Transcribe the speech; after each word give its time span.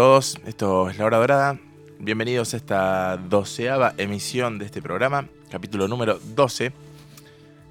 Todos. 0.00 0.38
Esto 0.46 0.88
es 0.88 0.96
La 0.96 1.04
Hora 1.04 1.18
Dorada. 1.18 1.58
Bienvenidos 1.98 2.54
a 2.54 2.56
esta 2.56 3.18
doceava 3.18 3.92
emisión 3.98 4.58
de 4.58 4.64
este 4.64 4.80
programa, 4.80 5.28
capítulo 5.50 5.88
número 5.88 6.18
12. 6.34 6.72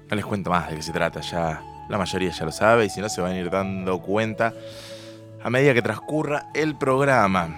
No 0.08 0.14
les 0.14 0.24
cuento 0.24 0.48
más 0.48 0.70
de 0.70 0.76
qué 0.76 0.82
se 0.82 0.92
trata, 0.92 1.22
ya 1.22 1.60
la 1.88 1.98
mayoría 1.98 2.30
ya 2.30 2.44
lo 2.44 2.52
sabe 2.52 2.84
y 2.84 2.88
si 2.88 3.00
no 3.00 3.08
se 3.08 3.20
van 3.20 3.32
a 3.32 3.36
ir 3.36 3.50
dando 3.50 4.00
cuenta 4.00 4.54
a 5.42 5.50
medida 5.50 5.74
que 5.74 5.82
transcurra 5.82 6.52
el 6.54 6.78
programa. 6.78 7.48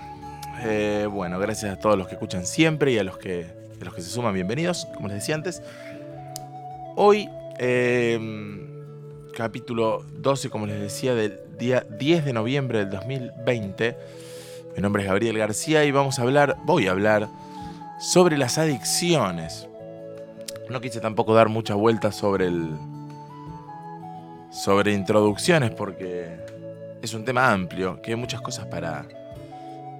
Eh, 0.62 1.06
bueno, 1.06 1.38
gracias 1.38 1.70
a 1.70 1.78
todos 1.78 1.98
los 1.98 2.08
que 2.08 2.14
escuchan 2.14 2.46
siempre 2.46 2.92
y 2.92 2.98
a 2.98 3.04
los 3.04 3.18
que, 3.18 3.46
los 3.78 3.92
que 3.92 4.00
se 4.00 4.08
suman, 4.08 4.32
bienvenidos, 4.32 4.88
como 4.94 5.08
les 5.08 5.18
decía 5.18 5.34
antes. 5.34 5.60
Hoy, 6.96 7.28
eh, 7.58 8.18
capítulo 9.36 10.02
12, 10.14 10.48
como 10.48 10.66
les 10.66 10.80
decía, 10.80 11.14
del 11.14 11.40
día 11.58 11.84
10 11.90 12.24
de 12.24 12.32
noviembre 12.32 12.78
del 12.78 12.88
2020. 12.88 14.21
Mi 14.74 14.80
nombre 14.80 15.02
es 15.02 15.08
Gabriel 15.08 15.36
García 15.36 15.84
y 15.84 15.90
vamos 15.90 16.18
a 16.18 16.22
hablar, 16.22 16.56
voy 16.64 16.86
a 16.86 16.92
hablar 16.92 17.28
sobre 17.98 18.38
las 18.38 18.56
adicciones. 18.56 19.68
No 20.70 20.80
quise 20.80 21.00
tampoco 21.00 21.34
dar 21.34 21.48
muchas 21.48 21.76
vueltas 21.76 22.16
sobre 22.16 22.46
el 22.46 22.70
sobre 24.50 24.92
introducciones 24.92 25.70
porque 25.70 26.36
es 27.02 27.14
un 27.14 27.24
tema 27.24 27.52
amplio, 27.52 28.00
que 28.02 28.12
hay 28.12 28.16
muchas 28.16 28.40
cosas 28.40 28.66
para 28.66 29.06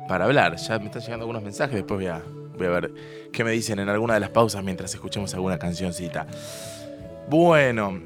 para 0.09 0.25
hablar. 0.25 0.57
Ya 0.57 0.79
me 0.79 0.87
están 0.87 1.03
llegando 1.03 1.25
algunos 1.25 1.43
mensajes, 1.43 1.75
después 1.75 2.01
voy 2.01 2.07
a, 2.07 2.23
voy 2.57 2.67
a 2.67 2.71
ver 2.71 2.95
qué 3.33 3.45
me 3.45 3.51
dicen 3.51 3.79
en 3.79 3.89
alguna 3.89 4.15
de 4.15 4.21
las 4.21 4.31
pausas 4.31 4.65
mientras 4.65 4.93
escuchemos 4.95 5.35
alguna 5.35 5.59
cancioncita. 5.59 6.27
Bueno, 7.29 8.01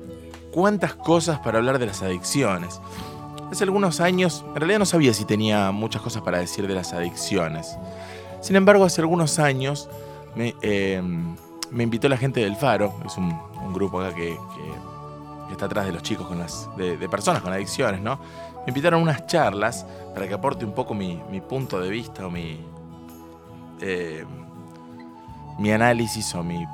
cuántas 0.50 0.94
cosas 0.94 1.38
para 1.38 1.58
hablar 1.58 1.78
de 1.78 1.86
las 1.86 2.02
adicciones. 2.02 2.80
Hace 3.50 3.62
algunos 3.62 4.00
años, 4.00 4.44
en 4.48 4.56
realidad 4.56 4.80
no 4.80 4.86
sabía 4.86 5.14
si 5.14 5.24
tenía 5.24 5.70
muchas 5.70 6.02
cosas 6.02 6.22
para 6.22 6.38
decir 6.38 6.66
de 6.66 6.74
las 6.74 6.92
adicciones. 6.92 7.78
Sin 8.40 8.56
embargo, 8.56 8.84
hace 8.84 9.00
algunos 9.00 9.38
años 9.38 9.88
me, 10.34 10.54
eh, 10.62 11.00
invitó 11.72 12.08
la 12.08 12.16
gente 12.16 12.40
del 12.40 12.56
Faro, 12.56 12.94
es 13.04 13.16
un, 13.16 13.34
grupo 13.72 14.00
acá 14.00 14.14
que, 14.14 14.36
está 15.50 15.66
atrás 15.66 15.86
de 15.86 15.92
los 15.92 16.02
chicos 16.02 16.26
con 16.26 16.38
las, 16.38 16.68
de, 16.76 17.08
personas 17.08 17.40
con 17.40 17.52
adicciones, 17.52 18.00
¿no? 18.00 18.16
Me 18.66 18.68
invitaron 18.68 19.00
a 19.00 19.02
unas 19.02 19.26
charlas 19.26 19.86
para 20.12 20.26
que 20.26 20.34
aporte 20.34 20.64
un 20.64 20.72
poco 20.72 20.92
mi, 20.92 21.20
punto 21.48 21.80
de 21.80 21.88
vista 21.88 22.26
o 22.26 22.30
mi, 22.30 22.60
eh, 23.80 24.24
mi 25.58 25.70
análisis 25.70 26.34
o 26.34 26.42
mi... 26.42 26.66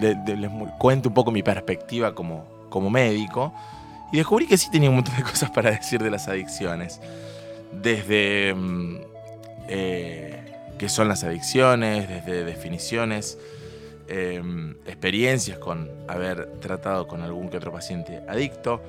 les 0.00 0.50
cuente 0.78 1.08
un 1.08 1.14
poco 1.14 1.32
mi 1.32 1.42
perspectiva 1.42 2.14
como, 2.14 2.44
como 2.70 2.90
médico 2.90 3.52
y 4.12 4.18
descubrí 4.18 4.46
que 4.46 4.56
sí 4.56 4.70
tenía 4.70 4.88
un 4.88 4.96
montón 4.96 5.16
de 5.16 5.22
cosas 5.30 5.50
para 5.50 5.70
decir 5.70 6.02
de 6.02 6.10
las 6.10 6.28
adicciones. 6.28 7.00
Desde 7.72 8.54
mm, 8.54 8.96
eh, 9.68 10.46
qué 10.78 10.88
son 10.88 11.08
las 11.08 11.24
adicciones, 11.24 12.08
desde 12.08 12.44
definiciones, 12.44 13.38
em, 14.08 14.76
experiencias 14.86 15.58
con 15.58 15.90
haber 16.08 16.46
tratado 16.60 17.08
con 17.08 17.22
algún 17.22 17.48
que 17.48 17.56
otro 17.56 17.72
paciente 17.72 18.22
adicto, 18.28 18.82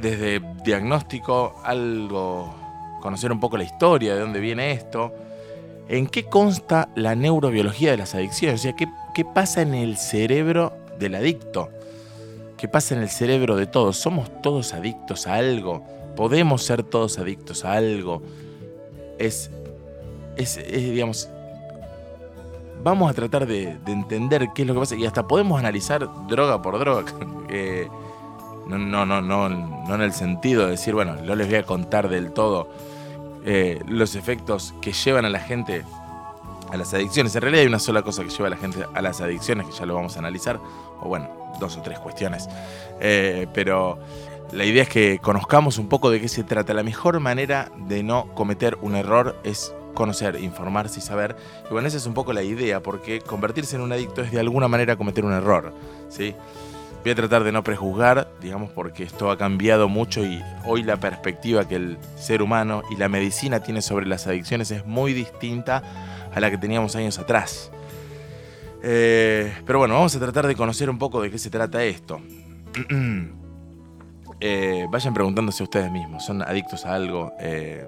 desde 0.00 0.40
diagnóstico, 0.64 1.60
algo, 1.64 2.54
conocer 3.00 3.32
un 3.32 3.40
poco 3.40 3.56
la 3.56 3.64
historia, 3.64 4.14
de 4.14 4.20
dónde 4.20 4.40
viene 4.40 4.72
esto, 4.72 5.14
en 5.88 6.06
qué 6.06 6.24
consta 6.24 6.88
la 6.94 7.14
neurobiología 7.14 7.90
de 7.90 7.96
las 7.96 8.14
adicciones, 8.14 8.60
o 8.60 8.62
sea, 8.62 8.76
qué, 8.76 8.86
qué 9.14 9.24
pasa 9.24 9.62
en 9.62 9.74
el 9.74 9.96
cerebro 9.96 10.72
del 10.98 11.14
adicto. 11.14 11.70
¿Qué 12.56 12.68
pasa 12.68 12.94
en 12.94 13.02
el 13.02 13.08
cerebro 13.08 13.56
de 13.56 13.66
todos. 13.66 13.96
¿Somos 13.96 14.30
todos 14.42 14.74
adictos 14.74 15.26
a 15.26 15.34
algo? 15.34 15.84
¿Podemos 16.16 16.62
ser 16.62 16.82
todos 16.82 17.18
adictos 17.18 17.64
a 17.64 17.72
algo? 17.72 18.22
Es, 19.18 19.50
es, 20.36 20.60
digamos, 20.68 21.28
vamos 22.82 23.10
a 23.10 23.14
tratar 23.14 23.46
de, 23.46 23.76
entender 23.86 24.48
qué 24.54 24.62
es 24.62 24.68
lo 24.68 24.74
que 24.74 24.80
pasa 24.80 24.94
y 24.94 25.06
hasta 25.06 25.26
podemos 25.26 25.58
analizar 25.58 26.08
droga 26.28 26.62
por 26.62 26.78
droga. 26.78 27.04
No, 28.66 28.78
no, 28.78 29.04
no, 29.04 29.20
no, 29.20 29.50
no 29.50 29.94
en 29.94 30.00
el 30.00 30.14
sentido 30.14 30.64
de 30.64 30.70
decir, 30.70 30.94
bueno, 30.94 31.16
no 31.16 31.34
les 31.34 31.46
voy 31.48 31.56
a 31.56 31.64
contar 31.64 32.08
del 32.08 32.32
todo 32.32 32.70
eh, 33.44 33.78
los 33.86 34.14
efectos 34.14 34.74
que 34.80 34.94
llevan 34.94 35.26
a 35.26 35.28
la 35.28 35.38
gente 35.38 35.84
a 36.70 36.76
las 36.78 36.94
adicciones. 36.94 37.34
En 37.34 37.42
realidad 37.42 37.60
hay 37.60 37.68
una 37.68 37.78
sola 37.78 38.00
cosa 38.00 38.22
que 38.22 38.30
lleva 38.30 38.46
a 38.46 38.50
la 38.50 38.56
gente 38.56 38.86
a 38.94 39.02
las 39.02 39.20
adicciones, 39.20 39.66
que 39.66 39.72
ya 39.72 39.84
lo 39.84 39.94
vamos 39.94 40.16
a 40.16 40.20
analizar, 40.20 40.58
o 41.02 41.08
bueno, 41.08 41.28
dos 41.60 41.76
o 41.76 41.82
tres 41.82 41.98
cuestiones. 41.98 42.48
Eh, 43.00 43.46
pero 43.52 43.98
la 44.52 44.64
idea 44.64 44.82
es 44.82 44.88
que 44.88 45.18
conozcamos 45.20 45.78
un 45.78 45.88
poco 45.88 46.10
de 46.10 46.20
qué 46.20 46.28
se 46.28 46.44
trata. 46.44 46.74
La 46.74 46.82
mejor 46.82 47.18
manera 47.20 47.70
de 47.88 48.02
no 48.02 48.32
cometer 48.34 48.78
un 48.82 48.94
error 48.94 49.36
es 49.44 49.74
conocer, 49.94 50.38
informarse 50.42 50.98
y 50.98 51.02
saber. 51.02 51.36
Y 51.68 51.72
bueno, 51.72 51.88
esa 51.88 51.96
es 51.96 52.06
un 52.06 52.14
poco 52.14 52.32
la 52.32 52.42
idea, 52.42 52.80
porque 52.80 53.20
convertirse 53.20 53.76
en 53.76 53.82
un 53.82 53.92
adicto 53.92 54.22
es 54.22 54.32
de 54.32 54.40
alguna 54.40 54.68
manera 54.68 54.96
cometer 54.96 55.24
un 55.24 55.32
error. 55.32 55.72
¿sí? 56.08 56.34
Voy 57.02 57.12
a 57.12 57.14
tratar 57.14 57.44
de 57.44 57.52
no 57.52 57.62
prejuzgar, 57.62 58.28
digamos, 58.40 58.70
porque 58.70 59.02
esto 59.02 59.30
ha 59.30 59.36
cambiado 59.36 59.88
mucho 59.88 60.24
y 60.24 60.42
hoy 60.64 60.82
la 60.82 60.96
perspectiva 60.96 61.66
que 61.66 61.76
el 61.76 61.98
ser 62.16 62.42
humano 62.42 62.82
y 62.90 62.96
la 62.96 63.08
medicina 63.08 63.60
tiene 63.60 63.82
sobre 63.82 64.06
las 64.06 64.26
adicciones 64.26 64.70
es 64.70 64.86
muy 64.86 65.12
distinta 65.12 65.82
a 66.34 66.40
la 66.40 66.50
que 66.50 66.58
teníamos 66.58 66.96
años 66.96 67.18
atrás. 67.18 67.70
Eh, 68.86 69.50
pero 69.64 69.78
bueno, 69.78 69.94
vamos 69.94 70.14
a 70.14 70.20
tratar 70.20 70.46
de 70.46 70.54
conocer 70.54 70.90
un 70.90 70.98
poco 70.98 71.22
de 71.22 71.30
qué 71.30 71.38
se 71.38 71.48
trata 71.50 71.82
esto. 71.84 72.20
Eh, 74.40 74.86
vayan 74.90 75.14
preguntándose 75.14 75.62
ustedes 75.62 75.90
mismos, 75.90 76.26
¿son 76.26 76.42
adictos 76.42 76.84
a 76.84 76.94
algo? 76.94 77.32
Eh, 77.40 77.86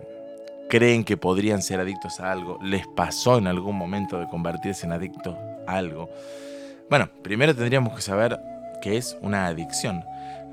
¿Creen 0.71 1.05
que 1.05 1.19
podrían 1.19 1.61
ser 1.61 1.81
adictos 1.81 2.19
a 2.21 2.33
algo? 2.33 2.59
¿Les 2.63 2.87
pasó 2.87 3.37
en 3.37 3.47
algún 3.47 3.77
momento 3.77 4.19
de 4.19 4.27
convertirse 4.29 4.87
en 4.87 4.93
adictos 4.93 5.37
a 5.67 5.77
algo? 5.77 6.09
Bueno, 6.89 7.11
primero 7.23 7.55
tendríamos 7.55 7.95
que 7.95 8.01
saber 8.01 8.39
qué 8.81 8.97
es 8.97 9.19
una 9.21 9.47
adicción. 9.47 10.03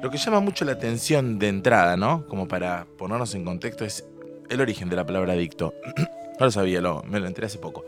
Lo 0.01 0.09
que 0.09 0.17
llama 0.17 0.41
mucho 0.41 0.65
la 0.65 0.73
atención 0.73 1.39
de 1.39 1.47
entrada, 1.47 1.95
¿no? 1.95 2.27
Como 2.27 2.49
para 2.49 2.85
ponernos 2.97 3.33
en 3.35 3.45
contexto, 3.45 3.85
es 3.85 4.03
el 4.49 4.59
origen 4.59 4.89
de 4.89 4.97
la 4.97 5.05
palabra 5.05 5.33
adicto. 5.33 5.73
no 6.39 6.45
lo 6.45 6.51
sabía, 6.51 6.81
me 6.81 7.19
lo 7.19 7.27
enteré 7.27 7.47
hace 7.47 7.59
poco 7.59 7.85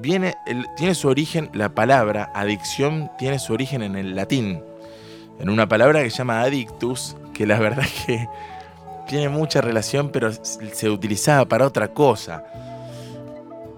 viene, 0.00 0.36
tiene 0.76 0.94
su 0.94 1.08
origen, 1.08 1.50
la 1.52 1.70
palabra 1.70 2.30
adicción 2.34 3.10
tiene 3.18 3.38
su 3.38 3.52
origen 3.52 3.82
en 3.82 3.96
el 3.96 4.16
latín, 4.16 4.62
en 5.38 5.50
una 5.50 5.68
palabra 5.68 6.02
que 6.02 6.10
se 6.10 6.18
llama 6.18 6.42
adictus, 6.42 7.16
que 7.34 7.46
la 7.46 7.58
verdad 7.58 7.86
que 8.06 8.28
tiene 9.08 9.28
mucha 9.28 9.60
relación, 9.60 10.10
pero 10.10 10.30
se 10.32 10.90
utilizaba 10.90 11.44
para 11.46 11.66
otra 11.66 11.88
cosa. 11.88 12.44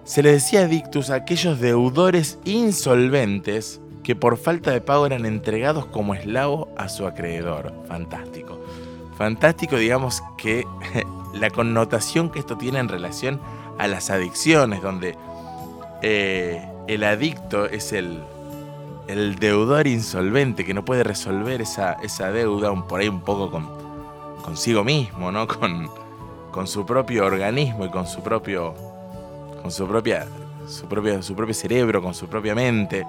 Se 0.04 0.22
le 0.22 0.32
decía 0.32 0.62
adictus 0.62 1.10
a 1.10 1.14
aquellos 1.14 1.60
deudores 1.60 2.38
insolventes 2.44 3.80
que 4.02 4.16
por 4.16 4.36
falta 4.36 4.72
de 4.72 4.80
pago 4.80 5.06
eran 5.06 5.26
entregados 5.26 5.86
como 5.86 6.14
esclavos 6.14 6.68
a 6.76 6.88
su 6.88 7.06
acreedor. 7.06 7.72
Fantástico. 7.86 8.60
Fantástico, 9.16 9.76
digamos, 9.76 10.22
que 10.36 10.66
la 11.34 11.50
connotación 11.50 12.30
que 12.30 12.40
esto 12.40 12.58
tiene 12.58 12.80
en 12.80 12.88
relación 12.88 13.40
a 13.78 13.86
las 13.86 14.10
adicciones, 14.10 14.82
donde 14.82 15.16
eh, 16.02 16.60
el 16.88 17.04
adicto 17.04 17.66
es 17.66 17.92
el, 17.92 18.22
deudor 19.38 19.86
insolvente 19.86 20.64
que 20.64 20.74
no 20.74 20.84
puede 20.84 21.04
resolver 21.04 21.60
esa, 21.60 21.96
deuda 22.32 22.72
por 22.86 23.00
ahí 23.00 23.08
un 23.08 23.20
poco 23.20 23.50
con, 23.50 23.68
consigo 24.42 24.84
mismo, 24.84 25.30
¿no? 25.30 25.46
Con, 25.46 26.66
su 26.66 26.84
propio 26.84 27.24
organismo 27.24 27.86
y 27.86 27.90
con 27.90 28.06
su 28.06 28.20
propio 28.22 28.74
cerebro, 31.54 32.02
con 32.02 32.14
su 32.14 32.26
propia 32.26 32.54
mente. 32.54 33.06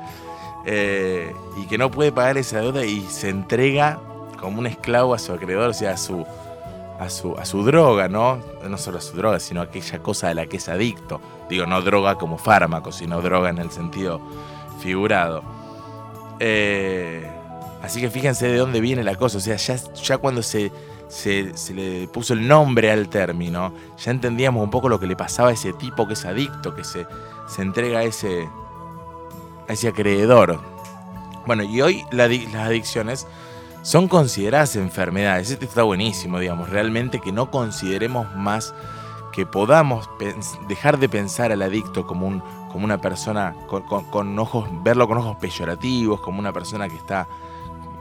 Eh, 0.66 1.34
y 1.58 1.66
que 1.68 1.78
no 1.78 1.92
puede 1.92 2.14
pagar 2.14 2.38
esa 2.38 2.62
deuda 2.62 2.86
y 2.86 3.02
se 3.02 3.30
entrega 3.30 4.00
como 4.40 4.60
un 4.60 4.68
esclavo 4.68 5.14
a 5.14 5.20
su 5.20 5.34
acreedor, 5.34 5.70
o 5.70 5.74
sea, 5.74 5.92
a 5.92 5.98
su, 5.98 6.26
a 7.00 7.10
su, 7.10 7.36
a 7.38 7.46
su 7.46 7.64
droga, 7.64 8.08
¿no? 8.08 8.40
No 8.68 8.78
solo 8.78 9.00
a 9.00 9.02
su 9.02 9.16
droga, 9.16 9.40
sino 9.40 9.62
a 9.62 9.66
aquella 9.66 10.00
cosa 10.02 10.30
a 10.30 10.34
la 10.34 10.46
que 10.46 10.58
es 10.58 10.70
adicto. 10.70 11.20
Digo, 11.50 11.66
no 11.66 11.82
droga 11.82 12.16
como 12.16 12.38
fármaco, 12.38 12.92
sino 12.92 13.22
droga 13.22 13.50
en 13.50 13.58
el 13.58 13.72
sentido 13.72 14.22
figurado. 14.80 15.44
Eh, 16.40 17.30
así 17.82 18.02
que 18.02 18.10
fíjense 18.10 18.48
de 18.48 18.58
dónde 18.58 18.82
viene 18.82 19.04
la 19.04 19.16
cosa. 19.16 19.38
O 19.38 19.42
sea, 19.42 19.56
ya, 19.56 19.76
ya 19.76 20.18
cuando 20.18 20.42
se, 20.44 20.72
se, 21.08 21.54
le 21.74 22.08
puso 22.08 22.34
el 22.34 22.48
nombre 22.48 22.92
al 22.92 23.10
término, 23.10 23.74
ya 23.98 24.12
entendíamos 24.12 24.64
un 24.64 24.70
poco 24.70 24.90
lo 24.90 25.00
que 25.00 25.08
le 25.08 25.16
pasaba 25.16 25.50
a 25.50 25.54
ese 25.54 25.74
tipo 25.74 26.08
que 26.08 26.14
es 26.14 26.26
adicto, 26.26 26.76
que 26.76 26.84
se, 26.84 27.06
se 27.48 27.62
entrega 27.62 28.00
a 28.00 28.04
ese, 28.04 28.48
a 29.68 29.74
ese 29.74 29.88
acreedor. 29.90 30.60
Bueno, 31.46 31.64
y 31.64 31.82
hoy 31.82 32.06
las 32.12 32.30
adicciones 32.56 33.28
son 33.84 34.08
consideradas 34.08 34.76
enfermedades. 34.78 35.52
Esto 35.52 35.66
está 35.66 35.84
buenísimo, 35.84 36.40
digamos, 36.40 36.70
realmente 36.70 37.20
que 37.20 37.32
no 37.32 37.52
consideremos 37.52 38.34
más, 38.36 38.74
que 39.34 39.46
podamos 39.46 40.10
dejar 40.68 41.00
de 41.00 41.10
pensar 41.10 41.52
al 41.52 41.62
adicto 41.62 42.08
como, 42.08 42.28
un, 42.28 42.40
como 42.72 42.86
una 42.86 43.02
persona 43.02 43.56
con, 43.68 44.40
ojos, 44.40 44.70
verlo 44.84 45.08
con 45.08 45.18
ojos 45.18 45.36
peyorativos, 45.38 46.22
como 46.22 46.40
una 46.40 46.54
persona 46.54 46.88
que 46.88 46.96
está 46.96 47.28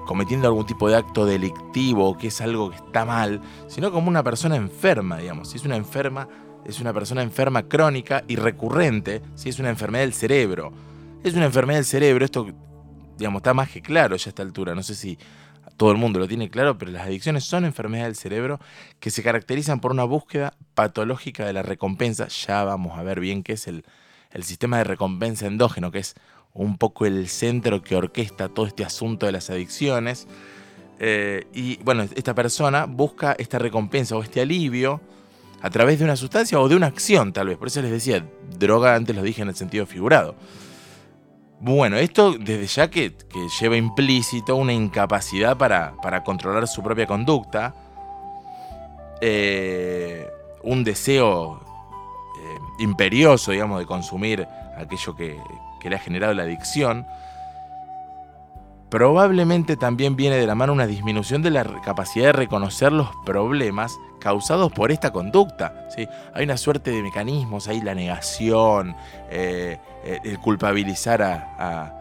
cometiendo 0.07 0.47
algún 0.47 0.67
tipo 0.67 0.89
de 0.89 0.97
acto 0.97 1.27
delictivo 1.27 2.11
o 2.11 2.17
que 2.17 2.29
es 2.29 2.41
algo 2.41 2.71
que 2.71 2.77
está 2.77 3.05
mal, 3.05 3.41
sino 3.67 3.91
como 3.91 4.09
una 4.09 4.23
persona 4.23 4.57
enferma, 4.57 5.19
digamos. 5.19 5.51
Si 5.51 5.57
es 5.57 5.65
una 5.65 5.77
enferma, 5.77 6.29
es 6.65 6.81
una 6.81 6.93
persona 6.93 7.23
enferma 7.23 7.65
crónica 7.65 8.23
y 8.29 8.37
recurrente, 8.37 9.21
si 9.35 9.49
es 9.49 9.59
una 9.59 9.71
enfermedad 9.71 10.05
del 10.05 10.15
cerebro. 10.15 10.73
Es 11.25 11.35
una 11.35 11.47
enfermedad 11.47 11.79
del 11.79 11.87
cerebro, 11.87 12.25
esto 12.25 12.47
digamos, 13.19 13.41
está 13.41 13.55
más 13.55 13.71
que 13.71 13.81
claro 13.81 14.17
ya 14.17 14.27
a 14.27 14.31
esta 14.31 14.43
altura. 14.43 14.75
No 14.75 14.83
sé 14.83 14.95
si 14.95 15.19
todo 15.77 15.91
el 15.91 15.99
mundo 15.99 16.19
lo 16.19 16.29
tiene 16.29 16.51
claro, 16.51 16.79
pero 16.79 16.91
las 16.91 17.07
adicciones 17.07 17.45
son 17.45 17.65
enfermedades 17.65 18.09
del 18.09 18.23
cerebro 18.23 18.61
que 19.01 19.11
se 19.11 19.23
caracterizan 19.23 19.81
por 19.81 19.93
una 19.93 20.05
búsqueda 20.05 20.55
patológica 20.75 21.47
de 21.47 21.53
la 21.53 21.63
recompensa. 21.63 22.29
Ya 22.29 22.65
vamos 22.65 22.99
a 22.99 23.03
ver 23.03 23.21
bien 23.21 23.43
qué 23.43 23.55
es 23.55 23.67
el, 23.67 23.85
el 24.31 24.45
sistema 24.45 24.79
de 24.79 24.85
recompensa 24.85 25.47
endógeno, 25.47 25.91
que 25.91 25.99
es 25.99 26.15
un 26.55 26.77
poco 26.77 27.07
el 27.07 27.29
centro 27.29 27.83
que 27.83 27.97
orquesta 27.97 28.49
todo 28.49 28.67
este 28.67 28.85
asunto 28.85 29.27
de 29.27 29.33
las 29.33 29.51
adicciones. 29.51 30.27
Eh, 30.99 31.47
y 31.53 31.77
bueno, 31.79 32.05
esta 32.15 32.35
persona 32.35 32.87
busca 32.87 33.33
esta 33.39 33.59
recompensa 33.59 34.17
o 34.17 34.23
este 34.23 34.41
alivio 34.41 35.01
a 35.61 35.71
través 35.71 35.99
de 35.99 36.05
una 36.05 36.17
sustancia 36.17 36.61
o 36.61 36.69
de 36.69 36.77
una 36.77 36.87
acción, 36.87 37.33
tal 37.33 37.49
vez. 37.49 37.57
Por 37.57 37.69
eso 37.69 37.81
les 37.83 37.91
decía, 37.91 38.25
droga 38.59 38.95
antes 38.95 39.15
lo 39.17 39.23
dije 39.23 39.43
en 39.43 39.49
el 39.49 39.55
sentido 39.55 39.87
figurado. 39.87 40.37
Bueno, 41.65 41.97
esto 41.97 42.33
desde 42.33 42.67
ya 42.67 42.91
que, 42.91 43.15
lleva 43.61 43.77
implícito 43.77 44.57
una 44.57 44.73
incapacidad 44.73 45.57
para, 45.57 46.25
controlar 46.25 46.67
su 46.67 46.83
propia 46.83 47.07
conducta, 47.07 47.73
eh, 49.21 50.29
un 50.65 50.83
deseo 50.83 51.61
eh, 52.41 52.59
imperioso, 52.81 53.53
digamos, 53.53 53.79
de 53.79 53.87
consumir 53.87 54.45
aquello 54.77 55.15
que, 55.15 55.39
que 55.81 55.89
le 55.89 55.95
ha 55.95 56.01
generado 56.01 56.35
la 56.35 56.43
adicción, 56.43 57.07
probablemente 58.91 59.77
también 59.77 60.17
viene 60.17 60.39
de 60.39 60.49
la 60.49 60.57
mano 60.57 60.73
una 60.73 60.89
disminución 60.89 61.43
de 61.43 61.51
la 61.51 61.63
capacidad 61.83 62.27
de 62.27 62.33
reconocer 62.33 62.91
los 62.91 63.09
problemas 63.25 63.97
causados 64.23 64.73
por 64.73 64.93
esta 64.93 65.13
conducta. 65.13 65.87
¿sí? 65.95 66.09
Hay 66.33 66.45
una 66.45 66.57
suerte 66.57 66.91
de 66.91 67.03
mecanismos, 67.03 67.67
hay 67.69 67.81
la 67.81 67.95
negación, 67.95 68.95
eh, 69.31 69.79
eh, 70.05 70.21
el 70.25 70.39
culpabilizar 70.39 71.23
a, 71.23 71.99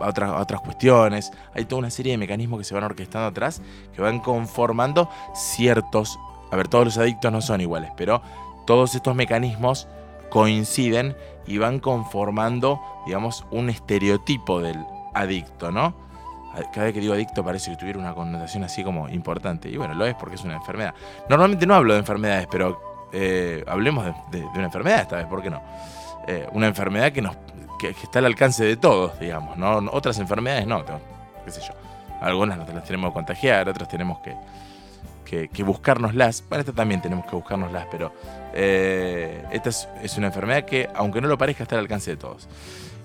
otras 0.00 0.60
cuestiones, 0.60 1.32
hay 1.54 1.64
toda 1.64 1.78
una 1.78 1.90
serie 1.90 2.12
de 2.12 2.18
mecanismos 2.18 2.58
que 2.58 2.64
se 2.64 2.74
van 2.74 2.84
orquestando 2.84 3.28
atrás, 3.28 3.62
que 3.94 4.02
van 4.02 4.20
conformando 4.20 5.08
ciertos, 5.34 6.18
a 6.50 6.56
ver, 6.56 6.68
todos 6.68 6.84
los 6.84 6.98
adictos 6.98 7.32
no 7.32 7.40
son 7.40 7.62
iguales, 7.62 7.90
pero 7.96 8.20
todos 8.66 8.94
estos 8.94 9.14
mecanismos 9.14 9.88
coinciden 10.28 11.16
y 11.46 11.56
van 11.56 11.78
conformando, 11.78 12.78
digamos, 13.06 13.46
un 13.50 13.70
estereotipo 13.70 14.60
del 14.60 14.84
adicto, 15.14 15.70
¿no? 15.70 15.94
Cada 16.72 16.86
vez 16.86 16.94
que 16.94 17.00
digo 17.00 17.14
adicto 17.14 17.44
parece 17.44 17.70
que 17.70 17.76
tuviera 17.76 17.98
una 17.98 18.14
connotación 18.14 18.64
así 18.64 18.82
como 18.84 19.08
importante. 19.08 19.68
Y 19.68 19.76
bueno, 19.76 19.94
lo 19.94 20.06
es 20.06 20.14
porque 20.14 20.36
es 20.36 20.44
una 20.44 20.54
enfermedad. 20.54 20.94
Normalmente 21.28 21.66
no 21.66 21.74
hablo 21.74 21.94
de 21.94 22.00
enfermedades, 22.00 22.46
pero 22.50 23.08
eh, 23.12 23.64
hablemos 23.66 24.06
de, 24.30 24.44
una 24.44 24.64
enfermedad 24.64 25.00
esta 25.02 25.16
vez, 25.16 25.26
¿por 25.26 25.42
qué 25.42 25.50
no? 25.50 25.62
Eh, 26.26 26.48
una 26.52 26.66
enfermedad 26.66 27.12
que, 27.12 27.22
nos, 27.22 27.36
que, 27.78 27.90
está 27.90 28.18
al 28.18 28.26
alcance 28.26 28.64
de 28.64 28.76
todos, 28.76 29.18
digamos, 29.20 29.56
¿no? 29.56 29.78
Otras 29.92 30.18
enfermedades 30.18 30.66
no, 30.66 30.84
qué 31.44 31.50
sé 31.50 31.60
yo. 31.60 31.74
Algunas 32.20 32.56
las 32.56 32.84
tenemos 32.84 33.10
que 33.10 33.14
contagiar, 33.14 33.68
otras 33.68 33.88
tenemos 33.88 34.20
que, 34.20 34.34
que, 35.24 35.48
que 35.48 35.62
buscárnoslas. 35.62 36.42
Para 36.42 36.60
esta 36.60 36.72
también 36.72 37.02
tenemos 37.02 37.26
que 37.26 37.36
buscárnoslas, 37.36 37.86
pero 37.90 38.12
eh, 38.54 39.44
esta 39.50 39.70
es, 39.70 40.16
una 40.16 40.28
enfermedad 40.28 40.64
que, 40.64 40.88
aunque 40.94 41.20
no 41.20 41.26
lo 41.26 41.36
parezca, 41.36 41.64
está 41.64 41.74
al 41.76 41.82
alcance 41.82 42.12
de 42.12 42.16
todos. 42.16 42.48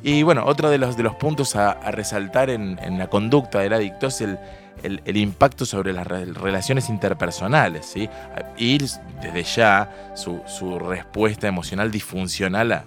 Y 0.02 0.24
bueno, 0.24 0.46
otro 0.46 0.70
de 0.70 0.78
los, 0.78 0.96
de 0.96 1.04
los 1.04 1.16
puntos 1.16 1.56
a, 1.56 1.74
resaltar 1.92 2.50
en, 2.50 2.78
la 2.98 3.08
conducta 3.08 3.60
del 3.60 3.74
adicto 3.74 4.08
es 4.08 4.22
el, 4.22 4.40
el, 4.84 5.18
impacto 5.18 5.66
sobre 5.66 5.92
las 5.92 6.08
relaciones 6.08 6.90
interpersonales, 6.90 7.86
¿sí? 7.86 8.10
Y 8.58 8.78
desde 8.78 9.44
ya 9.44 10.12
su, 10.16 10.42
su 10.46 10.80
respuesta 10.80 11.48
emocional 11.48 11.92
disfuncional 11.92 12.72
a, 12.72 12.84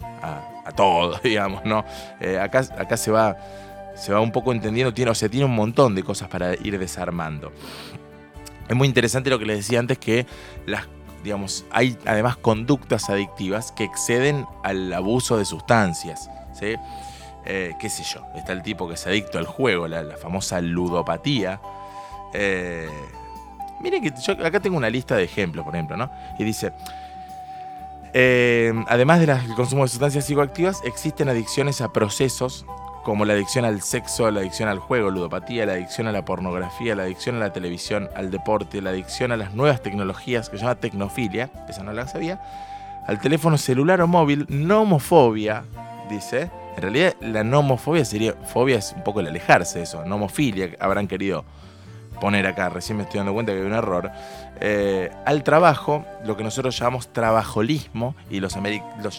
a, 0.65 0.73
todo, 0.73 1.19
digamos, 1.25 1.65
¿no? 1.67 1.85
Eh, 2.19 2.39
acá, 2.39 2.61
acá 2.79 2.97
se 2.97 3.11
va, 3.11 3.37
se 3.95 4.13
va 4.13 4.21
un 4.21 4.33
poco 4.33 4.53
entendiendo, 4.53 4.95
tiene, 4.95 5.11
o 5.11 5.15
sea, 5.15 5.29
tiene 5.29 5.45
un 5.45 5.55
montón 5.55 5.95
de 5.95 6.03
cosas 6.03 6.29
para 6.29 6.55
ir 6.55 6.79
desarmando. 6.79 7.53
Es 8.69 8.77
muy 8.77 8.89
interesante 8.89 9.29
lo 9.29 9.39
que 9.39 9.45
les 9.45 9.59
decía 9.59 9.81
antes, 9.81 9.99
que 9.99 10.27
las 10.65 10.87
digamos, 11.23 11.65
hay 11.71 11.97
además 12.05 12.37
conductas 12.37 13.09
adictivas 13.09 13.71
que 13.71 13.85
exceden 13.85 14.47
al 14.65 14.93
abuso 14.93 15.39
de 15.39 15.45
sustancias. 15.45 16.29
Eh, 17.45 17.75
qué 17.79 17.89
sé 17.89 18.05
yo, 18.05 18.25
está 18.37 18.53
el 18.53 18.63
tipo 18.63 18.87
que 18.87 18.95
es 18.95 19.07
adicto 19.07 19.39
al 19.39 19.47
juego, 19.47 19.89
la, 19.89 20.17
famosa 20.17 20.61
ludopatía. 20.61 21.61
Eh, 22.33 22.89
miren 23.81 24.03
que 24.03 24.13
yo 24.23 24.33
acá 24.45 24.61
tengo 24.61 24.77
una 24.77 24.91
lista 24.91 25.17
de 25.17 25.25
ejemplos, 25.25 25.65
por 25.65 25.75
ejemplo, 25.75 25.97
¿no? 25.97 26.11
Y 26.39 26.45
dice, 26.45 26.73
eh, 28.15 28.73
además 28.89 29.21
del 29.21 29.37
consumo 29.57 29.83
de 29.83 29.89
sustancias 29.89 30.25
psicoactivas, 30.25 30.83
existen 30.85 31.29
adicciones 31.29 31.81
a 31.81 31.93
procesos 31.93 32.65
como 33.03 33.25
la 33.25 33.33
adicción 33.33 33.65
al 33.65 33.83
sexo, 33.83 34.31
la 34.31 34.41
adicción 34.41 34.69
al 34.69 34.79
juego, 34.79 35.11
ludopatía, 35.11 35.67
la 35.67 35.73
adicción 35.73 36.07
a 36.07 36.13
la 36.13 36.25
pornografía, 36.25 36.95
la 36.95 37.03
adicción 37.03 37.37
a 37.37 37.41
la 37.41 37.53
televisión, 37.53 38.09
al 38.15 38.31
deporte, 38.31 38.81
la 38.81 38.91
adicción 38.91 39.33
a 39.33 39.37
las 39.37 39.55
nuevas 39.55 39.83
tecnologías, 39.83 40.49
que 40.49 40.57
se 40.57 40.63
llama 40.63 40.77
tecnofilia, 40.77 41.51
esa 41.69 41.83
no 41.83 41.93
la 41.93 42.07
sabía, 42.07 42.41
al 43.07 43.19
teléfono 43.19 43.59
celular 43.59 44.01
o 44.03 44.07
móvil, 44.07 44.47
nomofobia, 44.49 45.65
dice. 46.09 46.51
En 46.77 46.83
realidad 46.83 47.15
la 47.21 47.45
nomofobia 47.45 48.05
sería, 48.05 48.33
fobia 48.33 48.79
es 48.79 48.93
un 48.97 49.05
poco 49.05 49.21
el 49.21 49.27
alejarse 49.27 49.79
de 49.79 49.85
eso, 49.85 50.05
nomofilia, 50.05 50.71
habrán 50.81 51.07
querido 51.07 51.45
poner 52.21 52.47
acá, 52.47 52.69
recién 52.69 52.97
me 52.97 53.03
estoy 53.03 53.19
dando 53.19 53.33
cuenta 53.33 53.53
que 53.53 53.59
hay 53.59 53.65
un 53.65 53.75
error, 53.75 54.11
eh, 54.61 55.11
al 55.27 55.43
trabajo, 55.43 56.05
lo 56.25 56.37
que 56.37 56.45
nosotros 56.45 56.79
llamamos 56.79 57.13
trabajolismo, 57.13 58.15
y 58.31 58.39
los, 58.39 58.57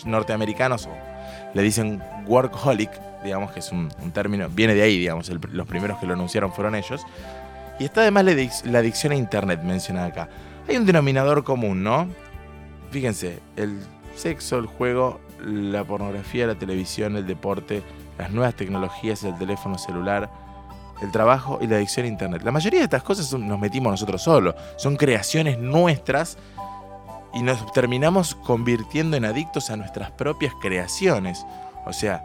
norteamericanos 0.05 0.87
le 1.53 1.61
dicen 1.61 2.01
workaholic, 2.27 2.89
digamos 3.23 3.51
que 3.51 3.59
es 3.59 3.71
un, 3.71 3.89
término, 4.13 4.47
viene 4.49 4.73
de 4.73 4.83
ahí, 4.83 4.97
digamos, 4.97 5.29
los 5.51 5.67
primeros 5.67 5.99
que 5.99 6.05
lo 6.05 6.13
anunciaron 6.13 6.53
fueron 6.53 6.75
ellos. 6.75 7.05
Y 7.77 7.85
está 7.85 8.01
además 8.01 8.25
la, 8.65 8.79
adicción 8.79 9.11
a 9.11 9.15
Internet 9.15 9.61
mencionada 9.63 10.07
acá. 10.07 10.29
Hay 10.69 10.77
un 10.77 10.85
denominador 10.85 11.43
común, 11.43 11.83
¿no? 11.83 12.07
Fíjense, 12.91 13.39
el 13.57 13.79
sexo, 14.15 14.59
el 14.59 14.67
juego, 14.67 15.19
la 15.43 15.83
pornografía, 15.83 16.47
la 16.47 16.55
televisión, 16.55 17.17
el 17.17 17.27
deporte, 17.27 17.83
las 18.17 18.31
nuevas 18.31 18.55
tecnologías, 18.55 19.23
el 19.23 19.37
teléfono 19.37 19.77
celular, 19.77 20.29
el 21.01 21.11
trabajo 21.11 21.59
y 21.61 21.67
la 21.67 21.77
adicción 21.77 22.05
a 22.05 22.09
Internet. 22.09 22.43
La 22.43 22.51
mayoría 22.51 22.79
de 22.79 22.85
estas 22.85 23.03
cosas 23.03 23.31
nos 23.33 23.59
metimos 23.59 23.91
nosotros 23.91 24.21
solos, 24.21 24.55
son 24.77 24.95
creaciones 24.95 25.57
nuestras 25.59 26.37
y 27.33 27.41
nos 27.41 27.71
terminamos 27.73 28.35
convirtiendo 28.35 29.17
en 29.17 29.25
adictos 29.25 29.69
a 29.69 29.75
nuestras 29.75 30.11
propias 30.11 30.53
creaciones. 30.61 31.45
O 31.85 31.93
sea, 31.93 32.23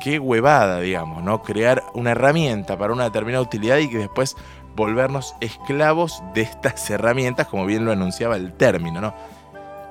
qué 0.00 0.18
huevada, 0.18 0.80
digamos, 0.80 1.22
¿no? 1.22 1.42
Crear 1.42 1.82
una 1.94 2.12
herramienta 2.12 2.76
para 2.76 2.92
una 2.92 3.04
determinada 3.04 3.42
utilidad 3.42 3.78
y 3.78 3.88
que 3.88 3.98
después 3.98 4.36
volvernos 4.76 5.34
esclavos 5.40 6.22
de 6.34 6.42
estas 6.42 6.88
herramientas, 6.90 7.48
como 7.48 7.66
bien 7.66 7.84
lo 7.84 7.92
anunciaba 7.92 8.36
el 8.36 8.52
término, 8.52 9.00
¿no? 9.00 9.14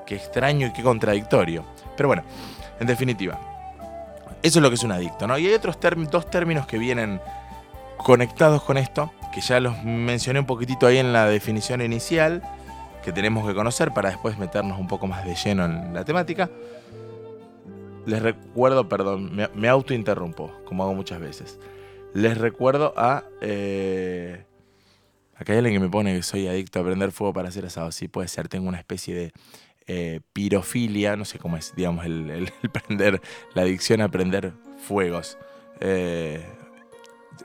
Qué 0.06 0.16
extraño 0.16 0.68
y 0.68 0.72
qué 0.72 0.82
contradictorio. 0.82 1.64
Pero 1.96 2.08
bueno, 2.08 2.22
en 2.78 2.86
definitiva, 2.86 3.38
eso 4.42 4.58
es 4.58 4.62
lo 4.62 4.70
que 4.70 4.76
es 4.76 4.82
un 4.82 4.92
adicto, 4.92 5.26
¿no? 5.26 5.36
Y 5.38 5.46
hay 5.46 5.54
otros 5.54 5.78
dos 6.10 6.30
términos 6.30 6.66
que 6.66 6.78
vienen 6.78 7.20
conectados 7.98 8.62
con 8.62 8.78
esto, 8.78 9.12
que 9.32 9.40
ya 9.40 9.60
los 9.60 9.84
mencioné 9.84 10.40
un 10.40 10.46
poquitito 10.46 10.86
ahí 10.86 10.98
en 10.98 11.12
la 11.12 11.26
definición 11.26 11.82
inicial, 11.82 12.42
que 13.04 13.12
tenemos 13.12 13.46
que 13.46 13.54
conocer 13.54 13.92
para 13.92 14.10
después 14.10 14.38
meternos 14.38 14.78
un 14.78 14.88
poco 14.88 15.06
más 15.06 15.24
de 15.24 15.34
lleno 15.34 15.64
en 15.64 15.94
la 15.94 16.04
temática. 16.04 16.50
Les 18.06 18.22
recuerdo, 18.22 18.88
perdón, 18.88 19.30
me, 19.54 19.68
autointerrumpo, 19.68 20.52
como 20.64 20.84
hago 20.84 20.94
muchas 20.94 21.20
veces. 21.20 21.58
Les 22.14 22.36
recuerdo 22.38 22.94
a... 22.96 23.24
Eh, 23.42 24.44
acá 25.36 25.52
hay 25.52 25.58
alguien 25.58 25.76
que 25.76 25.80
me 25.80 25.90
pone 25.90 26.16
que 26.16 26.22
soy 26.22 26.48
adicto 26.48 26.80
a 26.80 26.84
prender 26.84 27.12
fuego 27.12 27.34
para 27.34 27.48
hacer 27.48 27.66
asado. 27.66 27.92
Sí, 27.92 28.08
puede 28.08 28.28
ser, 28.28 28.48
tengo 28.48 28.68
una 28.68 28.78
especie 28.78 29.14
de 29.14 29.32
eh, 29.86 30.20
pirofilia, 30.32 31.16
no 31.16 31.24
sé 31.24 31.38
cómo 31.38 31.56
es, 31.56 31.74
digamos, 31.74 32.04
el, 32.06 32.52
prender, 32.72 33.20
la 33.54 33.62
adicción 33.62 34.00
a 34.00 34.08
prender 34.08 34.52
fuegos. 34.78 35.38
Eh, 35.80 36.44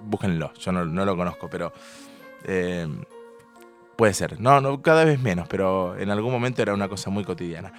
búsquenlo, 0.02 0.54
yo 0.56 0.72
no, 0.72 0.84
lo 0.86 1.18
conozco, 1.18 1.50
pero 1.50 1.72
puede 3.96 4.14
ser. 4.14 4.40
No, 4.40 4.62
no, 4.62 4.82
cada 4.82 5.06
vez 5.06 5.20
menos, 5.20 5.48
pero 5.48 5.98
en 5.98 6.10
algún 6.10 6.32
momento 6.32 6.62
era 6.62 6.74
una 6.74 6.88
cosa 6.88 7.10
muy 7.10 7.24
cotidiana. 7.24 7.74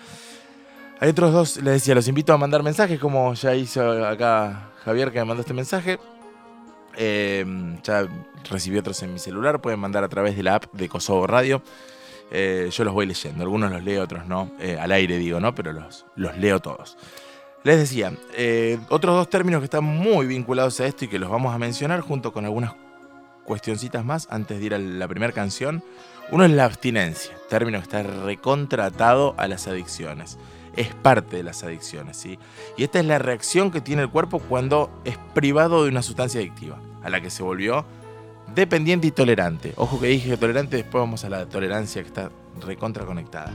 Hay 0.98 1.10
otros 1.10 1.32
dos, 1.32 1.56
les 1.58 1.74
decía, 1.74 1.94
los 1.94 2.08
invito 2.08 2.32
a 2.32 2.38
mandar 2.38 2.62
mensajes, 2.62 2.98
como 2.98 3.34
ya 3.34 3.54
hizo 3.54 4.06
acá 4.06 4.70
Javier 4.84 5.12
que 5.12 5.18
me 5.18 5.26
mandó 5.26 5.42
este 5.42 5.52
mensaje. 5.52 5.98
Em, 6.96 7.80
ya 7.82 8.08
recibí 8.48 8.78
otros 8.78 9.02
en 9.02 9.12
mi 9.12 9.18
celular, 9.18 9.60
pueden 9.60 9.78
mandar 9.78 10.04
a 10.04 10.08
través 10.08 10.36
de 10.36 10.42
la 10.42 10.54
app 10.54 10.72
de 10.72 10.88
Kosovo 10.88 11.26
Radio. 11.26 11.62
Eh, 12.30 12.68
yo 12.72 12.84
los 12.84 12.92
voy 12.92 13.06
leyendo, 13.06 13.42
algunos 13.42 13.70
los 13.70 13.84
leo, 13.84 14.02
otros 14.02 14.26
no. 14.26 14.50
Eh, 14.58 14.78
al 14.80 14.92
aire 14.92 15.18
digo, 15.18 15.40
¿no? 15.40 15.54
Pero 15.54 15.72
los, 15.72 16.06
los 16.16 16.36
leo 16.36 16.60
todos. 16.60 16.96
Les 17.62 17.78
decía, 17.78 18.12
eh, 18.34 18.78
otros 18.90 19.16
dos 19.16 19.28
términos 19.28 19.60
que 19.60 19.64
están 19.64 19.84
muy 19.84 20.26
vinculados 20.26 20.78
a 20.80 20.86
esto 20.86 21.04
y 21.04 21.08
que 21.08 21.18
los 21.18 21.30
vamos 21.30 21.54
a 21.54 21.58
mencionar 21.58 22.00
junto 22.00 22.32
con 22.32 22.44
algunas 22.44 22.74
cuestioncitas 23.44 24.04
más 24.04 24.28
antes 24.30 24.58
de 24.58 24.66
ir 24.66 24.74
a 24.74 24.78
la 24.78 25.08
primera 25.08 25.32
canción. 25.32 25.82
Uno 26.30 26.44
es 26.44 26.50
la 26.50 26.64
abstinencia, 26.64 27.36
término 27.48 27.78
que 27.78 27.84
está 27.84 28.02
recontratado 28.02 29.34
a 29.38 29.48
las 29.48 29.66
adicciones. 29.68 30.38
Es 30.76 30.94
parte 30.94 31.38
de 31.38 31.42
las 31.42 31.62
adicciones, 31.62 32.16
¿sí? 32.16 32.38
Y 32.76 32.84
esta 32.84 33.00
es 33.00 33.06
la 33.06 33.18
reacción 33.18 33.70
que 33.70 33.80
tiene 33.80 34.02
el 34.02 34.10
cuerpo 34.10 34.40
cuando 34.40 34.90
es 35.04 35.16
privado 35.34 35.84
de 35.84 35.90
una 35.90 36.02
sustancia 36.02 36.40
adictiva, 36.40 36.78
a 37.02 37.08
la 37.08 37.20
que 37.20 37.30
se 37.30 37.42
volvió 37.42 37.86
dependiente 38.56 39.06
y 39.06 39.10
tolerante. 39.12 39.74
Ojo 39.76 40.00
que 40.00 40.08
dije 40.08 40.36
tolerante, 40.36 40.78
después 40.78 41.00
vamos 41.00 41.24
a 41.24 41.28
la 41.28 41.46
tolerancia 41.46 42.02
que 42.02 42.08
está 42.08 42.30
recontraconectada. 42.64 43.52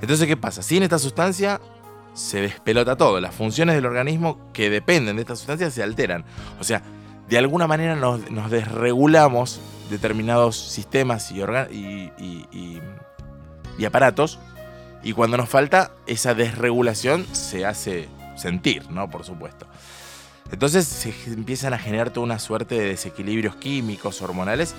Entonces, 0.00 0.28
¿qué 0.28 0.36
pasa? 0.36 0.62
Sin 0.62 0.82
esta 0.82 0.98
sustancia 0.98 1.60
se 2.12 2.42
despelota 2.42 2.96
todo. 2.96 3.18
Las 3.20 3.34
funciones 3.34 3.74
del 3.74 3.86
organismo 3.86 4.38
que 4.52 4.70
dependen 4.70 5.16
de 5.16 5.22
esta 5.22 5.36
sustancia 5.36 5.70
se 5.70 5.82
alteran. 5.82 6.24
O 6.60 6.64
sea, 6.64 6.82
de 7.28 7.38
alguna 7.38 7.66
manera 7.66 7.96
nos, 7.96 8.50
desregulamos 8.50 9.60
determinados 9.88 10.56
sistemas 10.56 11.32
y, 11.32 11.40
y, 11.40 12.78
y, 13.78 13.84
aparatos. 13.84 14.38
Y 15.02 15.14
cuando 15.14 15.38
nos 15.38 15.48
falta, 15.48 15.92
esa 16.06 16.34
desregulación 16.34 17.26
se 17.32 17.64
hace 17.64 18.08
sentir, 18.36 18.90
¿no? 18.90 19.08
Por 19.08 19.24
supuesto. 19.24 19.66
Entonces 20.52 20.86
se 20.86 21.12
empiezan 21.26 21.74
a 21.74 21.78
generar 21.78 22.10
toda 22.10 22.24
una 22.24 22.38
suerte 22.38 22.74
de 22.76 22.88
desequilibrios 22.88 23.56
químicos, 23.56 24.20
hormonales, 24.22 24.74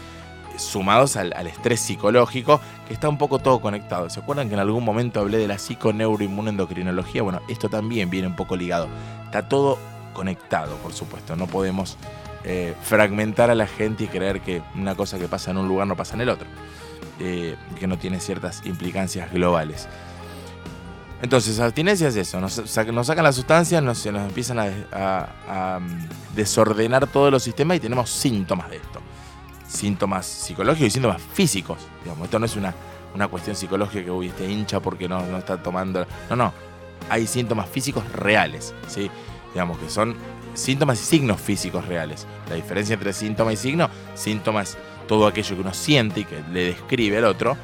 sumados 0.58 1.16
al, 1.16 1.48
estrés 1.48 1.80
psicológico, 1.80 2.60
que 2.88 2.94
está 2.94 3.10
un 3.10 3.18
poco 3.18 3.40
todo 3.40 3.62
conectado. 3.62 4.10
¿Se 4.10 4.20
acuerdan 4.20 4.48
que 4.48 4.56
en 4.56 4.60
algún 4.60 4.84
momento 4.84 5.20
hablé 5.20 5.38
de 5.38 5.48
la 5.48 5.58
psiconeuroinmunendocrinología? 5.58 7.22
Bueno, 7.22 7.42
esto 7.48 7.70
también 7.70 8.10
viene 8.10 8.28
un 8.28 8.36
poco 8.36 8.56
ligado. 8.56 8.88
Está 9.26 9.48
todo 9.48 9.78
conectado, 10.14 10.76
por 10.78 10.94
supuesto. 10.94 11.36
No 11.36 11.48
podemos 11.48 11.98
eh, 12.44 12.76
fragmentar 12.84 13.50
a 13.50 13.56
la 13.56 13.68
gente 13.68 14.06
y 14.06 14.08
creer 14.08 14.42
que 14.42 14.62
una 14.76 14.96
cosa 14.96 15.18
que 15.18 15.28
pasa 15.28 15.52
en 15.52 15.58
un 15.58 15.68
lugar 15.68 15.88
no 15.88 15.96
pasa 15.96 16.16
en 16.16 16.22
el 16.22 16.30
otro. 16.30 16.48
Eh, 17.20 17.56
que 17.80 17.88
no 17.88 17.98
tiene 17.98 18.20
ciertas 18.20 18.66
implicancias 18.66 19.32
globales. 19.32 19.88
Entonces, 21.22 21.60
abstinencia 21.60 22.08
es 22.08 22.16
eso, 22.16 22.42
nos, 22.42 22.54
sacan 22.54 23.24
la 23.24 23.32
sustancia, 23.32 23.80
nos, 23.80 24.04
nos 24.08 24.28
empiezan 24.28 24.58
a, 24.60 25.80
mm, 25.80 26.36
desordenar 26.36 27.06
todos 27.08 27.32
los 27.32 27.44
sistemas 27.44 27.78
y 27.78 27.80
tenemos 27.80 28.10
síntomas 28.10 28.70
de 28.72 28.78
esto. 28.78 29.00
Síntomas 29.68 30.26
psicológicos 30.26 30.88
y 30.88 30.92
síntomas 30.92 31.22
físicos. 31.22 31.78
Digamos, 32.04 32.26
esto 32.26 32.40
no 32.40 32.46
es 32.46 32.56
una, 32.56 32.74
una 33.14 33.28
cuestión 33.28 33.56
psicológica 33.56 34.04
que 34.04 34.12
uy, 34.12 34.28
este 34.28 34.50
hincha 34.50 34.80
porque 34.80 35.08
no, 35.08 35.26
no 35.28 35.38
está 35.38 35.62
tomando. 35.62 36.06
No, 36.30 36.36
no. 36.36 36.54
Hay 37.10 37.28
síntomas 37.28 37.70
físicos 37.70 38.04
reales, 38.14 38.74
¿sí? 38.88 39.10
Digamos 39.54 39.78
que 39.78 39.90
son 39.90 40.16
síntomas 40.56 41.00
y 41.02 41.06
signos 41.06 41.40
físicos 41.40 41.88
reales. 41.88 42.26
La 42.50 42.56
diferencia 42.56 42.94
entre 42.94 43.14
síntoma 43.14 43.54
y 43.54 43.58
signo, 43.58 43.90
síntoma 44.16 44.64
es 44.64 44.78
todo 45.08 45.28
aquello 45.28 45.56
que 45.56 45.62
uno 45.62 45.74
siente 45.74 46.22
y 46.22 46.26
que 46.26 46.42
le 46.52 46.66
describe 46.66 47.18
al 47.18 47.26
otro, 47.26 47.58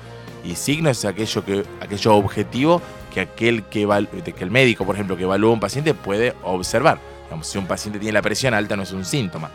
y 0.43 0.55
signo 0.55 0.89
es 0.89 1.03
aquello, 1.05 1.43
que, 1.43 1.65
aquello 1.81 2.15
objetivo 2.15 2.81
que 3.13 3.21
aquel 3.21 3.63
que, 3.63 3.87
que 4.33 4.43
el 4.43 4.51
médico, 4.51 4.85
por 4.85 4.95
ejemplo, 4.95 5.17
que 5.17 5.23
evalúa 5.23 5.51
a 5.51 5.53
un 5.53 5.59
paciente 5.59 5.93
puede 5.93 6.33
observar. 6.43 6.99
Digamos, 7.25 7.47
si 7.47 7.57
un 7.57 7.67
paciente 7.67 7.99
tiene 7.99 8.13
la 8.13 8.21
presión 8.21 8.53
alta 8.53 8.75
no 8.75 8.83
es 8.83 8.91
un 8.91 9.03
síntoma, 9.03 9.49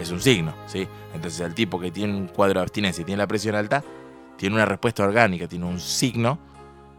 es 0.00 0.10
un 0.10 0.20
signo, 0.20 0.54
¿sí? 0.66 0.88
Entonces 1.14 1.40
el 1.40 1.54
tipo 1.54 1.78
que 1.78 1.90
tiene 1.90 2.14
un 2.14 2.28
cuadro 2.28 2.60
de 2.60 2.64
abstinencia 2.64 3.02
y 3.02 3.04
tiene 3.04 3.18
la 3.18 3.26
presión 3.26 3.54
alta, 3.54 3.84
tiene 4.36 4.54
una 4.54 4.64
respuesta 4.64 5.02
orgánica, 5.02 5.46
tiene 5.46 5.66
un 5.66 5.80
signo 5.80 6.38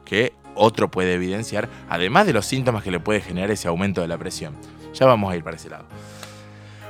que 0.06 0.34
otro 0.54 0.92
puede 0.92 1.14
evidenciar, 1.14 1.70
además 1.90 2.28
de 2.28 2.34
los 2.34 2.46
síntomas 2.46 2.84
que 2.84 2.92
le 2.92 3.00
puede 3.00 3.22
generar 3.22 3.50
ese 3.52 3.68
aumento 3.68 4.02
de 4.02 4.08
la 4.08 4.18
presión. 4.18 4.56
Ya 4.94 5.06
vamos 5.06 5.32
a 5.32 5.36
ir 5.36 5.44
para 5.44 5.56
ese 5.56 5.70
lado. 5.70 5.86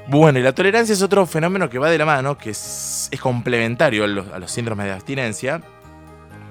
Bueno, 0.07 0.39
y 0.39 0.41
la 0.41 0.53
tolerancia 0.53 0.93
es 0.93 1.01
otro 1.01 1.25
fenómeno 1.25 1.69
que 1.69 1.77
va 1.77 1.89
de 1.89 1.97
la 1.97 2.05
mano, 2.05 2.37
que 2.37 2.49
es, 2.49 3.09
complementario 3.21 4.03
a 4.03 4.07
los 4.07 4.51
síndromes 4.51 4.87
de 4.87 4.91
abstinencia, 4.93 5.61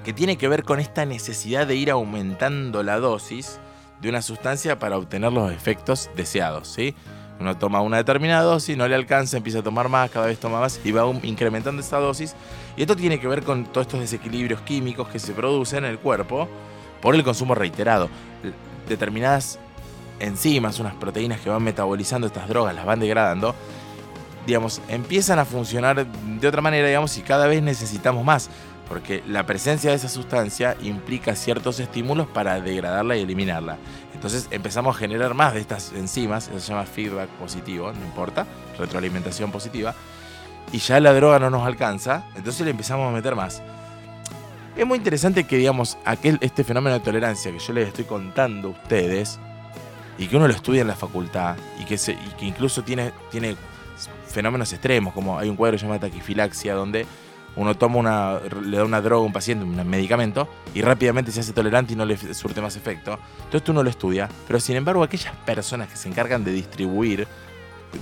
que 0.04 0.12
tiene 0.12 0.36
que 0.38 0.48
ver 0.48 0.64
con 0.64 0.80
esta 0.80 1.04
necesidad 1.04 1.66
de 1.66 1.76
ir 1.76 1.90
aumentando 1.90 2.82
la 2.82 2.98
dosis 2.98 3.60
de 4.00 4.08
una 4.08 4.22
sustancia 4.22 4.78
para 4.78 4.96
obtener 4.96 5.32
los 5.32 5.52
efectos 5.52 6.10
deseados, 6.16 6.68
¿sí? 6.68 6.94
Uno 7.38 7.56
toma 7.56 7.80
una 7.80 7.96
determinada 7.96 8.42
dosis, 8.42 8.76
no 8.76 8.86
le 8.86 8.94
alcanza, 8.94 9.38
empieza 9.38 9.60
a 9.60 9.62
tomar 9.62 9.88
más, 9.88 10.10
cada 10.10 10.26
vez 10.26 10.38
toma 10.38 10.60
más 10.60 10.78
y 10.84 10.92
va 10.92 11.10
incrementando 11.22 11.80
esa 11.80 11.98
dosis. 11.98 12.34
Y 12.76 12.82
esto 12.82 12.96
tiene 12.96 13.18
que 13.18 13.26
ver 13.26 13.42
con 13.42 13.64
todos 13.64 13.86
estos 13.86 14.00
desequilibrios 14.00 14.60
químicos 14.60 15.08
que 15.08 15.18
se 15.18 15.32
producen 15.32 15.84
en 15.84 15.90
el 15.90 15.98
cuerpo 15.98 16.48
por 17.00 17.14
el 17.14 17.24
consumo 17.24 17.54
reiterado. 17.54 18.10
Determinadas 18.88 19.58
enzimas, 20.18 20.80
unas 20.80 20.94
proteínas 20.94 21.40
que 21.40 21.48
van 21.48 21.62
metabolizando 21.62 22.26
estas 22.26 22.46
drogas, 22.46 22.74
las 22.74 22.84
van 22.84 23.00
degradando, 23.00 23.54
digamos, 24.46 24.82
empiezan 24.88 25.38
a 25.38 25.46
funcionar 25.46 26.06
de 26.06 26.48
otra 26.48 26.60
manera, 26.60 26.86
digamos, 26.88 27.16
y 27.16 27.22
cada 27.22 27.46
vez 27.46 27.62
necesitamos 27.62 28.22
más 28.22 28.50
porque 28.90 29.22
la 29.28 29.46
presencia 29.46 29.90
de 29.90 29.96
esa 29.96 30.08
sustancia 30.08 30.76
implica 30.82 31.36
ciertos 31.36 31.78
estímulos 31.78 32.26
para 32.26 32.60
degradarla 32.60 33.16
y 33.16 33.22
eliminarla. 33.22 33.78
Entonces 34.14 34.48
empezamos 34.50 34.96
a 34.96 34.98
generar 34.98 35.32
más 35.32 35.54
de 35.54 35.60
estas 35.60 35.92
enzimas, 35.92 36.48
eso 36.48 36.58
se 36.58 36.72
llama 36.72 36.84
feedback 36.86 37.28
positivo, 37.30 37.92
no 37.92 38.04
importa, 38.04 38.48
retroalimentación 38.76 39.52
positiva, 39.52 39.94
y 40.72 40.78
ya 40.78 40.98
la 40.98 41.12
droga 41.12 41.38
no 41.38 41.50
nos 41.50 41.64
alcanza, 41.64 42.24
entonces 42.34 42.62
le 42.62 42.72
empezamos 42.72 43.08
a 43.08 43.12
meter 43.12 43.36
más. 43.36 43.62
Es 44.76 44.84
muy 44.84 44.98
interesante 44.98 45.44
que, 45.44 45.56
digamos, 45.56 45.96
aquel, 46.04 46.38
este 46.40 46.64
fenómeno 46.64 46.94
de 46.94 47.00
tolerancia 47.00 47.52
que 47.52 47.60
yo 47.60 47.72
les 47.72 47.86
estoy 47.86 48.06
contando 48.06 48.68
a 48.68 48.70
ustedes, 48.72 49.38
y 50.18 50.26
que 50.26 50.36
uno 50.36 50.48
lo 50.48 50.54
estudia 50.54 50.80
en 50.80 50.88
la 50.88 50.96
facultad, 50.96 51.56
y 51.78 51.84
que, 51.84 51.94
y 51.94 52.34
que 52.36 52.44
incluso 52.44 52.82
tiene, 52.82 53.12
tiene 53.30 53.54
fenómenos 54.26 54.72
extremos, 54.72 55.14
como 55.14 55.38
hay 55.38 55.48
un 55.48 55.54
cuadro 55.54 55.76
llamado 55.76 56.00
taquifilaxia, 56.00 56.74
donde 56.74 57.06
uno 57.56 57.76
toma 57.76 57.96
una, 57.96 58.40
le 58.64 58.76
da 58.76 58.84
una 58.84 59.00
droga 59.00 59.22
a 59.22 59.26
un 59.26 59.32
paciente, 59.32 59.64
un 59.64 59.88
medicamento, 59.88 60.48
y 60.74 60.82
rápidamente 60.82 61.32
se 61.32 61.40
hace 61.40 61.52
tolerante 61.52 61.92
y 61.92 61.96
no 61.96 62.04
le 62.04 62.16
surte 62.16 62.60
más 62.60 62.76
efecto. 62.76 63.18
Entonces 63.38 63.62
tú 63.62 63.72
no 63.72 63.82
lo 63.82 63.90
estudia, 63.90 64.28
pero 64.46 64.60
sin 64.60 64.76
embargo 64.76 65.02
aquellas 65.02 65.34
personas 65.44 65.88
que 65.88 65.96
se 65.96 66.08
encargan 66.08 66.44
de 66.44 66.52
distribuir 66.52 67.26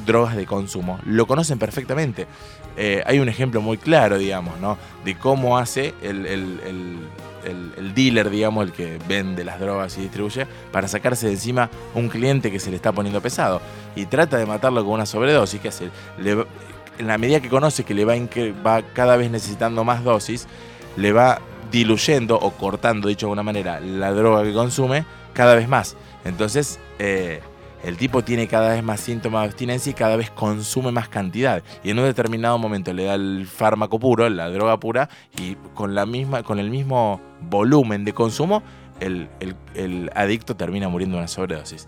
drogas 0.07 0.37
de 0.37 0.47
consumo 0.47 1.01
lo 1.07 1.27
conocen 1.27 1.59
perfectamente. 1.59 2.27
Eh, 2.77 3.03
hay 3.07 3.19
un 3.19 3.29
ejemplo 3.29 3.61
muy 3.61 3.79
claro, 3.79 4.19
digamos, 4.19 4.59
¿no? 4.61 4.79
De 5.05 5.17
cómo 5.17 5.59
hace 5.59 5.95
el, 6.03 6.27
el, 6.27 7.95
dealer, 7.95 8.31
digamos, 8.31 8.67
el 8.67 8.73
que 8.73 8.99
vende 9.09 9.45
las 9.45 9.59
drogas 9.59 9.97
y 9.99 10.03
distribuye, 10.03 10.47
para 10.71 10.87
sacarse 10.87 11.27
de 11.27 11.33
encima 11.33 11.71
un 11.95 12.09
cliente 12.09 12.53
que 12.53 12.61
se 12.61 12.71
le 12.71 12.77
está 12.77 12.93
poniendo 12.93 13.21
pesado. 13.21 13.61
Y 13.97 14.07
trata 14.07 14.37
de 14.37 14.47
matarlo 14.47 14.85
con 14.85 14.95
una 14.95 15.07
sobredosis. 15.07 15.61
que 15.61 15.69
hace? 15.69 15.91
Le, 16.19 16.45
en 16.99 17.07
la 17.07 17.19
medida 17.19 17.41
que 17.41 17.49
conoce 17.49 17.85
que 17.85 17.95
le 17.95 18.05
va, 18.05 18.15
va 18.67 18.83
cada 18.83 19.17
vez 19.17 19.31
necesitando 19.31 19.85
más 19.85 20.05
dosis, 20.05 20.47
le 20.97 21.13
va 21.13 21.41
diluyendo 21.71 22.37
o 22.39 22.51
cortando, 22.53 23.09
dicho 23.09 23.27
de 23.27 23.31
alguna 23.31 23.43
manera, 23.43 23.81
la 23.81 24.13
droga 24.13 24.43
que 24.43 24.53
consume 24.53 25.05
cada 25.33 25.55
vez 25.55 25.69
más. 25.69 25.97
Entonces, 26.25 26.79
eh, 26.99 27.41
el 27.85 27.97
tipo 27.97 28.23
tiene 28.23 28.49
cada 28.49 28.71
vez 28.71 28.83
más 28.83 29.01
síntomas 29.01 29.43
de 29.43 29.47
abstinencia 29.49 29.91
y 29.91 29.95
cada 29.95 30.17
vez 30.17 30.31
consume 30.31 30.91
más 30.91 31.09
cantidad. 31.09 31.63
Y 31.85 31.91
en 31.91 31.99
un 31.99 32.05
determinado 32.05 32.59
momento 32.59 32.93
le 32.93 33.05
da 33.05 33.15
el 33.15 33.47
fármaco 33.47 33.99
puro, 33.99 34.29
la 34.29 34.51
droga 34.51 34.79
pura, 34.81 35.09
y 35.39 35.55
con, 35.75 35.95
la 35.95 36.05
misma, 36.05 36.43
con 36.43 36.59
el 36.59 36.71
mismo 36.71 37.21
volumen 37.41 38.05
de 38.05 38.13
consumo, 38.13 38.63
el, 39.01 40.11
adicto 40.15 40.57
termina 40.57 40.89
muriendo 40.89 41.17
de 41.17 41.21
una 41.21 41.29
sobredosis. 41.29 41.87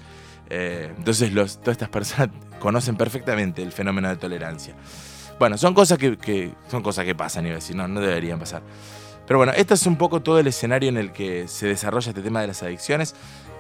Eh, 0.51 0.93
entonces, 0.97 1.33
todas 1.33 1.69
estas 1.69 1.89
personas 1.89 2.29
conocen 2.59 2.97
perfectamente 2.97 3.63
el 3.63 3.73
fenómeno 3.73 4.09
de 4.09 4.17
tolerancia. 4.17 4.75
Bueno, 5.39 5.57
son 5.57 5.73
cosas 5.73 5.97
que, 5.97 6.53
son 6.69 6.83
cosas 6.83 7.05
que 7.07 7.15
pasan, 7.15 7.47
y 7.47 7.51
decir, 7.51 7.75
no, 7.75 7.89
no 7.89 8.01
deberían 8.01 8.39
pasar. 8.39 8.63
Pero 9.27 9.39
bueno, 9.39 9.53
este 9.57 9.75
es 9.75 9.87
un 9.87 9.97
poco 9.97 10.21
todo 10.21 10.41
el 10.41 10.49
escenario 10.49 10.89
en 10.89 10.97
el 10.97 11.13
que 11.13 11.47
se 11.47 11.69
desarrolla 11.69 12.11
este 12.11 12.21
tema 12.21 12.41
de 12.41 12.49
las 12.49 12.63
adicciones. 12.65 13.15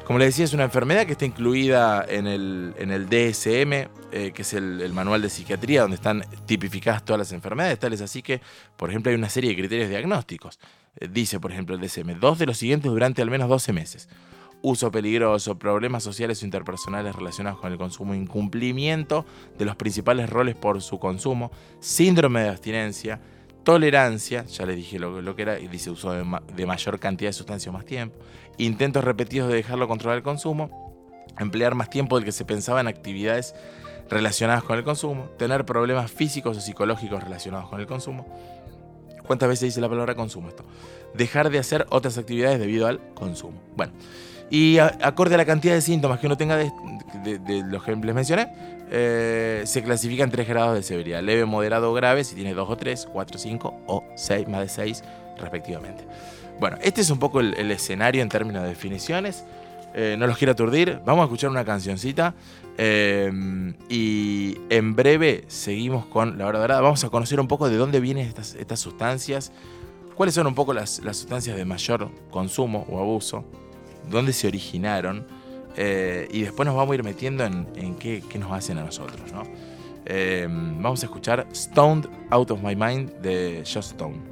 Como 0.05 0.19
les 0.19 0.31
decía, 0.31 0.45
es 0.45 0.53
una 0.53 0.65
enfermedad 0.65 1.07
que 1.07 1.13
está 1.13 1.25
incluida 1.25 2.05
en 2.09 2.27
el, 2.27 2.75
en 2.77 2.91
el 2.91 3.07
DSM, 3.09 3.89
eh, 4.11 4.33
que 4.35 4.43
es 4.43 4.53
el, 4.55 4.93
manual 4.93 5.23
de 5.23 5.31
psiquiatría, 5.31 5.83
donde 5.83 5.95
están 5.95 6.25
tipificadas 6.45 7.05
todas 7.05 7.21
las 7.21 7.33
enfermedades, 7.33 7.79
tales 7.79 8.01
así 8.01 8.21
que, 8.21 8.41
por 8.77 8.91
ejemplo, 8.91 9.11
hay 9.11 9.17
una 9.17 9.29
serie 9.29 9.51
de 9.51 9.57
criterios 9.57 9.89
diagnósticos. 9.89 10.59
Eh, 10.97 11.07
dice, 11.09 11.39
por 11.39 11.53
ejemplo, 11.53 11.77
el 11.77 11.81
DSM, 11.81 12.19
dos 12.19 12.41
de 12.41 12.47
los 12.47 12.59
siguientes 12.59 12.91
durante 12.91 13.23
al 13.23 13.31
menos 13.31 13.49
12 13.49 13.73
meses 13.73 14.09
uso 14.63 14.91
peligroso, 14.91 15.59
problemas 15.59 16.03
sociales 16.03 16.43
o 16.43 16.45
interpersonales 16.45 17.15
relacionados 17.15 17.61
con 17.61 17.73
el 17.73 17.79
consumo, 17.79 18.15
incumplimiento 18.15 19.25
de 19.59 19.65
los 19.65 19.77
principales 19.77 20.29
roles 20.29 20.55
por 20.55 20.81
su 20.83 20.99
consumo, 20.99 21.51
síndrome 21.81 22.43
de 22.43 22.49
abstinencia, 22.51 23.21
tolerancia, 23.65 24.45
ya 24.47 24.67
les 24.67 24.77
dije 24.77 24.99
lo, 24.99 25.37
que 25.37 25.43
era, 25.43 25.59
y 25.59 25.69
dice 25.69 25.91
uso 25.91 26.13
de, 26.13 26.67
mayor 26.67 26.99
cantidad 26.99 27.31
de 27.31 27.35
sustancias 27.35 27.73
más 27.73 27.85
tiempo, 27.85 28.19
intentos 28.59 29.05
repetidos 29.05 29.49
de 29.49 29.57
dejarlo 29.57 29.89
controlar 29.89 30.19
el 30.19 30.25
consumo, 30.25 31.25
emplear 31.39 31.75
más 31.75 31.91
tiempo 31.91 32.17
del 32.17 32.25
que 32.25 32.33
se 32.33 32.45
pensaba 32.45 32.81
en 32.81 32.89
actividades 32.89 33.55
relacionadas 34.11 34.65
con 34.65 34.77
el 34.77 34.85
consumo, 34.85 35.31
tener 35.39 35.65
problemas 35.65 36.11
físicos 36.11 36.57
o 36.57 36.61
psicológicos 36.61 37.23
relacionados 37.23 37.69
con 37.71 37.81
el 37.81 37.87
consumo, 37.87 38.27
¿Cuántas 39.31 39.49
veces 39.49 39.69
dice 39.69 39.81
la 39.81 39.89
palabra 39.89 40.17
consumo 40.17 40.49
esto? 40.49 40.65
Dejar 41.15 41.51
de 41.51 41.61
hacer 41.61 41.87
otras 41.91 42.19
actividades 42.19 42.59
debido 42.59 42.89
al 42.89 42.99
consumo. 43.15 43.63
Bueno, 43.77 43.93
y 44.51 44.79
acorde 44.79 45.37
a 45.37 45.39
la 45.39 45.45
cantidad 45.45 45.75
de 45.75 45.81
síntomas 45.81 46.19
que 46.19 46.27
uno 46.27 46.37
tenga 46.37 46.57
de, 46.57 46.73
los 47.69 47.85
que 47.85 47.95
les 47.95 48.15
mencioné, 48.15 48.49
eh, 48.91 49.63
se 49.65 49.83
clasifican 49.83 50.31
tres 50.31 50.49
grados 50.49 50.75
de 50.75 50.83
severidad: 50.83 51.23
leve, 51.23 51.45
moderado 51.45 51.91
o 51.91 51.95
grave, 51.95 52.25
si 52.25 52.35
tiene 52.35 52.53
dos 52.53 52.69
o 52.69 52.77
tres, 52.77 53.07
cuatro, 53.11 53.39
cinco 53.39 53.81
o 53.87 54.03
seis, 54.17 54.49
más 54.49 54.63
de 54.63 54.69
seis, 54.69 55.05
respectivamente. 55.39 56.05
Bueno, 56.59 56.79
este 56.83 57.01
es 57.01 57.11
un 57.11 57.19
poco 57.19 57.41
el, 57.41 57.71
escenario 57.71 58.23
en 58.23 58.29
términos 58.29 58.65
de 58.65 58.71
definiciones. 58.71 59.45
Eh, 59.95 60.17
no 60.19 60.27
los 60.27 60.37
quiero 60.37 60.53
aturdir, 60.53 61.01
vamos 61.05 61.23
a 61.23 61.25
escuchar 61.25 61.51
una 61.51 61.65
cancioncita 61.65 62.35
eh, 62.79 63.29
y 63.89 64.57
en 64.71 64.95
breve 64.95 65.45
seguimos 65.49 66.07
con 66.07 66.39
la 66.39 66.47
hora 66.47 66.61
dorada. 66.61 66.81
Vamos 66.81 67.03
a 67.03 67.09
conocer 67.09 67.41
un 67.41 67.49
poco 67.49 67.69
de 67.69 67.77
dónde 67.77 67.99
vienen 67.99 68.27
estas, 68.27 68.55
estas 68.55 68.79
sustancias, 68.79 69.53
cuáles 70.15 70.35
son 70.35 70.47
un 70.47 70.55
poco 70.55 70.73
las, 70.73 71.01
las 71.01 71.17
sustancias 71.17 71.57
de 71.57 71.65
mayor 71.65 72.09
consumo 72.31 72.87
o 72.89 73.01
abuso 73.01 73.45
dónde 74.09 74.33
se 74.33 74.47
originaron, 74.47 75.27
eh, 75.77 76.29
y 76.31 76.43
después 76.43 76.67
nos 76.67 76.75
vamos 76.75 76.93
a 76.93 76.95
ir 76.95 77.05
metiendo 77.05 77.45
en, 77.45 77.95
qué, 77.99 78.23
nos 78.39 78.53
hacen 78.53 78.79
a 78.79 78.85
nosotros. 78.85 79.21
Eh, 80.07 80.47
vamos 80.49 81.03
a 81.03 81.07
escuchar 81.07 81.47
Stoned 81.55 82.07
Out 82.31 82.51
of 82.51 82.63
My 82.63 82.75
Mind 82.75 83.11
de 83.21 83.63
Just 83.65 83.93
Stone. 83.93 84.30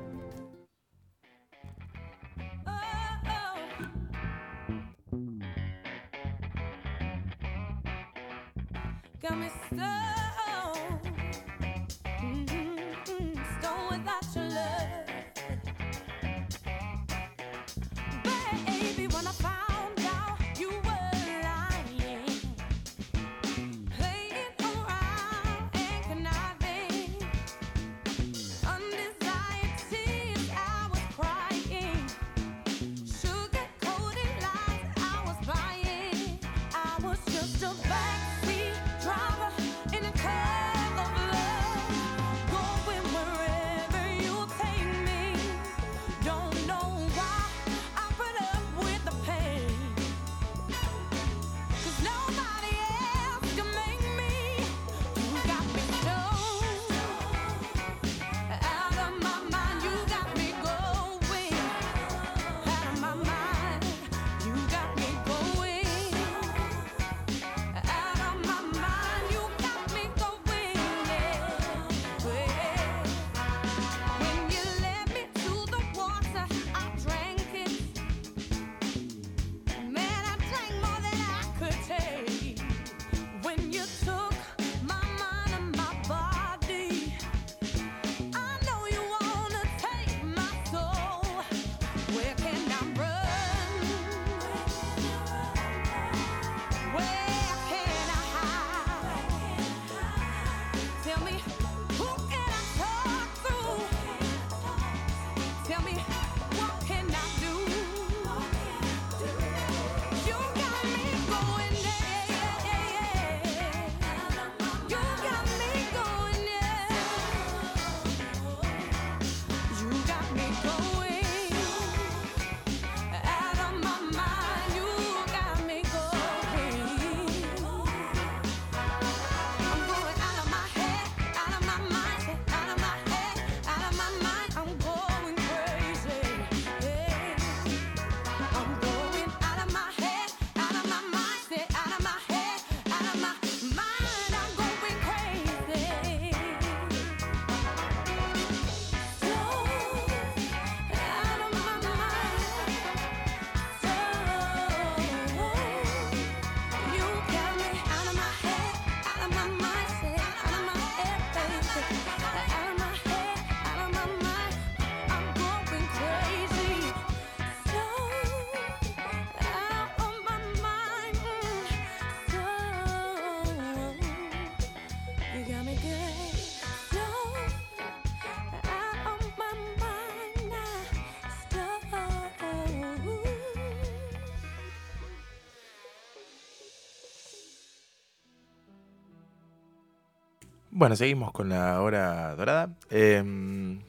Bueno, 190.78 190.94
seguimos 190.94 191.32
con 191.32 191.48
la 191.48 191.82
hora 191.82 192.36
dorada. 192.36 192.72
Em, 192.88 193.80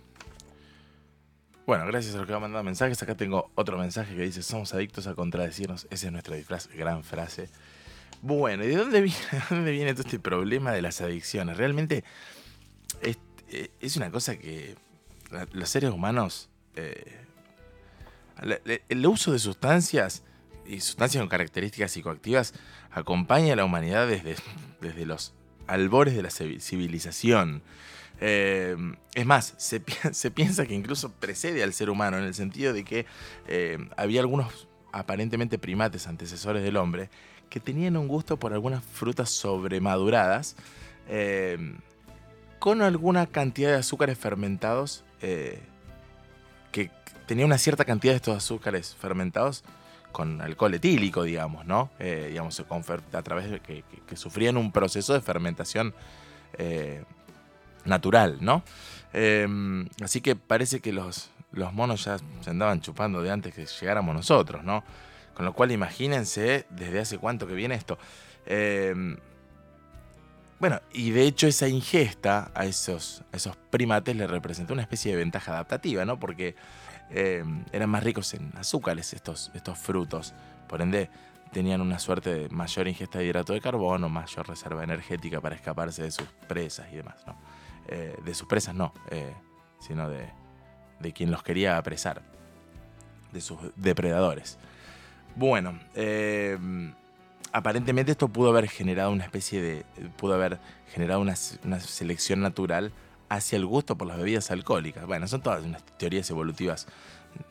bueno, 1.68 1.86
gracias 1.86 2.16
a 2.16 2.18
los 2.18 2.26
que 2.26 2.34
han 2.34 2.42
mandado 2.42 2.64
mensajes. 2.64 3.00
Acá 3.04 3.14
tengo 3.14 3.52
otro 3.54 3.78
mensaje 3.78 4.16
que 4.16 4.24
dice: 4.24 4.42
Somos 4.42 4.74
adictos 4.74 5.06
a 5.06 5.14
contradecirnos. 5.14 5.86
Ese 5.92 6.08
es 6.08 6.12
nuestro 6.12 6.34
disfraz. 6.34 6.68
Gran 6.70 7.04
frase. 7.04 7.48
Bueno, 8.24 8.64
¿y 8.64 8.70
de 8.70 8.76
dónde 8.76 9.02
viene, 9.02 9.94
todo 9.94 10.02
este 10.02 10.18
problema 10.18 10.72
de 10.72 10.82
las 10.82 11.00
adicciones? 11.02 11.58
Realmente 11.58 12.04
es, 13.04 13.20
eh, 13.52 13.70
una 13.96 14.10
cosa 14.10 14.40
que 14.40 14.76
los 15.52 15.70
seres 15.70 15.92
humanos. 15.92 16.50
Eh, 16.76 17.18
el 18.90 19.06
uso 19.06 19.32
de 19.32 19.38
sustancias 19.38 20.24
y 20.66 20.80
sustancias 20.80 21.22
con 21.22 21.30
características 21.30 21.92
psicoactivas 21.92 22.56
acompaña 22.90 23.54
a 23.54 23.58
la 23.58 23.66
humanidad 23.66 24.08
desde, 24.08 24.38
desde 24.82 25.06
los 25.06 25.36
albores 25.70 26.16
de 26.16 26.24
la 26.24 26.30
civilización. 26.30 27.62
Eh, 28.22 28.76
es 29.16 29.26
más, 29.26 29.54
se, 29.58 30.32
piensa 30.32 30.66
que 30.66 30.74
incluso 30.74 31.12
precede 31.12 31.64
al 31.64 31.74
ser 31.74 31.90
humano 31.90 32.18
en 32.18 32.26
el 32.26 32.34
sentido 32.34 32.74
de 32.74 32.84
que 32.84 33.06
eh, 33.48 33.78
había 33.96 34.22
algunos 34.22 34.68
aparentemente 34.92 35.58
primates 35.60 36.08
antecesores 36.08 36.64
del 36.64 36.76
hombre 36.78 37.10
que 37.50 37.60
tenían 37.60 37.96
un 37.96 38.08
gusto 38.08 38.38
por 38.38 38.54
algunas 38.54 38.84
frutas 38.84 39.30
sobremaduradas 39.30 40.56
eh, 41.08 41.76
con 42.58 42.82
alguna 42.82 43.28
cantidad 43.28 43.70
de 43.70 43.76
azúcares 43.76 44.18
fermentados 44.18 45.04
que 46.72 46.92
tenía 47.26 47.46
una 47.46 47.58
cierta 47.58 47.86
cantidad 47.86 48.14
de 48.14 48.18
estos 48.18 48.38
azúcares 48.38 48.96
fermentados 48.96 49.64
con 50.12 50.42
alcohol 50.42 50.74
etílico, 50.74 51.24
digamos, 51.24 51.66
¿no? 51.66 51.92
Eh, 52.00 52.28
digamos, 52.30 52.60
a 52.60 53.22
través 53.22 53.52
de 53.52 53.60
que, 53.60 53.84
sufrían 54.16 54.58
un 54.58 54.72
proceso 54.72 55.14
de 55.14 55.22
fermentación 55.22 55.94
eh, 56.58 57.04
natural, 57.86 58.38
¿no? 58.42 58.64
Em, 59.14 59.88
así 60.04 60.22
que 60.22 60.36
parece 60.36 60.80
que 60.82 60.92
los, 60.92 61.30
los 61.52 61.74
monos 61.74 62.06
ya 62.06 62.18
se 62.42 62.50
andaban 62.50 62.82
chupando 62.82 63.22
de 63.22 63.32
antes 63.32 63.54
que 63.54 63.66
llegáramos 63.66 64.16
nosotros, 64.16 64.64
¿no? 64.64 64.84
Con 65.34 65.46
lo 65.46 65.54
cual 65.54 65.72
imagínense 65.72 66.66
desde 66.70 67.00
hace 67.00 67.18
cuánto 67.18 67.48
que 67.48 67.54
viene 67.54 67.76
esto. 67.76 67.98
Em, 68.46 69.18
bueno, 70.60 70.82
y 70.92 71.12
de 71.12 71.24
hecho 71.24 71.48
esa 71.48 71.70
ingesta 71.70 72.52
a 72.54 72.66
esos, 72.66 73.24
esos 73.32 73.56
primates 73.70 74.16
le 74.16 74.28
representó 74.28 74.74
una 74.74 74.82
especie 74.82 75.12
de 75.12 75.18
ventaja 75.18 75.54
adaptativa, 75.54 76.04
¿no? 76.04 76.20
Porque 76.20 76.56
em, 77.12 77.66
eran 77.72 77.90
más 77.90 78.04
ricos 78.04 78.34
en 78.34 78.52
azúcares 78.58 79.14
estos, 79.14 79.52
estos 79.54 79.78
frutos. 79.78 80.34
Por 80.68 80.82
ende, 80.82 81.10
tenían 81.52 81.82
una 81.82 82.00
suerte 82.00 82.34
de 82.34 82.50
mayor 82.50 82.88
ingesta 82.88 83.20
de 83.20 83.26
hidrato 83.26 83.54
de 83.54 83.62
carbono, 83.62 84.10
mayor 84.10 84.48
reserva 84.48 84.84
energética 84.84 85.42
para 85.42 85.56
escaparse 85.56 86.04
de 86.04 86.12
sus 86.12 86.28
presas 86.48 86.88
y 86.92 86.98
demás, 86.98 87.24
¿no? 87.26 87.36
Eh, 87.88 88.16
de 88.24 88.34
sus 88.36 88.48
presas 88.48 88.76
no, 88.76 88.94
eh, 89.10 89.34
sino 89.80 90.10
de, 90.10 90.30
de, 91.00 91.12
quien 91.12 91.32
los 91.32 91.42
quería 91.42 91.78
apresar, 91.78 92.22
de 93.32 93.42
sus 93.42 93.58
depredadores. 93.76 94.60
Bueno, 95.36 95.80
eh, 95.96 96.58
aparentemente 97.52 98.12
esto 98.12 98.28
pudo 98.28 98.50
haber 98.50 98.68
generado 98.68 99.12
una 99.12 99.24
especie 99.24 99.62
de, 99.62 99.86
pudo 100.18 100.36
haber 100.36 100.60
generado 100.94 101.20
una, 101.20 101.34
una, 101.64 101.80
selección 101.80 102.42
natural 102.42 102.92
hacia 103.30 103.58
el 103.58 103.66
gusto 103.66 103.98
por 103.98 104.08
las 104.08 104.18
bebidas 104.18 104.52
alcohólicas. 104.52 105.06
Bueno, 105.06 105.28
son 105.28 105.42
todas 105.42 105.64
unas 105.64 105.84
teorías 105.98 106.30
evolutivas 106.30 106.88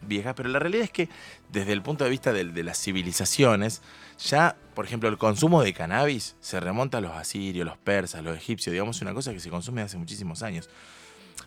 viejas, 0.03 0.35
pero 0.35 0.49
la 0.49 0.59
realidad 0.59 0.85
es 0.85 0.91
que 0.91 1.09
desde 1.51 1.73
el 1.73 1.83
punto 1.83 2.05
de 2.05 2.11
vista 2.11 2.33
de, 2.33 2.45
de, 2.45 2.63
las 2.65 2.79
civilizaciones, 2.79 3.81
ya, 4.19 4.57
por 4.75 4.85
ejemplo, 4.85 5.09
el 5.09 5.19
consumo 5.19 5.63
de 5.63 5.73
cannabis 5.73 6.37
se 6.41 6.59
remonta 6.61 6.99
a 6.99 7.01
los 7.01 7.13
asirios, 7.13 7.65
los 7.65 7.79
persas, 7.79 8.23
los 8.23 8.37
egipcios, 8.37 8.73
digamos, 8.73 9.01
una 9.01 9.15
cosa 9.15 9.33
que 9.33 9.41
se 9.41 9.51
consume 9.51 9.83
hace 9.83 9.97
muchísimos 9.97 10.43
años. 10.43 10.69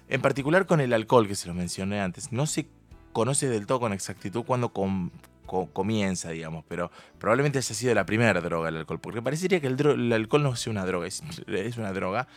En 0.07 0.21
particular 0.21 0.65
con 0.65 0.79
el 0.79 0.93
alcohol, 0.93 1.27
que 1.27 1.35
se 1.35 1.47
lo 1.47 1.53
mencioné 1.53 1.99
antes, 1.99 2.31
no 2.31 2.45
se 2.47 2.67
conoce 3.11 3.49
del 3.49 3.65
todo 3.65 3.81
con 3.81 3.93
exactitud 3.93 4.43
cuándo 4.43 4.69
com 4.69 5.11
co 5.45 5.67
comienza, 5.73 6.29
digamos, 6.29 6.63
pero 6.67 6.91
probablemente 7.19 7.57
haya 7.57 7.75
sido 7.75 7.93
la 7.93 8.05
primera 8.05 8.39
droga 8.39 8.69
el 8.69 8.77
alcohol, 8.77 9.01
porque 9.01 9.21
parecería 9.21 9.59
que 9.59 9.67
el, 9.67 9.77
el 9.85 10.13
alcohol 10.13 10.43
no 10.43 10.53
es 10.53 10.65
una 10.67 10.85
droga, 10.85 11.07
es, 11.07 11.21
es 11.47 11.77
una 11.77 11.91
droga 11.91 12.27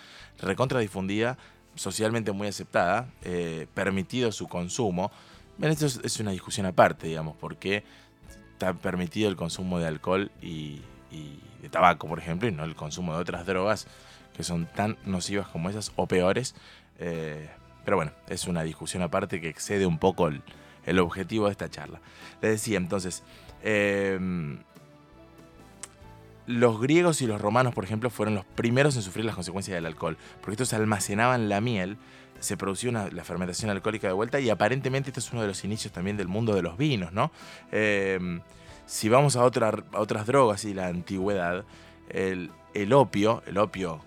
recontra 0.41 0.81
difundida, 0.81 1.39
socialmente 1.75 2.33
muy 2.33 2.49
aceptada, 2.49 3.09
eh, 3.23 3.67
permitido 3.75 4.33
su 4.33 4.49
consumo, 4.49 5.11
Bien, 5.57 5.71
esto 5.71 5.87
es, 5.87 6.19
una 6.19 6.33
discusión 6.33 6.67
aparte, 6.67 7.07
digamos, 7.07 7.37
porque 7.37 7.85
está 8.53 8.75
permitido 8.75 9.29
el 9.29 9.37
consumo 9.37 9.79
de 9.79 9.87
alcohol 9.87 10.33
y, 10.43 10.83
de 11.63 11.69
tabaco, 11.69 12.09
por 12.09 12.19
ejemplo, 12.19 12.49
y 12.49 12.53
no 12.53 12.65
el 12.65 12.75
consumo 12.75 13.15
de 13.15 13.21
otras 13.21 13.47
drogas 13.47 13.87
que 14.37 14.43
son 14.43 14.67
tan 14.67 14.99
nocivas 15.07 15.47
como 15.47 15.71
esas 15.71 15.93
o 15.95 16.09
peores. 16.09 16.57
Eh, 16.99 17.49
pero 17.85 17.97
bueno, 17.97 18.11
es 18.29 18.49
una 18.49 18.65
discusión 18.65 19.03
aparte 19.03 19.41
que 19.41 19.49
excede 19.49 19.87
un 19.87 19.99
poco 19.99 20.29
el, 20.29 20.99
objetivo 20.99 21.47
de 21.47 21.53
esta 21.53 21.71
charla. 21.71 22.01
Les 22.43 22.51
decía 22.51 22.77
entonces, 22.77 23.23
eh, 23.63 24.19
los 26.47 26.81
griegos 26.81 27.23
y 27.23 27.27
los 27.27 27.41
romanos, 27.41 27.75
por 27.75 27.85
ejemplo, 27.85 28.11
fueron 28.11 28.35
los 28.35 28.45
primeros 28.45 28.97
en 28.97 29.03
sufrir 29.03 29.25
las 29.25 29.35
consecuencias 29.35 29.75
del 29.75 29.87
alcohol, 29.87 30.17
porque 30.41 30.53
estos 30.53 30.73
almacenaban 30.73 31.49
la 31.49 31.61
miel 31.61 31.97
se 32.41 32.57
produció 32.57 32.91
una, 32.91 33.09
la 33.11 33.25
fermentación 33.25 33.71
alcohólica 33.71 34.07
de 34.07 34.13
vuelta 34.13 34.39
y 34.39 34.51
aparentemente 34.51 35.11
este 35.11 35.21
es 35.21 35.33
uno 35.33 35.41
de 35.41 35.49
los 35.49 35.65
inicios 35.65 35.93
también 35.93 36.17
del 36.17 36.29
mundo 36.29 36.55
de 36.55 36.63
los 36.63 36.77
vinos, 36.77 37.13
¿no? 37.13 37.33
Eh, 37.73 38.41
si 38.87 39.09
vamos 39.09 39.37
a, 39.37 39.45
otra, 39.45 39.73
a, 39.93 40.01
otras 40.01 40.27
drogas 40.27 40.65
y 40.65 40.75
la 40.75 40.89
antigüedad, 40.89 41.65
el, 42.11 42.51
opio, 42.93 43.43
el 43.47 43.57
opio, 43.57 44.01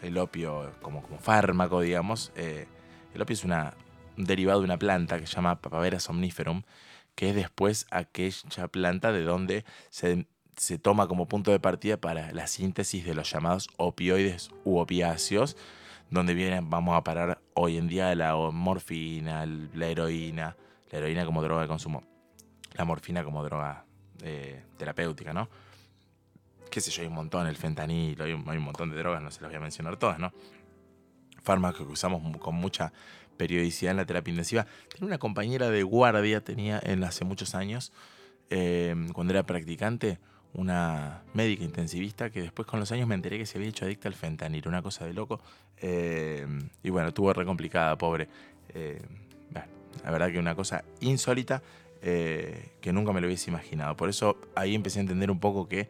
el 0.00 0.16
opio 0.16 0.72
como, 0.80 1.02
como 1.02 1.18
fármaco, 1.18 1.82
digamos, 1.82 2.32
eh, 2.34 2.66
el 3.14 3.20
opio 3.20 3.34
es 3.34 3.44
una, 3.44 3.74
un 4.16 4.24
derivado 4.24 4.60
de 4.60 4.64
una 4.64 4.78
planta 4.78 5.20
que 5.20 5.26
se 5.26 5.36
llama 5.36 5.60
Papaver 5.60 6.00
somniferum, 6.00 6.62
que 7.14 7.30
es 7.30 7.34
después 7.34 7.86
aquella 7.90 8.68
planta 8.68 9.12
de 9.12 9.22
donde 9.22 9.64
se, 9.90 10.26
se 10.60 10.76
toma 10.76 11.08
como 11.08 11.26
punto 11.26 11.52
de 11.52 11.58
partida 11.58 11.96
para 11.96 12.32
la 12.32 12.46
síntesis 12.46 13.02
de 13.06 13.14
los 13.14 13.32
llamados 13.32 13.70
opioides 13.78 14.50
u 14.62 14.76
opiáceos, 14.76 15.56
donde 16.10 16.34
vienen, 16.34 16.68
vamos 16.68 16.98
a 16.98 17.02
parar 17.02 17.40
hoy 17.54 17.78
en 17.78 17.88
día 17.88 18.14
la 18.14 18.36
morfina, 18.36 19.46
la 19.46 19.86
heroína, 19.86 20.58
la 20.90 20.98
heroína 20.98 21.24
como 21.24 21.42
droga 21.42 21.62
de 21.62 21.68
consumo, 21.68 22.04
la 22.74 22.84
morfina 22.84 23.24
como 23.24 23.42
droga 23.42 23.86
eh, 24.22 24.62
terapéutica, 24.76 25.32
¿no? 25.32 25.48
Qué 26.70 26.82
sé 26.82 26.90
yo, 26.90 27.00
hay 27.00 27.08
un 27.08 27.14
montón, 27.14 27.46
el 27.46 27.56
fentanilo, 27.56 28.24
hay 28.24 28.34
un, 28.34 28.44
montón 28.44 28.90
de 28.90 28.98
drogas, 28.98 29.22
no 29.22 29.30
se 29.30 29.40
las 29.40 29.48
voy 29.48 29.56
a 29.56 29.60
mencionar 29.60 29.96
todas, 29.96 30.18
¿no? 30.18 30.30
Fármacos 31.42 31.86
que 31.86 31.92
usamos 31.94 32.36
con 32.36 32.54
mucha 32.54 32.92
periodicidad 33.38 33.92
en 33.92 33.96
la 33.96 34.04
terapia 34.04 34.32
intensiva. 34.32 34.66
Tenía 34.90 35.06
una 35.06 35.18
compañera 35.18 35.70
de 35.70 35.84
guardia, 35.84 36.44
tenía 36.44 36.78
en 36.82 37.02
hace 37.02 37.24
muchos 37.24 37.54
años, 37.54 37.94
eh, 38.50 38.94
cuando 39.14 39.32
era 39.32 39.44
practicante, 39.44 40.18
una 40.54 41.22
médica 41.34 41.62
intensivista 41.62 42.30
que 42.30 42.42
después 42.42 42.66
con 42.66 42.80
los 42.80 42.90
años 42.92 43.06
me 43.06 43.14
enteré 43.14 43.38
que 43.38 43.46
se 43.46 43.58
había 43.58 43.68
hecho 43.68 43.84
adicta 43.84 44.08
al 44.08 44.14
fentanil, 44.14 44.66
una 44.66 44.82
cosa 44.82 45.04
de 45.04 45.12
loco. 45.12 45.40
Eh, 45.80 46.46
y 46.82 46.90
bueno, 46.90 47.08
estuvo 47.08 47.32
re 47.32 47.44
complicada, 47.44 47.96
pobre. 47.96 48.28
Eh, 48.74 49.00
la 50.04 50.10
verdad 50.12 50.30
que 50.30 50.38
una 50.38 50.54
cosa 50.54 50.84
insólita 51.00 51.62
eh, 52.00 52.70
que 52.80 52.92
nunca 52.92 53.12
me 53.12 53.20
lo 53.20 53.26
hubiese 53.26 53.50
imaginado. 53.50 53.96
Por 53.96 54.08
eso 54.08 54.38
ahí 54.54 54.74
empecé 54.74 55.00
a 55.00 55.02
entender 55.02 55.30
un 55.30 55.40
poco 55.40 55.68
que 55.68 55.88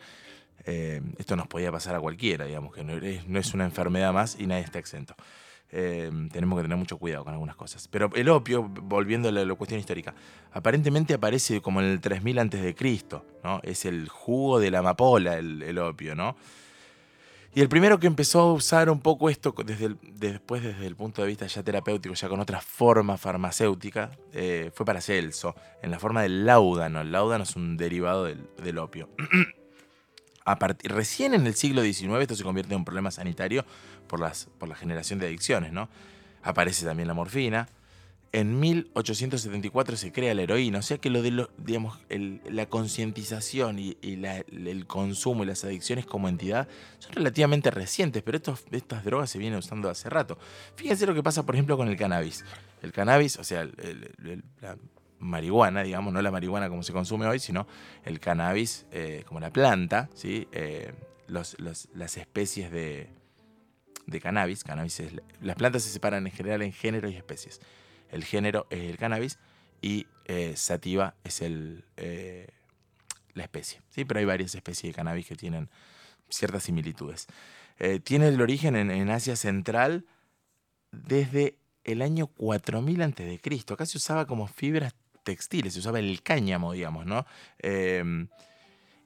esto 0.65 1.37
nos 1.37 1.49
podía 1.49 1.73
pasar 1.73 1.97
a 1.97 2.01
cualquiera, 2.01 2.45
digamos, 2.45 2.73
que 2.75 2.85
no 2.85 2.93
es, 2.95 3.27
no 3.27 3.41
es 3.41 3.55
una 3.55 3.65
enfermedad 3.65 4.13
más 4.13 4.39
y 4.39 4.47
nadie 4.47 4.63
está 4.63 4.79
exento. 4.79 5.17
Eh, 5.73 6.11
tenemos 6.33 6.59
que 6.59 6.63
tener 6.63 6.77
mucho 6.77 6.99
cuidado 6.99 7.25
con 7.25 7.33
algunas 7.33 7.57
cosas. 7.57 7.87
Pero 7.89 8.11
el 8.15 8.29
opio, 8.29 8.63
volviendo 8.63 9.29
a 9.29 9.33
la, 9.33 9.55
cuestión 9.55 9.79
histórica, 9.79 10.15
aparentemente 10.53 11.15
aparece 11.15 11.61
como 11.61 11.81
en 11.81 11.87
el 11.87 12.01
3000 12.01 12.39
antes 12.39 12.63
de 12.63 12.75
Cristo, 12.75 13.25
¿no? 13.45 13.61
Es 13.63 13.85
el 13.85 14.09
jugo 14.09 14.59
de 14.59 14.71
la 14.71 14.81
amapola, 14.81 15.39
el, 15.39 15.79
opio, 15.79 16.15
¿no? 16.15 16.37
Y 17.53 17.61
el 17.61 17.69
primero 17.69 17.99
que 17.99 18.07
empezó 18.07 18.41
a 18.41 18.53
usar 18.53 18.91
un 18.91 19.01
poco 19.01 19.29
esto 19.29 19.53
desde 19.65 19.97
después 20.13 20.63
desde 20.63 20.87
el 20.87 20.95
punto 20.95 21.23
de 21.23 21.29
vista 21.29 21.47
ya 21.47 21.65
terapéutico, 21.65 22.15
ya 22.15 22.29
con 22.29 22.39
otra 22.39 22.61
forma 22.61 23.17
farmacéutica, 23.17 24.13
eh, 24.33 24.71
fue 24.73 24.87
Paracelso, 24.87 25.57
en 25.83 25.91
la 25.91 25.99
forma 25.99 26.23
del 26.23 26.47
láudano. 26.47 27.01
El 27.01 27.11
láudano 27.11 27.43
es 27.43 27.57
un 27.57 27.77
derivado 27.77 28.25
del 28.25 28.79
opio. 28.79 29.09
A 30.51 30.59
partir, 30.59 30.91
recién 30.91 31.33
en 31.33 31.47
el 31.47 31.55
siglo 31.55 31.81
XIX 31.83 32.21
esto 32.23 32.35
se 32.35 32.43
convierte 32.43 32.75
en 32.75 32.79
un 32.79 32.85
problema 32.85 33.13
sanitario 33.13 33.65
por, 34.09 34.19
las, 34.19 34.49
por 34.59 34.69
la 34.69 34.75
generación 34.75 35.21
de 35.21 35.27
adicciones, 35.27 35.73
¿no? 35.73 35.89
Aparece 36.43 36.85
también 36.85 37.07
la 37.07 37.15
morfina. 37.15 37.69
En 38.33 38.59
1874 38.59 39.97
se 39.97 40.11
crea 40.11 40.35
la 40.35 40.43
heroína, 40.43 40.81
o 40.81 40.83
sea 40.83 40.99
que 40.99 41.09
lo 41.09 41.23
de 41.23 41.47
digamos, 41.59 42.01
la 42.09 42.67
concientización 42.67 43.79
y, 43.79 43.97
el 44.03 44.87
consumo 44.89 45.45
y 45.45 45.47
las 45.47 45.63
adicciones 45.63 46.05
como 46.05 46.29
entidad 46.29 46.67
son 46.99 47.13
relativamente 47.13 47.71
recientes, 47.71 48.25
pero 48.25 48.41
estas 48.73 49.05
drogas 49.05 49.31
se 49.31 49.39
vienen 49.39 49.61
usando 49.61 49.89
hace 49.89 50.11
rato. 50.11 50.37
Fíjense 50.75 51.07
lo 51.07 51.15
que 51.15 51.23
pasa, 51.23 51.47
por 51.47 51.55
ejemplo, 51.55 51.77
con 51.77 51.87
el 51.87 51.97
cannabis. 51.97 52.45
El 52.83 52.91
cannabis, 52.91 53.39
o 53.39 53.45
sea, 53.45 53.69
la 54.61 54.77
marihuana, 55.21 55.83
digamos, 55.83 56.13
no 56.13 56.21
la 56.21 56.31
marihuana 56.31 56.69
como 56.69 56.83
se 56.83 56.93
consume 56.93 57.27
hoy, 57.27 57.39
sino 57.39 57.67
el 58.05 58.19
cannabis 58.19 58.87
eh, 58.91 59.23
como 59.27 59.39
la 59.39 59.53
planta, 59.53 60.09
¿sí? 60.15 60.49
Eh, 60.51 60.93
las 61.29 62.17
especies 62.17 62.73
de, 62.73 63.09
de 64.07 64.21
cannabis, 64.21 64.65
cannabis 64.65 65.01
las 65.41 65.55
plantas 65.55 65.85
se 65.85 65.91
separan 65.91 66.27
en 66.27 66.33
general 66.33 66.63
en 66.63 66.73
género 66.73 67.09
y 67.09 67.15
especies. 67.15 67.61
El 68.11 68.25
género 68.25 68.67
es 68.71 68.91
el 68.91 68.97
cannabis 68.97 69.39
y 69.81 70.09
eh, 70.25 70.55
sativa 70.57 71.15
es 71.23 71.41
el, 71.41 71.85
la 73.35 73.45
especie. 73.45 73.81
¿sí? 73.91 74.05
Pero 74.05 74.19
hay 74.19 74.27
varias 74.27 74.57
especies 74.57 74.93
de 74.93 74.97
cannabis 74.97 75.29
que 75.29 75.37
tienen 75.37 75.71
ciertas 76.29 76.65
similitudes. 76.65 77.29
Tiene 78.03 78.29
el 78.29 78.43
origen 78.43 78.75
en, 78.75 78.91
en, 78.91 79.09
Asia 79.09 79.37
Central 79.37 80.05
desde 80.91 81.57
el 81.85 82.03
año 82.03 82.27
4000 82.27 83.03
a.C. 83.03 83.41
Acá 83.71 83.87
se 83.87 83.97
usaba 83.97 84.27
como 84.27 84.49
fibras 84.49 84.95
textiles, 85.23 85.75
se 85.75 85.81
usaba 85.81 85.99
el 85.99 86.23
cáñamo, 86.23 86.73
digamos, 86.73 87.07
¿no? 87.07 87.27
Eh, 87.59 88.27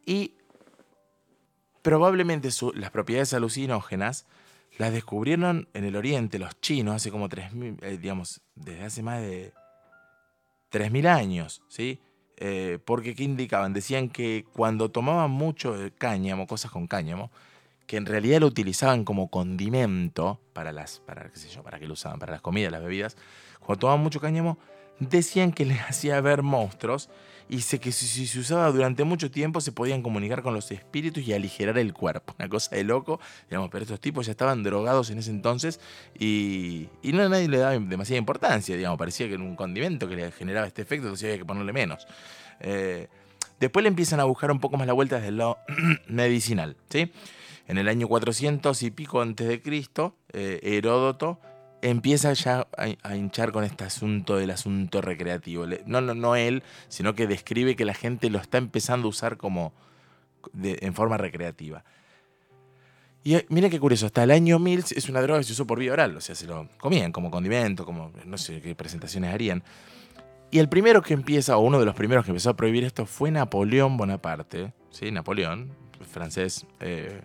y 0.06 0.34
probablemente 1.82 2.48
las 2.74 2.90
propiedades 2.90 3.34
alucinógenas 3.34 4.26
las 4.78 4.92
descubrieron 4.92 5.68
en 5.74 5.84
el 5.84 5.96
Oriente 5.96 6.38
los 6.38 6.60
chinos 6.60 6.96
hace 6.96 7.10
como 7.10 7.28
3.000, 7.28 7.78
eh, 7.82 7.98
digamos, 7.98 8.40
desde 8.54 8.84
hace 8.84 9.02
más 9.02 9.20
de 9.20 9.52
3.000 10.70 11.06
años, 11.06 11.62
¿sí? 11.68 12.00
Eh, 12.36 12.78
porque 12.84 13.14
¿qué 13.14 13.22
indicaban? 13.22 13.72
Decían 13.72 14.08
que 14.08 14.44
cuando 14.52 14.90
tomaban 14.90 15.30
mucho 15.30 15.76
cáñamo, 15.98 16.46
cosas 16.48 16.72
con 16.72 16.88
cáñamo, 16.88 17.30
que 17.86 17.96
en 17.96 18.06
realidad 18.06 18.40
lo 18.40 18.46
utilizaban 18.46 19.04
como 19.04 19.28
condimento 19.28 20.40
para 20.52 20.72
las, 20.72 21.00
para, 21.00 21.28
qué 21.30 21.36
sé 21.36 21.48
yo, 21.48 21.62
para 21.62 21.78
que 21.78 21.86
lo 21.86 21.92
usaban, 21.92 22.18
para 22.18 22.32
las 22.32 22.40
comidas, 22.40 22.72
las 22.72 22.82
bebidas, 22.82 23.16
cuando 23.60 23.80
tomaban 23.80 24.02
mucho 24.02 24.20
cáñamo, 24.20 24.58
decían 24.98 25.52
que 25.52 25.64
les 25.64 25.80
hacía 25.88 26.20
ver 26.20 26.42
monstruos 26.42 27.10
y 27.48 27.60
sé 27.60 27.78
que 27.78 27.92
si, 27.92 28.26
se 28.26 28.38
usaba 28.38 28.70
durante 28.70 29.04
mucho 29.04 29.30
tiempo 29.30 29.60
se 29.60 29.70
podían 29.70 30.02
comunicar 30.02 30.42
con 30.42 30.54
los 30.54 30.70
espíritus 30.70 31.22
y 31.24 31.32
aligerar 31.32 31.76
el 31.78 31.92
cuerpo. 31.92 32.34
Una 32.38 32.48
cosa 32.48 32.74
de 32.76 32.84
loco, 32.84 33.20
digamos, 33.48 33.70
pero 33.70 33.82
estos 33.82 34.00
tipos 34.00 34.26
ya 34.26 34.32
estaban 34.32 34.62
drogados 34.62 35.10
en 35.10 35.18
ese 35.18 35.30
entonces 35.30 35.80
y, 36.18 36.88
y 37.02 37.12
no 37.12 37.28
nadie 37.28 37.48
le 37.48 37.58
daba 37.58 37.78
demasiada 37.78 38.18
importancia, 38.18 38.76
digamos, 38.76 38.98
parecía 38.98 39.28
que 39.28 39.34
era 39.34 39.42
un 39.42 39.56
condimento 39.56 40.08
que 40.08 40.16
le 40.16 40.32
generaba 40.32 40.66
este 40.66 40.82
efecto, 40.82 41.06
entonces 41.06 41.26
había 41.26 41.38
que 41.38 41.44
ponerle 41.44 41.72
menos. 41.72 42.06
Eh, 42.60 43.08
después 43.60 43.82
le 43.82 43.88
empiezan 43.88 44.20
a 44.20 44.24
buscar 44.24 44.50
un 44.50 44.60
poco 44.60 44.76
más 44.76 44.86
la 44.86 44.92
vuelta 44.92 45.16
desde 45.16 45.28
el 45.28 45.38
lado 45.38 45.58
medicinal, 46.08 46.76
¿sí? 46.88 47.12
En 47.66 47.78
el 47.78 47.88
año 47.88 48.08
400 48.08 48.82
y 48.82 48.90
pico 48.90 49.22
antes 49.22 49.48
de 49.48 49.62
Cristo, 49.62 50.16
eh, 50.32 50.60
Heródoto 50.62 51.40
empieza 51.84 52.32
ya 52.32 52.66
a, 52.76 53.14
hinchar 53.14 53.52
con 53.52 53.62
este 53.62 53.84
asunto 53.84 54.36
del 54.36 54.50
asunto 54.50 55.02
recreativo. 55.02 55.66
No, 55.86 56.00
no, 56.00 56.14
no 56.14 56.34
él, 56.34 56.62
sino 56.88 57.14
que 57.14 57.26
describe 57.26 57.76
que 57.76 57.84
la 57.84 57.94
gente 57.94 58.30
lo 58.30 58.38
está 58.38 58.58
empezando 58.58 59.06
a 59.06 59.10
usar 59.10 59.36
como 59.36 59.72
en 60.62 60.94
forma 60.94 61.18
recreativa. 61.18 61.84
Y 63.22 63.36
eh, 63.36 63.46
miren 63.48 63.70
qué 63.70 63.78
curioso, 63.78 64.06
hasta 64.06 64.22
el 64.22 64.30
año 64.30 64.58
1000 64.58 64.84
es 64.96 65.08
una 65.08 65.20
droga 65.20 65.40
que 65.40 65.44
se 65.44 65.52
usó 65.52 65.66
por 65.66 65.78
vía 65.78 65.92
oral, 65.92 66.16
o 66.16 66.20
sea, 66.20 66.34
se 66.34 66.46
lo 66.46 66.68
comían 66.78 67.12
como 67.12 67.30
condimento, 67.30 67.84
como 67.84 68.12
no 68.24 68.38
sé 68.38 68.60
qué 68.60 68.74
presentaciones 68.74 69.32
harían. 69.32 69.62
Y 70.50 70.58
el 70.58 70.68
primero 70.68 71.02
que 71.02 71.14
empieza, 71.14 71.56
o 71.56 71.60
uno 71.60 71.78
de 71.78 71.86
los 71.86 71.94
primeros 71.94 72.24
que 72.24 72.30
empezó 72.30 72.50
a 72.50 72.56
prohibir 72.56 72.84
esto 72.84 73.06
fue 73.06 73.30
Napoleón 73.30 73.96
Bonaparte, 73.96 74.72
¿sí? 74.90 75.10
Napoleón, 75.10 75.72
francés, 76.10 76.66
eh, 76.80 77.22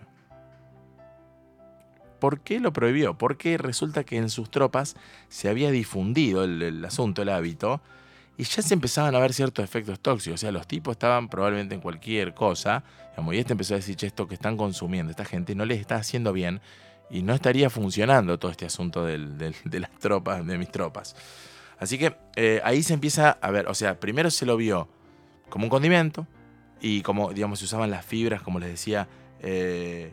¿Por 2.20 2.40
qué 2.40 2.60
lo 2.60 2.72
prohibió? 2.72 3.18
Porque 3.18 3.58
resulta 3.58 4.04
que 4.04 4.16
en 4.16 4.30
sus 4.30 4.50
tropas 4.50 4.96
se 5.28 5.48
había 5.48 5.70
difundido 5.70 6.44
el, 6.44 6.84
asunto, 6.84 7.22
el 7.22 7.30
hábito, 7.30 7.80
y 8.36 8.44
ya 8.44 8.62
se 8.62 8.74
empezaban 8.74 9.14
a 9.14 9.18
ver 9.18 9.32
ciertos 9.32 9.64
efectos 9.64 10.00
tóxicos. 10.00 10.40
O 10.40 10.40
sea, 10.40 10.52
los 10.52 10.66
tipos 10.66 10.92
estaban 10.92 11.28
probablemente 11.28 11.74
en 11.74 11.80
cualquier 11.80 12.34
cosa, 12.34 12.84
y 13.32 13.38
este 13.38 13.52
empezó 13.52 13.74
a 13.74 13.78
decir, 13.78 13.96
che, 13.96 14.06
esto 14.06 14.28
que 14.28 14.34
están 14.34 14.56
consumiendo 14.56 15.10
esta 15.10 15.24
gente 15.24 15.54
no 15.54 15.64
les 15.64 15.80
está 15.80 15.96
haciendo 15.96 16.32
bien, 16.32 16.60
y 17.10 17.22
no 17.22 17.34
estaría 17.34 17.68
funcionando 17.70 18.38
todo 18.38 18.50
este 18.50 18.66
asunto 18.66 19.04
de 19.04 19.54
las 19.80 19.90
tropas, 19.98 20.46
de 20.46 20.58
mis 20.58 20.70
tropas. 20.70 21.16
Así 21.78 21.98
que 21.98 22.14
eh, 22.36 22.60
ahí 22.62 22.82
se 22.82 22.94
empieza 22.94 23.30
a 23.30 23.50
ver, 23.50 23.66
o 23.66 23.74
sea, 23.74 23.98
primero 23.98 24.30
se 24.30 24.46
lo 24.46 24.56
vio 24.56 24.88
como 25.48 25.64
un 25.64 25.70
condimento, 25.70 26.26
y 26.80 27.02
como, 27.02 27.32
digamos, 27.32 27.58
se 27.58 27.64
usaban 27.64 27.90
las 27.90 28.04
fibras, 28.04 28.42
como 28.42 28.58
les 28.58 28.70
decía, 28.70 29.08
eh, 29.40 30.12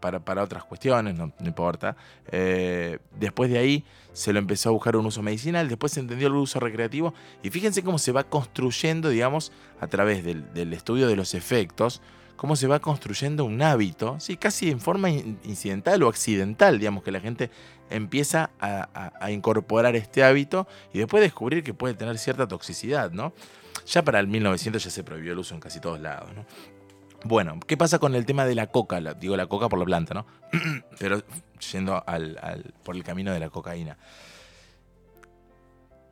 para, 0.00 0.42
otras 0.42 0.64
cuestiones, 0.64 1.14
no, 1.14 1.32
importa. 1.44 1.96
Eh, 2.30 2.98
después 3.18 3.50
de 3.50 3.58
ahí 3.58 3.84
se 4.12 4.32
lo 4.32 4.38
empezó 4.38 4.70
a 4.70 4.72
buscar 4.72 4.96
un 4.96 5.06
uso 5.06 5.22
medicinal, 5.22 5.68
después 5.68 5.92
se 5.92 6.00
entendió 6.00 6.28
el 6.28 6.34
uso 6.34 6.60
recreativo 6.60 7.14
y 7.42 7.50
fíjense 7.50 7.82
cómo 7.82 7.98
se 7.98 8.12
va 8.12 8.24
construyendo, 8.24 9.08
digamos, 9.08 9.52
a 9.80 9.86
través 9.86 10.24
del, 10.24 10.72
estudio 10.72 11.08
de 11.08 11.16
los 11.16 11.34
efectos, 11.34 12.02
cómo 12.36 12.56
se 12.56 12.66
va 12.66 12.80
construyendo 12.80 13.44
un 13.44 13.62
hábito, 13.62 14.18
¿sí? 14.20 14.36
casi 14.36 14.70
en 14.70 14.80
forma 14.80 15.10
incidental 15.10 16.02
o 16.02 16.08
accidental, 16.08 16.78
digamos, 16.78 17.02
que 17.02 17.10
la 17.10 17.20
gente 17.20 17.50
empieza 17.90 18.50
a, 18.60 19.12
a, 19.20 19.30
incorporar 19.30 19.96
este 19.96 20.24
hábito 20.24 20.66
y 20.92 20.98
después 20.98 21.22
descubrir 21.22 21.62
que 21.62 21.72
puede 21.72 21.94
tener 21.94 22.18
cierta 22.18 22.48
toxicidad, 22.48 23.12
¿no? 23.12 23.32
Ya 23.86 24.02
para 24.02 24.18
el 24.18 24.26
1900 24.26 24.82
ya 24.82 24.90
se 24.90 25.04
prohibió 25.04 25.32
el 25.32 25.38
uso 25.38 25.54
en 25.54 25.60
casi 25.60 25.78
todos 25.78 26.00
lados, 26.00 26.34
¿no? 26.34 26.44
Bueno, 27.24 27.58
¿qué 27.66 27.76
pasa 27.76 27.98
con 27.98 28.14
el 28.14 28.26
tema 28.26 28.44
de 28.44 28.54
la 28.54 28.68
coca? 28.68 29.00
digo 29.14 29.36
la 29.36 29.46
coca 29.46 29.68
por 29.68 29.78
la 29.78 29.84
planta, 29.84 30.14
¿no? 30.14 30.26
Pero 30.98 31.22
yendo 31.72 32.04
por 32.84 32.96
el 32.96 33.04
camino 33.04 33.32
de 33.32 33.40
la 33.40 33.50
cocaína. 33.50 33.96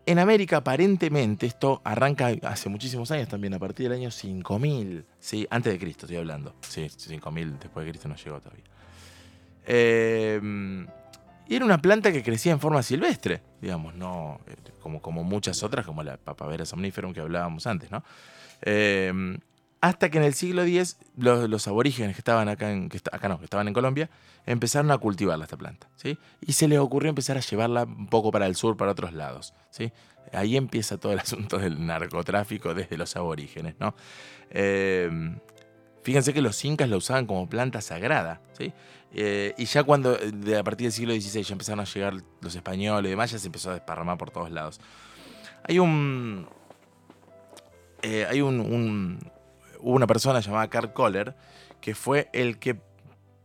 En 0.06 0.18
América, 0.18 0.58
aparentemente, 0.58 1.46
esto 1.46 1.80
arranca 1.82 2.30
hace 2.42 2.68
muchísimos 2.68 3.10
años 3.10 3.28
también, 3.28 3.54
a 3.54 3.58
partir 3.58 3.88
del 3.88 3.98
año 3.98 4.10
5000, 4.10 5.06
¿sí? 5.18 5.46
Antes 5.48 5.72
de 5.72 5.78
Cristo 5.78 6.04
estoy 6.04 6.18
hablando. 6.18 6.54
Sí, 6.60 6.90
5000, 6.90 7.58
después 7.58 7.86
de 7.86 7.92
Cristo 7.92 8.08
no 8.08 8.16
llegó 8.16 8.40
todavía. 8.40 8.64
Y 11.46 11.56
era 11.56 11.64
una 11.64 11.78
planta 11.78 12.12
que 12.12 12.22
crecía 12.22 12.52
en 12.52 12.60
forma 12.60 12.82
silvestre, 12.82 13.42
digamos, 13.60 13.94
no 13.94 14.40
eh, 14.46 14.56
como, 14.80 15.02
como 15.02 15.24
muchas 15.24 15.62
otras, 15.62 15.84
como 15.84 16.02
la 16.02 16.16
papavera 16.16 16.64
somniferum 16.64 17.12
que 17.12 17.20
hablábamos 17.20 17.66
antes, 17.66 17.90
¿no? 17.90 18.02
Eh, 18.62 19.12
hasta 19.84 20.10
que 20.10 20.16
en 20.16 20.24
el 20.24 20.32
siglo 20.32 20.62
X 20.62 20.96
los, 21.14 21.68
aborígenes 21.68 22.16
que 22.16 22.20
estaban 22.20 22.48
acá, 22.48 22.72
en, 22.72 22.88
acá 23.12 23.28
no, 23.28 23.38
que 23.38 23.44
estaban 23.44 23.68
en 23.68 23.74
Colombia, 23.74 24.08
empezaron 24.46 24.90
a 24.90 24.96
cultivarla 24.96 25.44
esta 25.44 25.58
planta. 25.58 25.90
¿sí? 25.96 26.16
Y 26.40 26.54
se 26.54 26.68
les 26.68 26.78
ocurrió 26.78 27.10
empezar 27.10 27.36
a 27.36 27.40
llevarla 27.40 27.82
un 27.82 28.06
poco 28.06 28.32
para 28.32 28.46
el 28.46 28.56
sur, 28.56 28.78
para 28.78 28.92
otros 28.92 29.12
lados. 29.12 29.52
¿sí? 29.68 29.92
Ahí 30.32 30.56
empieza 30.56 30.96
todo 30.96 31.12
el 31.12 31.18
asunto 31.20 31.58
del 31.58 31.84
narcotráfico 31.84 32.72
desde 32.72 32.96
los 32.96 33.14
aborígenes. 33.14 33.74
¿no? 33.78 33.94
Em, 34.48 35.38
fíjense 36.02 36.32
que 36.32 36.40
los 36.40 36.64
incas 36.64 36.88
la 36.88 36.96
usaban 36.96 37.26
como 37.26 37.46
planta 37.46 37.82
sagrada. 37.82 38.40
¿sí? 38.58 38.72
Eh, 39.12 39.52
y 39.58 39.66
ya 39.66 39.84
cuando, 39.84 40.14
a 40.14 40.64
partir 40.64 40.86
del 40.86 40.92
siglo 40.92 41.12
XVI, 41.12 41.42
ya 41.42 41.52
empezaron 41.52 41.80
a 41.80 41.84
llegar 41.84 42.14
los 42.40 42.54
españoles 42.54 43.06
y 43.06 43.10
demás, 43.10 43.32
ya 43.32 43.38
se 43.38 43.48
empezó 43.48 43.68
a 43.68 43.74
desparramar 43.74 44.16
por 44.16 44.30
todos 44.30 44.50
lados. 44.50 44.80
Hay 45.62 45.78
un... 45.78 46.48
Eh, 48.00 48.26
hay 48.28 48.42
un, 48.42 49.18
hubo 49.84 49.94
una 49.94 50.06
persona 50.06 50.40
llamada 50.40 50.68
Carl 50.68 50.92
Kohler 50.92 51.36
que 51.80 51.94
fue 51.94 52.30
el 52.32 52.58
que 52.58 52.80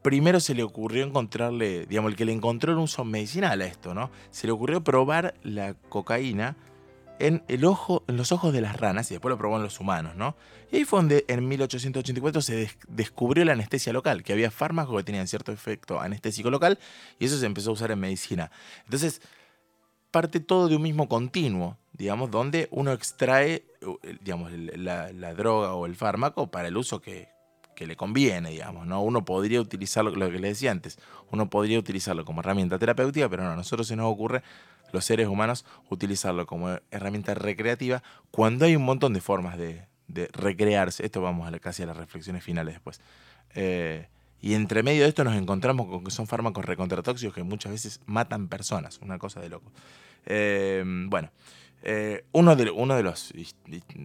primero 0.02 0.39
se 0.39 0.56
le 0.56 0.63
ocurrió 0.63 1.04
encontrarle, 1.06 1.86
digamos, 1.86 2.12
el 2.12 2.17
que 2.17 2.25
le 2.25 2.32
encontró 2.32 2.71
un 2.71 2.80
uso 2.80 3.04
medicinal 3.04 3.62
a 3.62 3.65
esto, 3.65 3.93
¿no? 3.93 4.10
Se 4.32 4.47
le 4.47 4.54
ocurrió 4.54 4.82
probar 4.82 5.36
la 5.43 5.73
cocaína 5.73 6.56
en, 7.19 7.43
el 7.49 7.65
ojo, 7.65 8.04
en 8.08 8.15
los 8.15 8.32
ojos 8.32 8.54
de 8.54 8.62
las 8.62 8.78
ranas 8.78 9.12
y 9.12 9.15
después 9.15 9.30
lo 9.30 9.38
probó 9.38 9.58
en 9.58 9.63
los 9.63 9.82
humanos, 9.82 10.15
¿no? 10.15 10.38
Y 10.71 10.78
ahí 10.78 10.86
fue 10.86 10.99
donde 10.99 11.25
en 11.28 11.45
1884 11.45 12.41
se 12.41 12.71
descubrió 12.88 13.43
la 13.43 13.52
anestesia 13.52 13.91
local, 13.91 14.23
que 14.23 14.32
había 14.32 14.52
fármacos 14.52 14.95
que 14.95 15.04
tenían 15.04 15.28
cierto 15.28 15.52
efecto 15.52 15.99
anestésico 15.99 16.49
local 16.49 16.80
y 17.19 17.25
eso 17.25 17.38
se 17.38 17.45
empezó 17.45 17.71
a 17.71 17.73
usar 17.73 17.91
en 17.91 17.99
medicina. 17.99 18.52
Entonces, 18.86 19.21
parte 20.12 20.39
todo 20.39 20.67
de 20.67 20.76
un 20.76 20.82
mismo 20.82 21.08
continuo, 21.08 21.78
digamos, 21.93 22.32
donde 22.32 22.67
uno 22.72 22.91
extrae 22.91 23.63
digamos, 24.22 24.52
la, 24.52 25.34
droga 25.34 25.74
o 25.74 25.86
el 25.86 25.95
fármaco 25.95 26.48
para 26.48 26.67
el 26.67 26.78
uso 26.78 27.02
que, 27.02 27.30
le 27.78 27.95
conviene, 27.95 28.50
digamos, 28.50 28.86
¿no? 28.86 29.02
Uno 29.02 29.24
podría 29.24 29.62
utilizarlo, 29.62 30.12
lo 30.12 30.30
que 30.30 30.38
le 30.38 30.50
decía 30.50 30.69
antes, 30.69 31.00
uno 31.32 31.50
podría 31.50 31.80
utilizarlo 31.80 32.26
como 32.26 32.41
herramienta 32.41 32.78
terapéutica, 32.78 33.30
pero 33.30 33.43
no, 33.45 33.52
a 33.52 33.56
nosotros 33.56 33.88
se 33.88 33.95
nos 33.95 34.12
ocurre, 34.12 34.43
los 34.91 35.06
seres 35.06 35.30
humanos, 35.30 35.65
utilizarlo 35.89 36.45
como 36.45 36.78
herramienta 36.91 37.36
recreativa 37.36 38.04
cuando 38.32 38.65
hay 38.65 38.76
un 38.76 38.84
montón 38.84 39.13
de 39.13 39.22
formas 39.22 39.58
de, 39.58 39.88
recrearse. 40.34 41.06
Esto 41.06 41.22
vamos 41.22 41.48
a 41.48 41.58
casi 41.60 41.84
a 41.84 41.86
las 41.86 41.95
reflexiones 41.95 42.43
finales 42.43 42.74
después. 42.74 43.00
Eh, 43.56 44.10
y 44.41 44.54
entre 44.54 44.84
medio 44.84 45.04
de 45.04 45.10
esto 45.10 45.23
nos 45.23 45.36
encontramos 45.36 45.88
con 45.88 46.04
que 46.04 46.12
son 46.12 46.28
fármacos 46.28 46.65
recontratóxicos 46.65 47.34
que 47.34 47.43
muchas 47.43 47.71
veces 47.71 48.02
matan 48.06 48.47
personas, 48.47 48.99
una 49.02 49.17
cosa 49.17 49.39
de 49.41 49.49
loco. 49.49 49.71
Eh, 50.25 50.84
bueno, 51.08 51.32
eh, 51.82 52.25
uno, 52.32 52.56
de, 52.56 52.65
los, 52.65 53.34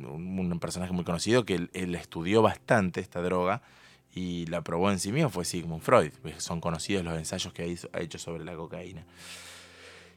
un 0.05 0.59
personaje 0.61 0.93
muy 0.93 1.05
conocido 1.05 1.45
que 1.45 1.69
él, 1.73 1.95
estudió 1.95 2.43
bastante 2.43 3.01
esta 3.01 3.21
droga 3.21 3.63
y 4.15 4.47
la 4.47 4.63
probó 4.63 4.91
en 4.91 5.01
sí 5.01 5.11
mismo 5.11 5.29
fue 5.29 5.45
Sigmund 5.45 5.83
Freud. 5.83 6.13
Son 6.39 6.61
conocidos 6.61 7.05
los 7.05 7.17
ensayos 7.17 7.53
que 7.53 7.77
ha 7.93 8.01
hecho 8.01 8.19
sobre 8.19 8.45
la 8.45 8.55
cocaína. 8.55 9.05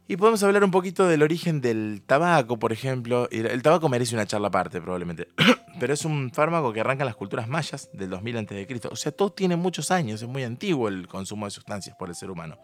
Y 0.09 0.15
podemos 0.15 0.41
hablar 0.43 0.63
un 0.63 0.71
poquito 0.71 1.05
del 1.05 1.21
origen 1.21 1.59
del 1.59 2.01
tabaco, 2.05 2.57
por 2.57 2.71
ejemplo. 2.71 3.27
El 3.29 3.61
tabaco 3.61 3.89
merece 3.89 4.15
una 4.15 4.25
charla 4.25 4.47
aparte, 4.47 4.79
probablemente. 4.79 5.27
Pero 5.79 5.93
es 5.93 6.05
un 6.05 6.31
fármaco 6.31 6.71
que 6.71 6.79
arranca 6.79 7.03
en 7.03 7.07
las 7.07 7.17
culturas 7.17 7.49
mayas 7.49 7.89
del 7.91 8.09
2000 8.09 8.37
a.C. 8.37 8.67
O 8.89 8.95
sea, 8.95 9.11
todo 9.11 9.33
tiene 9.33 9.57
muchos 9.57 9.91
años, 9.91 10.21
es 10.21 10.27
muy 10.27 10.43
antiguo 10.43 10.87
el 10.87 11.07
consumo 11.07 11.45
de 11.45 11.51
sustancias 11.51 11.95
por 11.97 12.07
el 12.07 12.15
ser 12.15 12.31
humano. 12.31 12.57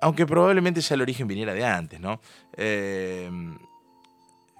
Aunque 0.00 0.26
probablemente 0.26 0.80
ya 0.80 0.96
el 0.96 1.02
origen 1.02 1.28
viniera 1.28 1.54
de 1.54 1.64
antes, 1.64 2.00
¿no? 2.00 2.20
Eh, 2.56 3.30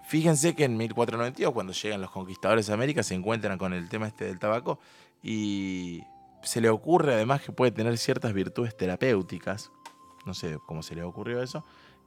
fíjense 0.09 0.55
que 0.55 0.65
en 0.65 0.77
1492, 0.77 1.53
cuando 1.53 1.73
llegan 1.73 2.01
los 2.01 2.13
conquistadores 2.13 2.69
de 2.69 2.75
América, 2.75 3.03
se 3.03 3.15
encuentran 3.15 3.59
con 3.59 3.73
el 3.73 3.89
tema 3.89 4.07
este 4.07 4.25
del 4.25 4.39
tabaco 4.39 4.79
y 5.21 6.05
se 6.43 6.61
le 6.61 6.71
ocurre 6.71 7.15
además 7.15 7.43
que 7.43 7.51
puede 7.51 7.73
tener 7.73 7.99
ciertas 7.99 8.33
virtudes 8.33 8.77
terapéuticas. 8.77 9.73
No 10.27 10.35
sé 10.35 10.59
cómo 10.67 10.83
se 10.83 10.95
le 10.95 11.03
ocurrió 11.03 11.43
eso. 11.43 11.65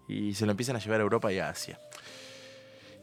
Y 0.08 0.34
se 0.34 0.46
lo 0.46 0.52
empiezan 0.52 0.76
a 0.76 0.80
llevar 0.80 1.00
a 1.00 1.04
Europa 1.04 1.32
y 1.32 1.40
a 1.40 1.50
Asia. 1.50 1.80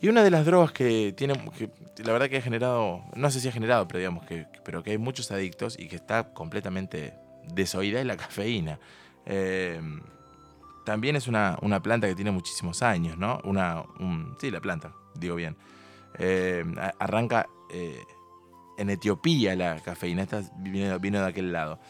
Y 0.00 0.08
una 0.08 0.22
de 0.22 0.30
las 0.30 0.44
drogas 0.44 0.72
que 0.72 1.14
tiene, 1.16 1.34
que 1.56 1.70
la 2.04 2.12
verdad 2.12 2.28
que 2.28 2.36
ha 2.36 2.42
generado, 2.42 3.02
no 3.14 3.30
sé 3.30 3.40
si 3.40 3.48
ha 3.48 3.52
generado, 3.52 3.88
pero 3.88 3.98
digamos 3.98 4.24
que, 4.26 4.46
pero 4.64 4.82
que 4.82 4.90
hay 4.90 4.98
muchos 4.98 5.30
adictos 5.30 5.78
y 5.78 5.88
que 5.88 5.96
está 5.96 6.34
completamente 6.34 7.14
desoída 7.54 8.00
es 8.00 8.06
la 8.06 8.16
cafeína. 8.16 8.78
Eh, 9.24 9.80
también 10.84 11.16
es 11.16 11.26
una, 11.26 11.58
planta 11.82 12.06
que 12.06 12.14
tiene 12.14 12.30
muchísimos 12.30 12.82
años, 12.82 13.18
¿no? 13.18 13.40
Una, 13.44 13.84
sí, 14.38 14.50
la 14.50 14.60
planta, 14.60 14.92
digo 15.14 15.34
bien. 15.34 15.56
Eh, 16.18 16.64
arranca 16.98 17.48
eh, 17.70 18.04
en 18.78 18.90
Etiopía 18.90 19.56
la 19.56 19.80
cafeína, 19.80 20.22
esta 20.22 20.42
vino, 20.58 20.98
de 20.98 21.26
aquel 21.26 21.52
lado. 21.52 21.80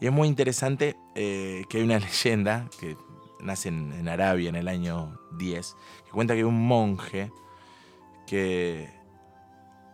Y 0.00 0.06
es 0.06 0.12
muy 0.12 0.28
interesante 0.28 0.96
eh, 1.14 1.64
que 1.68 1.78
hay 1.78 1.84
una 1.84 1.98
leyenda 2.00 2.68
que 2.78 2.96
nace 3.40 3.68
en, 3.68 4.08
Arabia 4.08 4.48
en 4.48 4.56
el 4.56 4.68
año 4.68 5.18
10, 5.32 5.76
que 6.04 6.10
cuenta 6.10 6.34
que 6.34 6.44
un 6.44 6.66
monje 6.66 7.30
que 8.26 8.88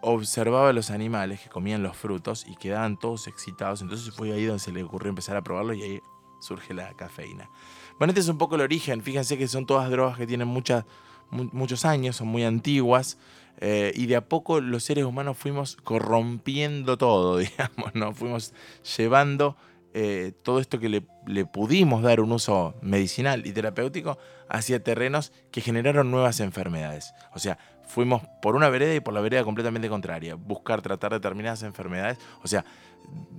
observaba 0.02 0.70
a 0.70 0.72
los 0.72 0.90
animales 0.90 1.40
que 1.40 1.48
comían 1.48 1.82
los 1.82 1.96
frutos 1.96 2.46
y 2.48 2.56
quedaban 2.56 2.98
todos 2.98 3.26
excitados. 3.26 3.82
Entonces 3.82 4.14
fue 4.14 4.32
ahí 4.32 4.44
donde 4.44 4.60
se 4.60 4.72
le 4.72 4.82
ocurrió 4.82 5.10
empezar 5.10 5.36
a 5.36 5.42
probarlo 5.42 5.74
y 5.74 5.82
ahí 5.82 6.00
surge 6.40 6.72
la 6.74 6.94
cafeína. 6.94 7.50
Bueno, 7.98 8.12
este 8.12 8.20
es 8.20 8.28
un 8.28 8.38
poco 8.38 8.54
el 8.54 8.62
origen. 8.62 9.02
Fíjense 9.02 9.36
que 9.36 9.46
son 9.46 9.66
todas 9.66 9.90
drogas 9.90 10.16
que 10.16 10.26
tienen 10.26 10.48
muchas, 10.48 10.84
muchos 11.30 11.84
años, 11.84 12.16
son 12.16 12.28
muy 12.28 12.44
antiguas. 12.44 13.18
Eh, 13.58 13.92
y 13.94 14.06
de 14.06 14.16
a 14.16 14.26
poco 14.26 14.60
los 14.60 14.84
seres 14.84 15.04
humanos 15.04 15.36
fuimos 15.36 15.76
corrompiendo 15.76 16.96
todo, 16.96 17.36
digamos, 17.38 17.94
¿no? 17.94 18.12
Fuimos 18.14 18.54
llevando 18.96 19.56
eh, 19.92 20.32
todo 20.42 20.60
esto 20.60 20.78
que 20.78 20.88
le, 20.88 21.06
le, 21.26 21.44
pudimos 21.46 22.02
dar 22.02 22.20
un 22.20 22.32
uso 22.32 22.74
medicinal 22.80 23.46
y 23.46 23.52
terapéutico 23.52 24.18
hacia 24.48 24.82
terrenos 24.82 25.32
que 25.50 25.60
generaron 25.60 26.10
nuevas 26.10 26.40
enfermedades. 26.40 27.12
O 27.34 27.38
sea, 27.38 27.58
fuimos 27.90 28.22
por 28.40 28.54
una 28.56 28.68
vereda 28.68 28.94
y 28.94 29.00
por 29.00 29.12
la 29.12 29.20
vereda 29.20 29.44
completamente 29.44 29.88
contraria. 29.88 30.36
Buscar 30.36 30.80
tratar 30.80 31.12
determinadas 31.12 31.62
enfermedades. 31.62 32.18
O 32.42 32.48
sea, 32.48 32.64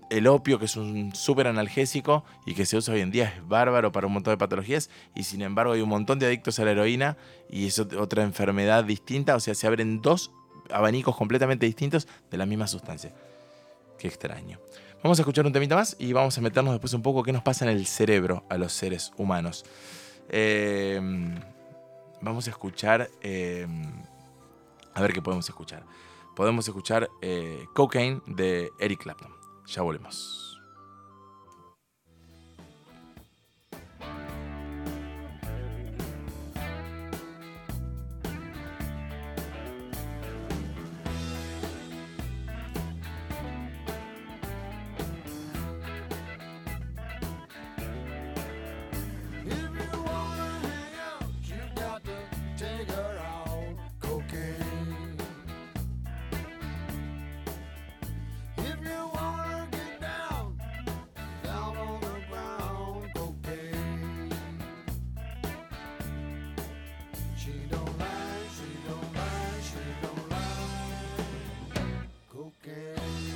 el 0.09 0.27
opio, 0.27 0.59
que 0.59 0.65
es 0.65 0.75
un 0.75 1.15
súper 1.15 1.47
analgésico 1.47 2.25
y 2.45 2.53
que 2.53 2.65
se 2.65 2.77
usa 2.77 2.93
hoy 2.93 3.01
en 3.01 3.11
día, 3.11 3.33
es 3.35 3.47
bárbaro 3.47 3.91
para 3.91 4.07
un 4.07 4.13
montón 4.13 4.33
de 4.33 4.37
patologías. 4.37 4.89
Y 5.15 5.23
sin 5.23 5.41
embargo, 5.41 5.73
hay 5.73 5.81
un 5.81 5.89
montón 5.89 6.19
de 6.19 6.25
adictos 6.25 6.59
a 6.59 6.65
la 6.65 6.71
heroína 6.71 7.17
y 7.49 7.67
es 7.67 7.79
otra 7.79 8.23
enfermedad 8.23 8.83
distinta. 8.83 9.35
O 9.35 9.39
sea, 9.39 9.55
se 9.55 9.67
abren 9.67 10.01
dos 10.01 10.31
abanicos 10.69 11.15
completamente 11.15 11.65
distintos 11.65 12.07
de 12.29 12.37
la 12.37 12.45
misma 12.45 12.67
sustancia. 12.67 13.13
Qué 13.97 14.07
extraño. 14.07 14.59
Vamos 15.03 15.17
a 15.17 15.23
escuchar 15.23 15.47
un 15.47 15.51
temita 15.51 15.75
más 15.75 15.95
y 15.97 16.13
vamos 16.13 16.37
a 16.37 16.41
meternos 16.41 16.73
después 16.73 16.93
un 16.93 17.01
poco 17.01 17.23
qué 17.23 17.31
nos 17.31 17.41
pasa 17.41 17.65
en 17.65 17.71
el 17.75 17.87
cerebro 17.87 18.43
a 18.49 18.57
los 18.57 18.71
seres 18.71 19.11
humanos. 19.17 19.65
Eh, 20.29 20.99
vamos 22.21 22.45
a 22.47 22.49
escuchar. 22.51 23.09
Eh, 23.21 23.65
a 24.93 25.01
ver 25.01 25.13
qué 25.13 25.21
podemos 25.21 25.49
escuchar. 25.49 25.83
Podemos 26.35 26.67
escuchar 26.67 27.09
eh, 27.21 27.65
Cocaine 27.73 28.21
de 28.27 28.69
Eric 28.79 29.01
Clapton. 29.01 29.31
Ya 29.65 29.81
volvemos. 29.81 30.50
Thank 73.01 73.25
you. 73.25 73.30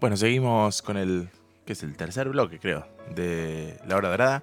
Bueno, 0.00 0.16
seguimos 0.16 0.80
con 0.80 0.96
el, 0.96 1.28
que 1.66 1.72
es 1.72 1.82
el 1.82 1.96
tercer 1.96 2.28
bloque, 2.28 2.60
creo, 2.60 2.86
de 3.16 3.80
La 3.88 3.96
Hora 3.96 4.10
Dorada. 4.10 4.42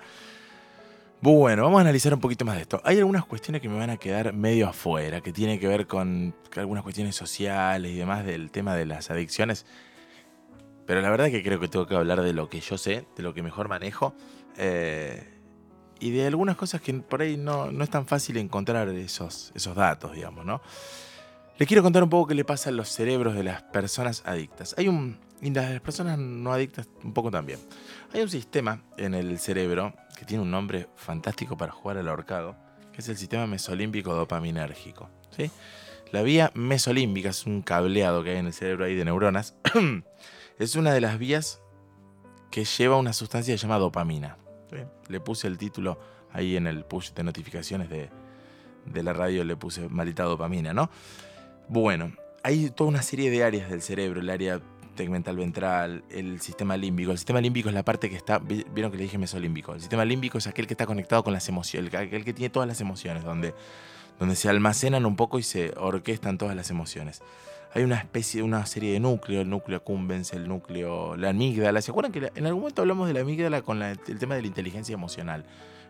Bueno, 1.22 1.64
vamos 1.64 1.78
a 1.78 1.82
analizar 1.82 2.14
un 2.14 2.20
poquito 2.20 2.44
más 2.44 2.56
de 2.56 2.64
esto. 2.64 2.82
Hay 2.84 2.98
algunas 2.98 3.24
cuestiones 3.26 3.62
que 3.62 3.70
me 3.70 3.78
van 3.78 3.90
a 3.90 3.96
quedar 3.96 4.34
medio 4.34 4.68
afuera, 4.68 5.22
que 5.22 5.32
tienen 5.32 5.58
que 5.58 5.68
ver 5.70 5.88
con 5.88 6.36
algunas 6.58 6.84
cuestiones 6.84 7.16
sociales 7.16 7.90
y 7.94 7.96
demás 7.96 8.26
del 8.26 8.52
tema 8.52 8.76
de 8.76 8.86
las 8.86 9.10
adicciones. 9.12 9.66
Pero 10.86 11.02
la 11.02 11.10
verdad 11.10 11.32
que 11.32 11.42
creo 11.42 11.58
que 11.60 11.70
tengo 11.70 11.88
que 11.88 11.96
hablar 11.96 12.22
de 12.22 12.34
lo 12.34 12.50
que 12.50 12.60
yo 12.60 12.78
sé, 12.78 13.06
de 13.16 13.24
lo 13.24 13.34
que 13.34 13.42
mejor 13.42 13.70
manejo. 13.70 14.14
Eh, 14.58 15.24
y 16.02 16.12
de 16.12 16.28
algunas 16.28 16.58
cosas 16.58 16.82
que 16.82 16.94
por 16.96 17.22
ahí 17.22 17.38
no, 17.38 17.72
no 17.72 17.86
es 17.86 17.90
tan 17.90 18.06
fácil 18.06 18.36
encontrar 18.36 18.90
esos, 18.90 19.54
esos 19.56 19.74
datos, 19.74 20.12
digamos, 20.12 20.46
¿no? 20.46 20.62
Les 21.58 21.68
quiero 21.70 21.82
contar 21.82 22.04
un 22.04 22.10
poco 22.10 22.28
qué 22.28 22.36
le 22.36 22.44
pasa 22.44 22.70
a 22.70 22.74
los 22.74 22.90
cerebros 22.90 23.34
de 23.36 23.44
las 23.44 23.62
personas 23.64 24.22
adictas. 24.26 24.76
Hay 24.78 24.90
un. 24.90 25.18
Y 25.42 25.52
las 25.52 25.80
personas 25.82 26.18
no 26.18 26.52
adictas 26.54 26.88
un 27.04 27.14
poco 27.14 27.30
también. 27.30 27.60
Hay 28.14 28.22
un 28.22 28.30
sistema 28.30 28.82
en 28.98 29.14
el 29.14 29.38
cerebro 29.40 29.94
que 30.18 30.26
tiene 30.26 30.44
un 30.44 30.52
nombre 30.52 30.88
fantástico 30.96 31.58
para 31.58 31.72
jugar 31.72 31.98
al 31.98 32.08
ahorcado, 32.08 32.56
que 32.94 33.02
es 33.02 33.10
el 33.10 33.18
sistema 33.18 33.46
mesolímbico 33.46 34.14
dopaminérgico. 34.14 35.10
¿sí? 35.36 35.52
La 36.12 36.22
vía 36.22 36.52
mesolímbica 36.56 37.30
es 37.30 37.46
un 37.46 37.62
cableado 37.62 38.24
que 38.24 38.32
hay 38.32 38.38
en 38.38 38.48
el 38.48 38.54
cerebro 38.54 38.86
ahí 38.86 38.96
de 38.96 39.06
neuronas. 39.06 39.56
es 40.60 40.76
una 40.76 40.94
de 40.94 41.02
las 41.02 41.20
vías 41.20 41.62
que 42.50 42.64
lleva 42.64 42.96
una 42.96 43.12
sustancia 43.12 43.54
que 43.54 43.58
se 43.58 43.64
llama 43.64 43.80
dopamina. 43.80 44.38
Le 45.10 45.20
puse 45.20 45.48
el 45.48 45.58
título 45.58 46.00
ahí 46.32 46.56
en 46.58 46.68
el 46.68 46.86
push 46.86 47.12
de 47.12 47.24
notificaciones 47.24 47.90
de, 47.90 48.10
de 48.86 49.04
la 49.04 49.14
radio, 49.14 49.44
le 49.44 49.56
puse 49.56 49.88
maldita 49.90 50.24
dopamina, 50.24 50.74
¿no? 50.74 50.90
Bueno, 51.68 52.14
hay 52.44 52.70
toda 52.70 52.90
una 52.90 53.02
serie 53.02 53.30
de 53.30 53.44
áreas 53.44 53.70
del 53.70 53.82
cerebro, 53.82 54.22
el 54.22 54.30
área 54.30 54.62
tegmental 54.96 55.38
ventral, 55.38 56.04
el 56.10 56.42
sistema 56.42 56.78
límbico. 56.78 57.12
El 57.12 57.18
sistema 57.18 57.42
límbico 57.42 57.70
es 57.70 57.76
la 57.76 57.84
parte 57.84 58.10
que 58.10 58.16
está, 58.16 58.40
vieron 58.40 58.92
que 58.92 58.98
le 58.98 59.04
dije 59.04 59.18
mesolímbico. 59.18 59.74
El 59.74 59.82
sistema 59.82 60.06
límbico 60.06 60.38
es 60.38 60.48
aquel 60.48 60.68
que 60.68 60.74
está 60.74 60.86
conectado 60.86 61.24
con 61.24 61.34
las 61.34 61.48
emociones, 61.50 61.94
aquel 61.94 62.24
que 62.26 62.34
tiene 62.34 62.50
todas 62.50 62.68
las 62.68 62.82
emociones, 62.82 63.24
donde, 63.24 63.54
donde 64.20 64.36
se 64.36 64.50
almacenan 64.50 65.06
un 65.06 65.16
poco 65.16 65.38
y 65.38 65.44
se 65.44 65.74
orquestan 65.78 66.38
todas 66.38 66.56
las 66.56 66.70
emociones. 66.70 67.22
Hay 67.74 67.84
una 67.84 67.98
especie, 67.98 68.42
una 68.42 68.66
serie 68.66 68.94
de 68.94 69.00
núcleos, 69.02 69.44
el 69.44 69.50
núcleo 69.50 69.78
accumbens, 69.78 70.32
el 70.32 70.48
núcleo, 70.48 71.18
la 71.18 71.30
amígdala. 71.30 71.82
¿Se 71.82 71.92
acuerdan 71.92 72.14
que 72.14 72.32
en 72.34 72.46
algún 72.46 72.62
momento 72.62 72.82
hablamos 72.82 73.08
de 73.08 73.14
la 73.14 73.20
amígdala 73.20 73.62
con 73.62 73.84
el 73.84 74.00
tema 74.00 74.36
de 74.36 74.42
la 74.42 74.48
inteligencia 74.48 74.94
emocional? 74.94 75.46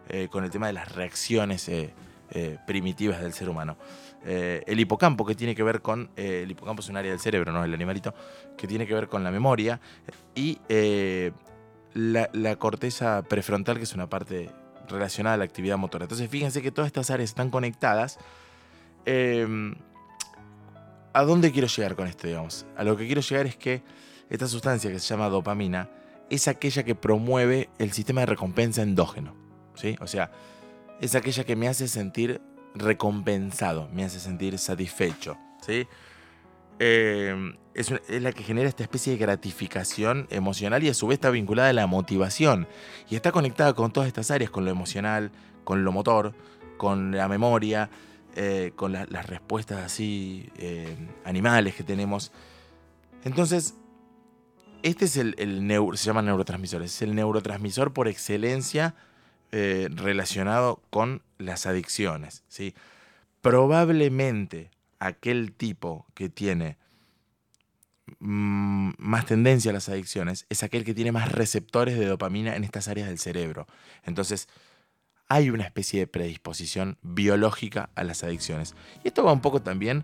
Eh, 0.07 0.27
con 0.29 0.43
el 0.43 0.51
tema 0.51 0.67
de 0.67 0.73
las 0.73 0.93
reacciones 0.93 1.67
eh, 1.67 1.89
eh, 2.29 2.57
primitivas 2.67 3.21
del 3.21 3.33
ser 3.33 3.49
humano. 3.49 3.75
Eh, 4.25 4.63
el 4.65 4.79
hipocampo, 4.79 5.25
que 5.25 5.35
tiene 5.35 5.55
que 5.55 5.63
ver 5.63 5.81
con. 5.81 6.09
Eh, 6.15 6.41
el 6.43 6.51
hipocampo 6.51 6.81
es 6.81 6.89
un 6.89 6.97
área 6.97 7.11
del 7.11 7.19
cerebro, 7.19 7.51
¿no? 7.51 7.63
El 7.63 7.73
animalito, 7.73 8.13
que 8.57 8.67
tiene 8.67 8.87
que 8.87 8.93
ver 8.93 9.07
con 9.07 9.23
la 9.23 9.31
memoria. 9.31 9.79
Y 10.33 10.59
eh, 10.67 11.31
la, 11.93 12.55
corteza 12.57 13.21
prefrontal, 13.21 13.77
que 13.77 13.83
es 13.83 13.93
una 13.93 14.09
parte 14.09 14.49
relacionada 14.89 15.35
a 15.35 15.37
la 15.37 15.45
actividad 15.45 15.77
motora. 15.77 16.05
Entonces, 16.05 16.29
fíjense 16.29 16.61
que 16.61 16.71
todas 16.71 16.87
estas 16.87 17.11
áreas 17.11 17.29
están 17.29 17.51
conectadas. 17.51 18.17
Em, 19.05 19.75
¿A 21.13 21.23
dónde 21.23 21.51
quiero 21.51 21.67
llegar 21.67 21.95
con 21.95 22.07
esto, 22.07 22.27
digamos? 22.27 22.65
A 22.75 22.83
lo 22.83 22.97
que 22.97 23.05
quiero 23.05 23.21
llegar 23.21 23.45
es 23.45 23.55
que 23.55 23.83
esta 24.29 24.47
sustancia 24.47 24.91
que 24.91 24.99
se 24.99 25.07
llama 25.07 25.29
dopamina 25.29 25.89
es 26.29 26.47
aquella 26.47 26.83
que 26.83 26.95
promueve 26.95 27.69
el 27.77 27.91
sistema 27.93 28.21
de 28.21 28.25
recompensa 28.25 28.81
endógeno. 28.81 29.35
¿sí? 29.75 29.95
O 30.01 30.07
sea, 30.07 30.31
es 30.99 31.15
aquella 31.15 31.43
que 31.43 31.55
me 31.55 31.67
hace 31.67 31.87
sentir 31.87 32.41
recompensado, 32.75 33.89
me 33.93 34.03
hace 34.03 34.19
sentir 34.19 34.57
satisfecho. 34.57 35.37
¿sí? 35.65 35.87
Em, 36.79 37.55
es, 37.73 37.91
la 38.09 38.31
que 38.31 38.43
genera 38.43 38.67
esta 38.67 38.83
especie 38.83 39.13
de 39.13 39.17
gratificación 39.17 40.27
emocional 40.29 40.83
y 40.83 40.89
a 40.89 40.93
su 40.93 41.07
vez 41.07 41.15
está 41.15 41.29
vinculada 41.29 41.69
a 41.69 41.73
la 41.73 41.87
motivación. 41.87 42.67
Y 43.09 43.15
está 43.15 43.31
conectada 43.31 43.73
con 43.73 43.91
todas 43.91 44.07
estas 44.07 44.31
áreas, 44.31 44.51
con 44.51 44.65
lo 44.65 44.71
emocional, 44.71 45.31
con 45.63 45.83
lo 45.83 45.91
motor, 45.91 46.35
con 46.77 47.11
la 47.11 47.27
memoria, 47.27 47.89
eh, 48.35 48.73
con 48.75 48.91
las 48.91 49.25
respuestas 49.25 49.83
así 49.83 50.49
em, 50.57 51.07
animales 51.23 51.75
que 51.75 51.83
tenemos. 51.83 52.31
Entonces, 53.23 53.75
este 54.83 55.05
es 55.05 55.17
el, 55.17 55.35
se 55.95 56.05
llama 56.05 56.21
neurotransmisores, 56.21 56.93
es 56.93 57.01
el 57.01 57.15
neurotransmisor 57.15 57.91
por 57.93 58.07
excelencia 58.07 58.95
eh, 59.57 59.87
relacionado 59.89 60.81
con 60.89 61.21
las 61.37 61.65
adicciones. 61.65 62.43
¿sí? 62.49 62.75
Probablemente 63.39 64.69
aquel 64.99 65.53
tipo 65.53 66.05
que 66.13 66.27
tiene 66.27 66.77
mm, 68.19 68.95
más 68.97 69.25
tendencia 69.25 69.71
a 69.71 69.73
las 69.73 69.87
adicciones 69.87 70.45
es 70.49 70.63
aquel 70.63 70.83
que 70.83 70.93
tiene 70.93 71.13
más 71.13 71.31
receptores 71.31 71.97
de 71.97 72.05
dopamina 72.05 72.57
en 72.57 72.65
estas 72.65 72.89
áreas 72.89 73.07
del 73.07 73.17
cerebro. 73.17 73.65
Entonces, 74.03 74.49
hay 75.29 75.49
una 75.49 75.63
especie 75.63 76.01
de 76.01 76.07
predisposición 76.07 76.97
biológica 77.01 77.91
a 77.95 78.03
las 78.03 78.25
adicciones. 78.25 78.75
Y 79.05 79.07
esto 79.07 79.23
va 79.23 79.31
un 79.31 79.39
poco 79.39 79.61
también 79.61 80.03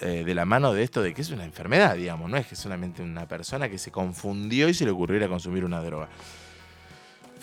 eh, 0.00 0.24
de 0.26 0.34
la 0.34 0.44
mano 0.44 0.74
de 0.74 0.82
esto 0.82 1.00
de 1.00 1.14
que 1.14 1.22
es 1.22 1.30
una 1.30 1.46
enfermedad, 1.46 1.96
digamos, 1.96 2.30
no 2.30 2.36
es 2.36 2.46
que 2.46 2.54
solamente 2.54 3.02
una 3.02 3.26
persona 3.26 3.70
que 3.70 3.78
se 3.78 3.90
confundió 3.90 4.68
y 4.68 4.74
se 4.74 4.84
le 4.84 4.90
ocurrió 4.90 5.16
ir 5.16 5.24
a 5.24 5.28
consumir 5.28 5.64
una 5.64 5.80
droga. 5.80 6.10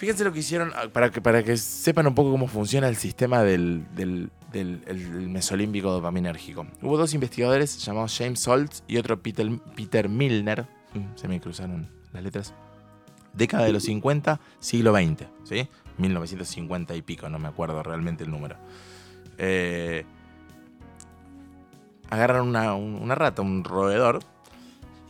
Fíjense 0.01 0.23
lo 0.23 0.33
que 0.33 0.39
hicieron 0.39 0.71
ah, 0.75 0.87
para 0.91 1.11
que, 1.11 1.21
para 1.21 1.43
que 1.43 1.55
sepan 1.57 2.07
un 2.07 2.15
poco 2.15 2.31
cómo 2.31 2.47
funciona 2.47 2.87
el 2.87 2.95
sistema 2.95 3.43
del, 3.43 3.85
del, 3.93 4.31
mesolímbico 5.29 5.91
dopaminérgico. 5.91 6.65
Hubo 6.81 6.97
dos 6.97 7.13
investigadores 7.13 7.77
llamados 7.85 8.17
James 8.17 8.39
Saltz 8.39 8.81
y 8.87 8.97
otro 8.97 9.21
Peter, 9.21 9.47
Peter 9.75 10.09
Milner. 10.09 10.65
Mm, 10.95 11.15
se 11.15 11.27
me 11.27 11.39
cruzaron 11.39 11.87
las 12.13 12.23
letras. 12.23 12.55
Década 13.33 13.65
de 13.65 13.73
los 13.73 13.83
50, 13.83 14.39
siglo 14.59 14.91
XX, 14.91 15.27
¿sí? 15.43 15.67
1950 15.99 16.95
y 16.95 17.03
pico, 17.03 17.29
no 17.29 17.37
me 17.37 17.49
acuerdo 17.49 17.83
realmente 17.83 18.23
el 18.23 18.31
número. 18.31 18.55
Eh, 19.37 20.03
agarran 22.09 22.47
una, 22.47 22.73
una 22.73 23.13
rata, 23.13 23.43
un 23.43 23.63
roedor, 23.63 24.21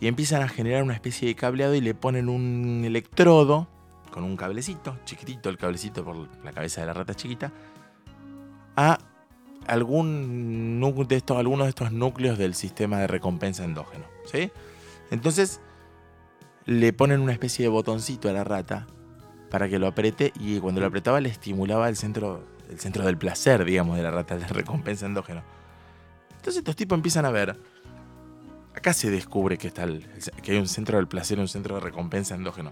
y 0.01 0.07
empiezan 0.07 0.41
a 0.41 0.49
generar 0.49 0.83
una 0.83 0.95
especie 0.95 1.29
de 1.29 1.35
cableado 1.35 1.75
y 1.75 1.79
le 1.79 1.93
ponen 1.93 2.27
un 2.27 2.83
electrodo 2.83 3.69
con 4.11 4.23
un 4.23 4.35
cablecito, 4.35 4.97
chiquitito 5.05 5.49
el 5.49 5.57
cablecito 5.57 6.03
por 6.03 6.27
la 6.43 6.51
cabeza 6.51 6.81
de 6.81 6.87
la 6.87 6.93
rata 6.93 7.15
chiquita, 7.15 7.51
a 8.75 8.99
algún 9.67 10.79
de 11.07 11.15
estos, 11.15 11.37
algunos 11.37 11.65
de 11.65 11.69
estos 11.69 11.91
núcleos 11.91 12.37
del 12.37 12.53
sistema 12.53 12.99
de 12.99 13.07
recompensa 13.07 13.63
endógeno. 13.63 14.05
¿sí? 14.25 14.51
Entonces 15.09 15.61
le 16.65 16.93
ponen 16.93 17.21
una 17.21 17.31
especie 17.31 17.63
de 17.63 17.69
botoncito 17.69 18.29
a 18.29 18.33
la 18.33 18.43
rata 18.43 18.87
para 19.49 19.67
que 19.67 19.79
lo 19.79 19.87
apriete 19.87 20.31
y 20.39 20.59
cuando 20.59 20.81
lo 20.81 20.87
apretaba 20.87 21.19
le 21.21 21.29
estimulaba 21.29 21.89
el 21.89 21.95
centro, 21.95 22.43
el 22.69 22.79
centro 22.79 23.05
del 23.05 23.17
placer, 23.17 23.65
digamos, 23.65 23.97
de 23.97 24.03
la 24.03 24.11
rata, 24.11 24.37
de 24.37 24.47
recompensa 24.47 25.05
endógeno. 25.05 25.43
Entonces 26.29 26.57
estos 26.57 26.75
tipos 26.75 26.97
empiezan 26.97 27.25
a 27.25 27.31
ver, 27.31 27.59
acá 28.73 28.93
se 28.93 29.11
descubre 29.11 29.57
que, 29.57 29.67
está 29.67 29.85
que 30.41 30.51
hay 30.51 30.57
un 30.57 30.67
centro 30.67 30.97
del 30.97 31.07
placer 31.07 31.39
un 31.39 31.47
centro 31.47 31.75
de 31.75 31.81
recompensa 31.81 32.35
endógeno 32.35 32.71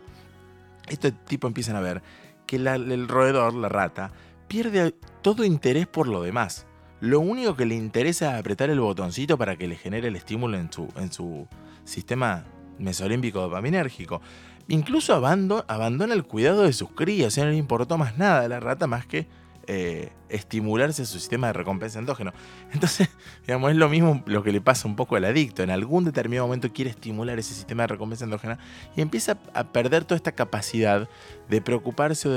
este 0.89 1.11
tipo 1.11 1.47
empiezan 1.47 1.75
a 1.75 1.81
ver 1.81 2.01
que 2.45 2.55
el 2.55 3.07
roedor, 3.07 3.53
la 3.53 3.69
rata, 3.69 4.11
pierde 4.47 4.95
todo 5.21 5.45
interés 5.45 5.87
por 5.87 6.07
lo 6.07 6.23
demás. 6.23 6.65
Lo 6.99 7.19
único 7.19 7.55
que 7.55 7.65
le 7.65 7.75
interesa 7.75 8.33
es 8.33 8.39
apretar 8.39 8.69
el 8.69 8.79
botoncito 8.79 9.37
para 9.37 9.55
que 9.55 9.67
le 9.67 9.75
genere 9.75 10.09
el 10.09 10.15
estímulo 10.15 10.57
en 10.57 10.71
su, 10.71 10.87
en 10.97 11.13
su 11.13 11.47
sistema 11.85 12.45
mesolímbico 12.77 13.39
dopaminérgico. 13.39 14.21
Incluso 14.67 15.15
abandona 15.15 16.13
el 16.13 16.23
cuidado 16.23 16.63
de 16.63 16.73
sus 16.73 16.91
crías, 16.91 17.27
o 17.27 17.31
sea, 17.31 17.45
no 17.45 17.51
le 17.51 17.57
importó 17.57 17.97
más 17.97 18.17
nada 18.17 18.41
a 18.41 18.47
la 18.47 18.59
rata 18.59 18.85
más 18.87 19.05
que 19.05 19.27
eh, 19.67 20.11
estimularse 20.29 21.05
su 21.05 21.19
sistema 21.19 21.47
de 21.47 21.53
recompensa 21.53 21.99
endógeno. 21.99 22.33
Entonces, 22.73 23.09
digamos, 23.45 23.71
es 23.71 23.77
lo 23.77 23.89
mismo 23.89 24.23
lo 24.25 24.43
que 24.43 24.51
le 24.51 24.61
pasa 24.61 24.87
un 24.87 24.95
poco 24.95 25.15
al 25.15 25.25
adicto. 25.25 25.63
En 25.63 25.69
algún 25.69 26.05
determinado 26.05 26.47
momento 26.47 26.71
quiere 26.71 26.89
estimular 26.89 27.37
ese 27.39 27.53
sistema 27.53 27.83
de 27.83 27.87
recompensa 27.87 28.25
endógena 28.25 28.59
y 28.95 29.01
empieza 29.01 29.37
a 29.53 29.65
perder 29.65 30.05
toda 30.05 30.17
esta 30.17 30.31
capacidad 30.31 31.07
de 31.49 31.61
preocuparse 31.61 32.27
o 32.29 32.31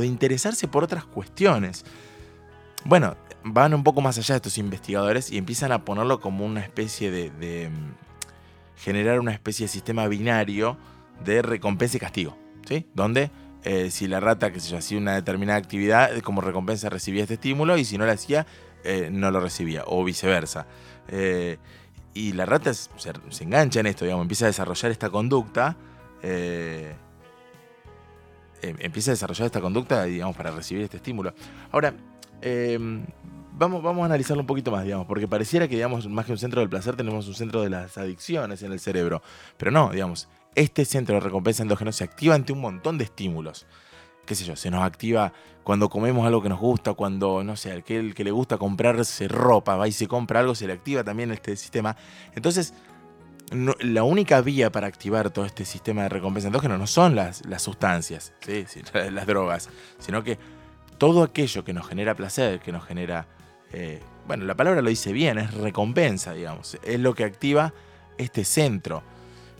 de, 0.00 0.06
interesarse 0.06 0.68
por 0.68 0.84
otras 0.84 1.04
cuestiones. 1.04 1.84
Bueno, 2.84 3.16
van 3.44 3.74
un 3.74 3.84
poco 3.84 4.00
más 4.00 4.18
allá 4.18 4.34
de 4.34 4.36
estos 4.36 4.58
investigadores 4.58 5.30
y 5.30 5.38
empiezan 5.38 5.72
a 5.72 5.84
ponerlo 5.84 6.20
como 6.20 6.44
una 6.44 6.60
especie 6.60 7.10
de, 7.10 7.70
mm, 7.70 8.82
generar 8.82 9.20
una 9.20 9.32
especie 9.32 9.64
de 9.64 9.68
sistema 9.68 10.06
binario 10.08 10.76
de 11.24 11.42
recompensa 11.42 11.96
y 11.96 12.00
castigo, 12.00 12.36
¿sí? 12.66 12.86
Donde 12.94 13.30
eh, 13.64 13.90
si 13.90 14.06
la 14.06 14.20
rata, 14.20 14.52
que 14.52 14.60
se 14.60 14.76
hacía 14.76 14.98
una 14.98 15.14
determinada 15.14 15.58
actividad, 15.58 16.20
como 16.20 16.42
recompensa 16.42 16.90
recibía 16.90 17.22
este 17.22 17.34
estímulo 17.34 17.78
y 17.78 17.84
si 17.86 17.96
no 17.96 18.04
la 18.04 18.12
hacía, 18.12 18.46
eh, 18.84 19.08
no 19.10 19.30
lo 19.30 19.40
recibía, 19.40 19.84
o 19.86 20.04
viceversa. 20.04 20.66
Eh, 21.08 21.56
y 22.12 22.32
la 22.32 22.44
rata 22.44 22.74
se, 22.74 22.90
engancha 23.40 23.80
en 23.80 23.86
esto, 23.86 24.04
digamos, 24.04 24.24
empieza 24.24 24.44
a 24.44 24.48
desarrollar 24.48 24.92
esta 24.92 25.08
conducta. 25.08 25.76
Em, 26.22 26.94
empieza 28.62 29.10
a 29.10 29.14
desarrollar 29.14 29.46
esta 29.46 29.60
conducta, 29.60 30.04
digamos, 30.04 30.36
para 30.36 30.50
recibir 30.50 30.84
este 30.84 30.98
estímulo. 30.98 31.34
Ahora, 31.72 31.94
em, 32.42 33.04
vamos, 33.52 33.82
vamos 33.82 34.02
a 34.02 34.06
analizarlo 34.06 34.42
un 34.42 34.46
poquito 34.46 34.70
más, 34.70 34.84
digamos, 34.84 35.06
porque 35.06 35.26
pareciera 35.26 35.68
que, 35.68 35.74
digamos, 35.74 36.06
más 36.08 36.26
que 36.26 36.32
un 36.32 36.38
centro 36.38 36.60
del 36.60 36.68
placer, 36.68 36.96
tenemos 36.96 37.26
un 37.28 37.34
centro 37.34 37.62
de 37.62 37.70
las 37.70 37.96
adicciones 37.96 38.62
en 38.62 38.72
el 38.72 38.80
cerebro. 38.80 39.22
Pero 39.56 39.70
no, 39.70 39.90
digamos, 39.90 40.28
este 40.54 40.84
centro 40.84 41.16
de 41.16 41.20
recompensa 41.20 41.62
endógeno 41.62 41.92
se 41.92 42.04
activa 42.04 42.34
ante 42.34 42.52
un 42.52 42.60
montón 42.60 42.98
de 42.98 43.04
estímulos. 43.04 43.66
Qué 44.26 44.34
sé 44.34 44.44
yo, 44.44 44.56
se 44.56 44.70
nos 44.70 44.82
activa 44.82 45.32
cuando 45.64 45.88
comemos 45.88 46.26
algo 46.26 46.42
que 46.42 46.48
nos 46.48 46.60
gusta, 46.60 46.94
cuando, 46.94 47.44
no 47.44 47.56
sé, 47.56 47.72
aquel 47.72 48.14
que 48.14 48.24
le 48.24 48.30
gusta 48.30 48.56
comprarse 48.56 49.28
ropa, 49.28 49.76
va 49.76 49.88
y 49.88 49.92
se 49.92 50.06
compra 50.06 50.40
algo, 50.40 50.54
se 50.54 50.66
le 50.66 50.72
activa 50.72 51.04
también 51.04 51.30
este 51.30 51.56
sistema. 51.56 51.96
Entonces, 52.34 52.74
la 53.50 54.02
única 54.02 54.40
vía 54.40 54.72
para 54.72 54.86
activar 54.86 55.30
todo 55.30 55.44
este 55.44 55.64
sistema 55.64 56.04
de 56.04 56.08
recompensa 56.08 56.48
endógeno 56.48 56.78
no 56.78 56.86
son 56.86 57.14
las, 57.14 57.44
las 57.46 57.62
sustancias, 57.62 58.32
¿sí? 58.40 58.64
las 59.10 59.26
drogas, 59.26 59.68
sino 59.98 60.24
que 60.24 60.38
todo 60.98 61.22
aquello 61.22 61.64
que 61.64 61.72
nos 61.72 61.86
genera 61.86 62.14
placer, 62.14 62.60
que 62.60 62.72
nos 62.72 62.84
genera, 62.84 63.26
eh, 63.72 64.00
bueno, 64.26 64.44
la 64.44 64.54
palabra 64.54 64.80
lo 64.80 64.88
dice 64.88 65.12
bien, 65.12 65.38
es 65.38 65.52
recompensa, 65.54 66.32
digamos, 66.32 66.78
es 66.82 67.00
lo 67.00 67.14
que 67.14 67.24
activa 67.24 67.74
este 68.16 68.44
centro. 68.44 69.02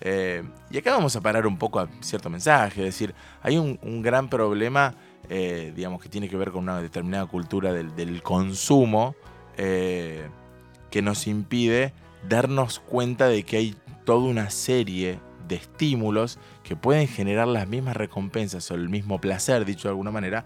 Eh, 0.00 0.42
y 0.70 0.78
acá 0.78 0.92
vamos 0.92 1.16
a 1.16 1.20
parar 1.20 1.46
un 1.46 1.56
poco 1.56 1.80
a 1.80 1.88
cierto 2.00 2.28
mensaje, 2.28 2.80
es 2.80 2.86
decir, 2.86 3.14
hay 3.42 3.56
un, 3.56 4.02
gran 4.02 4.28
problema, 4.28 4.94
eh, 5.28 5.72
digamos, 5.74 6.02
que 6.02 6.08
tiene 6.08 6.28
que 6.28 6.36
ver 6.36 6.50
con 6.50 6.64
una 6.64 6.80
determinada 6.80 7.26
cultura 7.26 7.72
del, 7.72 8.22
consumo 8.22 9.14
que 9.56 11.02
nos 11.02 11.26
impide 11.26 11.92
darnos 12.28 12.80
cuenta 12.80 13.28
de 13.28 13.44
que 13.44 13.56
hay 13.56 13.76
toda 14.04 14.28
una 14.28 14.50
serie 14.50 15.20
de 15.48 15.56
estímulos 15.56 16.38
que 16.62 16.76
pueden 16.76 17.08
generar 17.08 17.48
las 17.48 17.68
mismas 17.68 17.96
recompensas 17.96 18.70
o 18.70 18.74
el 18.74 18.88
mismo 18.88 19.20
placer, 19.20 19.64
dicho 19.64 19.88
de 19.88 19.90
alguna 19.90 20.10
manera, 20.10 20.44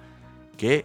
que, 0.56 0.84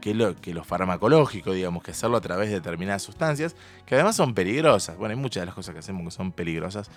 que, 0.00 0.14
lo, 0.14 0.36
que 0.36 0.54
lo 0.54 0.64
farmacológico, 0.64 1.52
digamos, 1.52 1.82
que 1.82 1.90
hacerlo 1.90 2.16
a 2.16 2.20
través 2.20 2.48
de 2.48 2.56
determinadas 2.56 3.02
sustancias, 3.02 3.56
que 3.84 3.94
además 3.94 4.16
son 4.16 4.34
peligrosas. 4.34 4.96
Bueno, 4.96 5.14
hay 5.14 5.20
muchas 5.20 5.42
de 5.42 5.46
las 5.46 5.54
cosas 5.54 5.72
que 5.72 5.80
hacemos 5.80 6.04
que 6.04 6.10
son 6.10 6.32
peligrosas, 6.32 6.90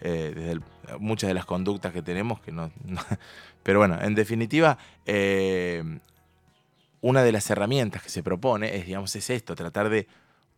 eh, 0.00 0.32
desde 0.34 0.98
muchas 0.98 1.28
de 1.28 1.34
las 1.34 1.44
conductas 1.44 1.92
que 1.92 2.02
tenemos 2.02 2.40
que 2.40 2.52
no... 2.52 2.70
pero 3.62 3.78
bueno, 3.78 3.98
en 4.00 4.14
definitiva, 4.14 4.78
eh, 5.06 5.82
una 7.00 7.22
de 7.22 7.32
las 7.32 7.48
herramientas 7.50 8.02
que 8.02 8.08
se 8.08 8.22
propone 8.22 8.76
es, 8.76 8.86
digamos, 8.86 9.14
es 9.16 9.30
esto, 9.30 9.54
tratar 9.54 9.88
de 9.88 10.06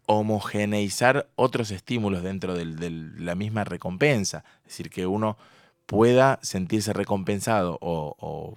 homogeneizar 0.07 1.29
otros 1.37 1.71
estímulos 1.71 2.23
dentro 2.23 2.55
de 2.55 2.91
la 3.19 3.35
misma 3.35 3.65
recompensa. 3.65 4.45
Es 4.65 4.73
decir, 4.73 4.91
que 4.91 5.07
uno 5.07 5.37
pueda 5.87 6.39
sentirse 6.43 6.93
recompensado 6.93 7.79
o, 7.81 8.57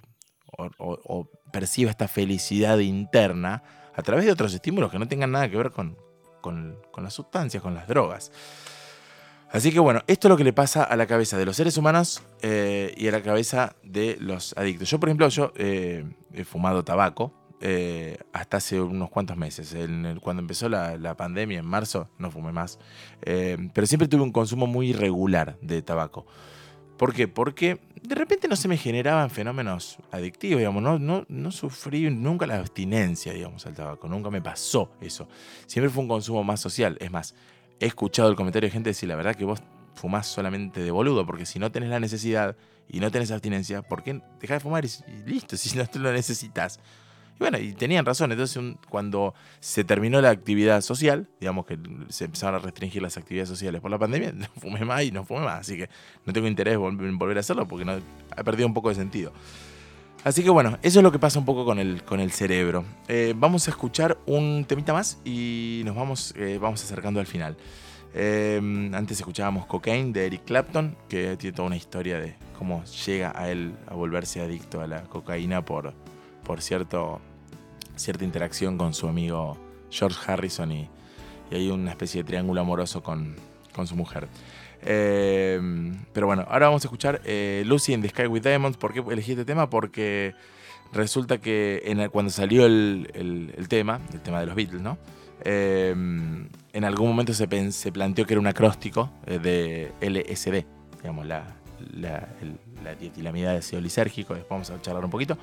perciba 1.52 1.90
esta 1.90 2.08
felicidad 2.08 2.78
interna 2.78 3.62
a 3.94 4.02
través 4.02 4.24
de 4.24 4.32
otros 4.32 4.54
estímulos 4.54 4.90
que 4.90 4.98
no 4.98 5.06
tengan 5.06 5.32
nada 5.32 5.48
que 5.48 5.56
ver 5.56 5.70
con, 5.70 5.96
las 6.96 7.14
sustancias, 7.14 7.62
con 7.62 7.74
las 7.74 7.86
drogas. 7.86 8.32
Así 9.54 9.70
que 9.70 9.78
bueno, 9.78 10.00
esto 10.08 10.26
es 10.26 10.30
lo 10.30 10.36
que 10.36 10.42
le 10.42 10.52
pasa 10.52 10.82
a 10.82 10.96
la 10.96 11.06
cabeza 11.06 11.38
de 11.38 11.46
los 11.46 11.54
seres 11.54 11.78
humanos 11.78 12.24
eh, 12.42 12.92
y 12.96 13.06
a 13.06 13.12
la 13.12 13.22
cabeza 13.22 13.76
de 13.84 14.16
los 14.18 14.52
adictos. 14.58 14.90
Yo, 14.90 14.98
por 14.98 15.08
ejemplo, 15.08 15.28
yo 15.28 15.52
eh, 15.54 16.04
he 16.32 16.42
fumado 16.42 16.82
tabaco, 16.82 17.32
eh, 17.60 18.18
hasta 18.32 18.56
hace 18.56 18.80
unos 18.80 19.10
cuantos 19.10 19.36
meses. 19.36 19.76
cuando 20.20 20.40
empezó 20.40 20.68
la, 20.68 21.16
pandemia 21.16 21.60
en 21.60 21.66
marzo, 21.66 22.08
no 22.18 22.32
fumé 22.32 22.50
más. 22.50 22.80
Eh, 23.22 23.56
pero 23.72 23.86
siempre 23.86 24.08
tuve 24.08 24.22
un 24.22 24.32
consumo 24.32 24.66
muy 24.66 24.88
irregular 24.88 25.56
de 25.62 25.82
tabaco. 25.82 26.26
¿Por 26.96 27.14
qué? 27.14 27.28
Porque 27.28 27.80
de 28.02 28.16
repente 28.16 28.48
no 28.48 28.56
se 28.56 28.66
me 28.66 28.76
generaban 28.76 29.30
fenómenos 29.30 29.98
adictivos, 30.10 30.58
digamos, 30.58 30.82
no, 30.82 30.98
no, 30.98 31.26
no 31.28 31.52
sufrí 31.52 32.10
nunca 32.10 32.44
la 32.46 32.56
abstinencia, 32.56 33.32
digamos, 33.32 33.66
al 33.66 33.74
tabaco, 33.74 34.08
nunca 34.08 34.30
me 34.30 34.42
pasó 34.42 34.90
eso. 35.00 35.28
Siempre 35.66 35.90
fue 35.90 36.02
un 36.02 36.08
consumo 36.08 36.42
más 36.42 36.58
social. 36.58 36.96
Es 37.00 37.12
más, 37.12 37.36
he 37.80 37.86
escuchado 37.86 38.28
el 38.28 38.36
comentario 38.36 38.68
de 38.68 38.72
gente 38.72 38.90
decir, 38.90 39.08
la 39.08 39.16
verdad 39.16 39.34
que 39.34 39.44
vos 39.44 39.62
fumás 39.94 40.26
solamente 40.26 40.82
de 40.82 40.90
boludo, 40.90 41.24
porque 41.24 41.46
si 41.46 41.58
no 41.58 41.70
tenés 41.70 41.88
la 41.88 42.00
necesidad 42.00 42.56
y 42.88 43.00
no 43.00 43.10
tenés 43.10 43.30
abstinencia, 43.30 43.82
¿por 43.82 44.02
qué 44.02 44.20
dejás 44.40 44.56
de 44.56 44.60
fumar 44.60 44.84
y, 44.84 44.90
listo? 45.26 45.56
Si 45.64 45.76
no 45.76 45.86
te 45.86 45.98
lo 45.98 46.12
necesitas. 46.12 46.80
Y 47.36 47.38
bueno, 47.38 47.58
y 47.58 47.72
tenían 47.72 48.04
razón. 48.04 48.30
Entonces, 48.30 48.62
cuando 48.88 49.34
se 49.60 49.82
terminó 49.82 50.20
la 50.20 50.30
actividad 50.30 50.80
social, 50.82 51.28
digamos 51.40 51.66
que 51.66 51.78
se 52.08 52.26
empezaron 52.26 52.56
a 52.56 52.58
restringir 52.58 53.02
las 53.02 53.16
actividades 53.16 53.48
sociales 53.48 53.80
por 53.80 53.90
la 53.90 53.98
pandemia, 53.98 54.32
no 54.34 54.46
fumé 54.58 54.84
más 54.84 55.02
y 55.02 55.10
no 55.10 55.24
fumé 55.24 55.40
más. 55.40 55.60
Así 55.60 55.76
que 55.76 55.88
no 56.24 56.32
tengo 56.32 56.46
interés 56.46 56.74
en 56.74 57.18
volver 57.18 57.36
a 57.36 57.40
hacerlo 57.40 57.66
porque 57.66 57.84
no, 57.84 57.98
ha 58.36 58.44
perdido 58.44 58.66
un 58.66 58.74
poco 58.74 58.90
de 58.90 58.94
sentido. 58.94 59.32
Así 60.24 60.42
que 60.42 60.48
bueno, 60.48 60.78
eso 60.82 61.00
es 61.00 61.02
lo 61.02 61.12
que 61.12 61.18
pasa 61.18 61.38
un 61.38 61.44
poco 61.44 61.66
con 61.66 61.78
el, 61.78 62.02
con 62.02 62.18
el 62.18 62.32
cerebro. 62.32 62.86
Eh, 63.08 63.34
vamos 63.36 63.68
a 63.68 63.70
escuchar 63.70 64.16
un 64.24 64.64
temita 64.66 64.94
más 64.94 65.18
y 65.22 65.82
nos 65.84 65.94
vamos, 65.94 66.32
eh, 66.38 66.58
vamos 66.58 66.82
acercando 66.82 67.20
al 67.20 67.26
final. 67.26 67.58
Eh, 68.14 68.58
antes 68.94 69.18
escuchábamos 69.18 69.66
Cocaine 69.66 70.14
de 70.14 70.26
Eric 70.26 70.44
Clapton, 70.46 70.96
que 71.10 71.36
tiene 71.36 71.54
toda 71.54 71.66
una 71.66 71.76
historia 71.76 72.18
de 72.18 72.36
cómo 72.58 72.82
llega 73.06 73.34
a 73.36 73.50
él 73.50 73.74
a 73.86 73.94
volverse 73.94 74.40
adicto 74.40 74.80
a 74.80 74.86
la 74.86 75.02
cocaína 75.02 75.62
por, 75.62 75.92
por 76.42 76.62
cierto, 76.62 77.20
cierta 77.94 78.24
interacción 78.24 78.78
con 78.78 78.94
su 78.94 79.06
amigo 79.06 79.58
George 79.90 80.18
Harrison 80.26 80.72
y, 80.72 80.88
hay 81.50 81.70
una 81.70 81.90
especie 81.90 82.22
de 82.22 82.26
triángulo 82.26 82.62
amoroso 82.62 83.02
con, 83.02 83.36
su 83.84 83.94
mujer. 83.94 84.26
Eh, 84.84 85.60
pero 86.12 86.26
bueno, 86.26 86.44
ahora 86.48 86.66
vamos 86.66 86.84
a 86.84 86.88
escuchar 86.88 87.20
eh, 87.24 87.62
Lucy 87.66 87.92
in 87.94 88.02
the 88.02 88.08
Sky 88.08 88.26
with 88.26 88.42
Diamonds. 88.42 88.76
¿Por 88.76 88.92
qué 88.92 89.02
elegí 89.10 89.32
este 89.32 89.44
tema? 89.44 89.70
Porque 89.70 90.34
resulta 90.92 91.38
que 91.38 92.08
cuando 92.12 92.30
salió 92.30 92.66
el, 92.66 93.66
tema, 93.68 94.00
el 94.12 94.20
tema 94.20 94.40
de 94.40 94.46
los 94.46 94.54
Beatles, 94.54 94.82
¿no? 94.82 94.98
Eh, 95.44 95.90
en 95.90 96.84
algún 96.84 97.08
momento 97.08 97.32
se, 97.34 97.46
planteó 97.46 98.26
que 98.26 98.34
era 98.34 98.40
un 98.40 98.46
acróstico 98.46 99.10
de 99.26 99.92
LSD, 100.00 100.64
digamos, 101.02 101.26
la, 101.26 101.56
la, 101.92 102.28
la 102.84 102.94
dietilamida 102.94 103.52
de 103.52 103.58
ácido 103.58 103.80
lisérgico. 103.80 104.34
Después 104.34 104.50
vamos 104.50 104.70
a 104.70 104.80
charlar 104.80 105.04
un 105.04 105.10
poquito. 105.10 105.36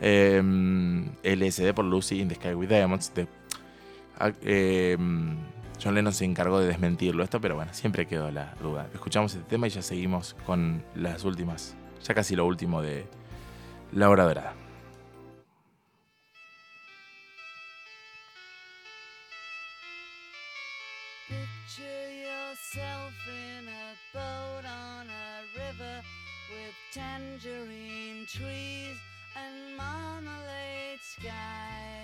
Em, 0.00 1.10
LSD 1.22 1.72
por 1.74 1.84
Lucy 1.84 2.20
in 2.20 2.28
the 2.28 2.34
Sky 2.36 2.54
with 2.54 2.68
Diamonds. 2.68 3.12
Ah, 4.18 4.32
em, 4.42 5.36
John 5.82 5.94
Lennon 5.94 6.12
se 6.12 6.24
encargó 6.24 6.60
de 6.60 6.68
desmentirlo 6.68 7.22
esto, 7.24 7.40
pero 7.40 7.56
bueno, 7.56 7.72
siempre 7.74 8.06
quedó 8.06 8.30
la 8.30 8.54
duda. 8.60 8.88
Escuchamos 8.94 9.34
este 9.34 9.48
tema 9.48 9.66
y 9.66 9.70
ya 9.70 9.82
seguimos 9.82 10.34
con 10.46 10.84
las 10.94 11.24
últimas, 11.24 11.76
ya 12.02 12.14
casi 12.14 12.36
lo 12.36 12.46
último 12.46 12.82
de 12.82 13.06
La 13.92 14.08
Hora 14.08 14.24
Dorada. 14.24 14.54
tangerine 26.94 28.24
trees 28.28 28.96
and 29.34 29.76
marmalade 29.76 31.00
skies. 31.02 32.03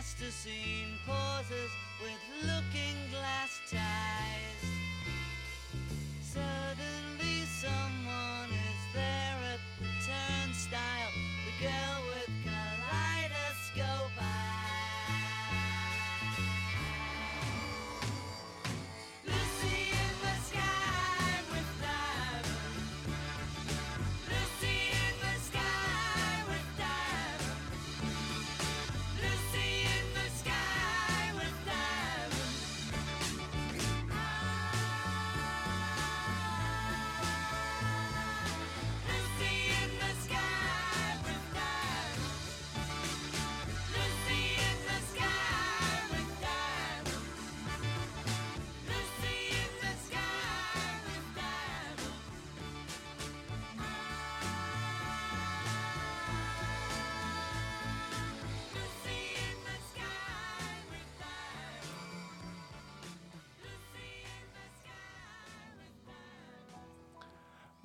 Plasticine 0.00 0.96
pauses 1.06 1.70
with 2.00 2.48
looking 2.48 2.99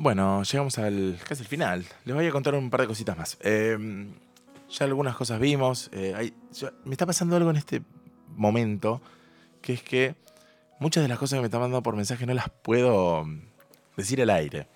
Bueno, 0.06 0.44
llegamos 0.44 0.78
al 0.78 1.18
casi 1.28 1.42
al 1.42 1.48
final. 1.48 1.84
Les 2.04 2.14
voy 2.16 2.28
a 2.28 2.32
contar 2.32 2.54
un 2.54 2.70
par 2.70 2.82
de 2.82 2.86
cositas 2.86 3.18
más. 3.18 3.40
Eh, 3.42 3.76
ya 4.70 4.86
algunas 4.86 5.16
cosas 5.16 5.40
vimos. 5.40 5.90
eh, 5.94 6.32
me 6.84 6.92
está 6.92 7.08
pasando 7.08 7.36
algo 7.36 7.50
en 7.50 7.56
este 7.56 7.82
momento, 8.36 9.02
que 9.64 9.74
es 9.74 9.82
que 9.82 10.14
muchas 10.80 11.02
de 11.02 11.08
las 11.08 11.18
cosas 11.18 11.38
que 11.38 11.42
me 11.42 11.46
están 11.48 11.60
mandando 11.62 11.82
por 11.82 11.96
mensaje 11.96 12.28
no 12.28 12.36
las 12.36 12.50
puedo 12.50 13.26
mm, 13.26 13.48
decir 13.98 14.22
al 14.22 14.30
aire. 14.30 14.68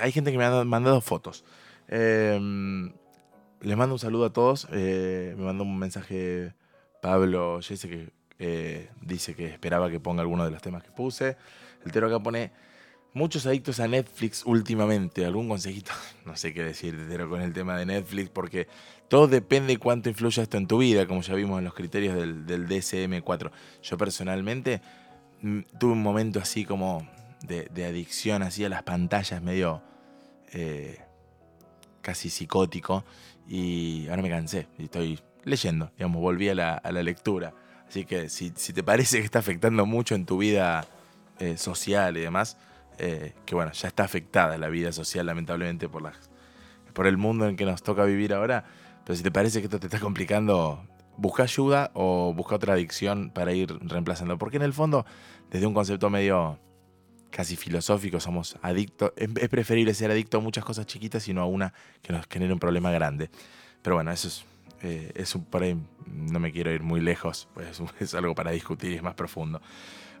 Hay- 0.00 0.12
gente 0.12 0.30
que 0.30 0.38
me 0.38 0.44
ha 0.44 0.62
mandado 0.62 1.00
fotos. 1.00 1.44
Eh, 1.88 2.38
les 3.62 3.76
mando 3.76 3.96
un 3.96 3.98
saludo 3.98 4.26
a 4.26 4.32
todos. 4.32 4.68
eh, 4.70 5.34
me 5.36 5.44
mandó 5.44 5.64
un 5.64 5.76
mensaje 5.76 6.54
Pablo 7.02 7.58
Jesse 7.62 7.88
que 7.88 8.10
eh, 8.38 8.90
dice 9.00 9.34
que 9.34 9.46
esperaba 9.46 9.90
que 9.90 9.98
ponga 9.98 10.20
alguno 10.22 10.44
de 10.44 10.52
los 10.52 10.62
temas 10.62 10.84
que 10.84 10.92
puse. 10.92 11.36
El 11.84 11.90
tero 11.90 12.06
acá 12.06 12.20
pone 12.20 12.52
muchos 13.16 13.46
adictos 13.46 13.80
a 13.80 13.88
Netflix 13.88 14.44
últimamente. 14.44 15.24
¿Algún 15.24 15.48
consejito? 15.48 15.92
No 16.26 16.36
sé 16.36 16.52
qué 16.52 16.62
decir, 16.62 17.08
Tero, 17.08 17.30
con 17.30 17.40
el 17.40 17.52
tema 17.52 17.78
de 17.78 17.86
Netflix, 17.86 18.30
porque 18.30 18.66
todo 19.08 19.28
depende 19.28 19.74
de 19.74 19.78
cuánto 19.78 20.08
influya 20.08 20.42
esto 20.42 20.56
en 20.56 20.66
tu 20.66 20.78
vida, 20.78 21.06
como 21.06 21.22
ya 21.22 21.34
vimos 21.34 21.58
en 21.58 21.64
los 21.64 21.72
criterios 21.72 22.16
del, 22.16 22.44
del 22.46 22.68
DSM-4. 22.68 23.50
Yo 23.82 23.96
personalmente 23.96 24.82
mm, 25.40 25.60
tuve 25.78 25.92
un 25.92 26.02
momento 26.02 26.40
así 26.40 26.64
como 26.64 27.08
de, 27.46 27.84
adicción 27.84 28.42
así 28.42 28.64
a 28.64 28.68
las 28.68 28.82
pantallas, 28.82 29.40
medio 29.40 29.82
eh, 30.52 30.98
casi 32.02 32.28
psicótico, 32.28 33.04
y 33.48 34.08
ahora 34.08 34.22
me 34.22 34.28
cansé 34.30 34.66
y 34.78 34.84
estoy 34.84 35.20
leyendo, 35.44 35.92
digamos, 35.96 36.20
volví 36.20 36.48
a 36.48 36.54
la, 36.56 37.02
lectura. 37.02 37.54
Así 37.88 38.04
que 38.04 38.28
si, 38.28 38.52
si 38.56 38.72
te 38.72 38.82
parece 38.82 39.20
que 39.20 39.24
está 39.24 39.38
afectando 39.38 39.86
mucho 39.86 40.16
en 40.16 40.26
tu 40.26 40.38
vida 40.38 40.84
eh, 41.38 41.56
social 41.56 42.16
y 42.16 42.20
demás, 42.20 42.58
eh, 42.98 43.34
que 43.44 43.54
bueno, 43.54 43.72
ya 43.72 43.88
está 43.88 44.04
afectada 44.04 44.58
la 44.58 44.68
vida 44.68 44.92
social 44.92 45.26
lamentablemente 45.26 45.88
por, 45.88 46.02
las, 46.02 46.16
por 46.92 47.06
el 47.06 47.16
mundo 47.16 47.48
en 47.48 47.56
que 47.56 47.64
nos 47.64 47.82
toca 47.82 48.04
vivir 48.04 48.32
ahora, 48.34 48.64
pero 49.04 49.16
si 49.16 49.22
te 49.22 49.30
parece 49.30 49.60
que 49.60 49.66
esto 49.66 49.78
te 49.78 49.86
está 49.86 50.00
complicando, 50.00 50.84
busca 51.16 51.44
ayuda 51.44 51.90
o 51.94 52.32
busca 52.34 52.56
otra 52.56 52.74
adicción 52.74 53.30
para 53.30 53.52
ir 53.52 53.76
reemplazando. 53.80 54.38
Porque 54.38 54.56
en 54.56 54.62
el 54.62 54.72
fondo, 54.72 55.06
desde 55.50 55.66
un 55.66 55.74
concepto 55.74 56.10
medio 56.10 56.58
casi 57.30 57.56
filosófico, 57.56 58.20
somos 58.20 58.56
adictos. 58.62 59.12
Es, 59.16 59.28
preferible 59.48 59.94
ser 59.94 60.10
adicto 60.10 60.38
a 60.38 60.40
muchas 60.40 60.64
cosas 60.64 60.86
chiquitas 60.86 61.28
y 61.28 61.34
no 61.34 61.42
a 61.42 61.46
una 61.46 61.72
que 62.02 62.12
nos 62.12 62.26
genere 62.26 62.52
un 62.52 62.58
problema 62.58 62.90
grande. 62.90 63.30
Pero 63.82 63.96
bueno, 63.96 64.10
eso 64.10 64.28
es, 64.28 64.44
eh, 64.82 65.12
es 65.14 65.34
un, 65.34 65.44
por 65.44 65.62
ahí 65.62 65.76
no 66.06 66.40
me 66.40 66.52
quiero 66.52 66.72
ir 66.72 66.82
muy 66.82 67.00
lejos, 67.00 67.48
pues 67.54 67.80
es 68.00 68.14
algo 68.14 68.34
para 68.34 68.50
discutir 68.50 68.92
y 68.92 68.94
es 68.96 69.02
más 69.02 69.14
profundo. 69.14 69.60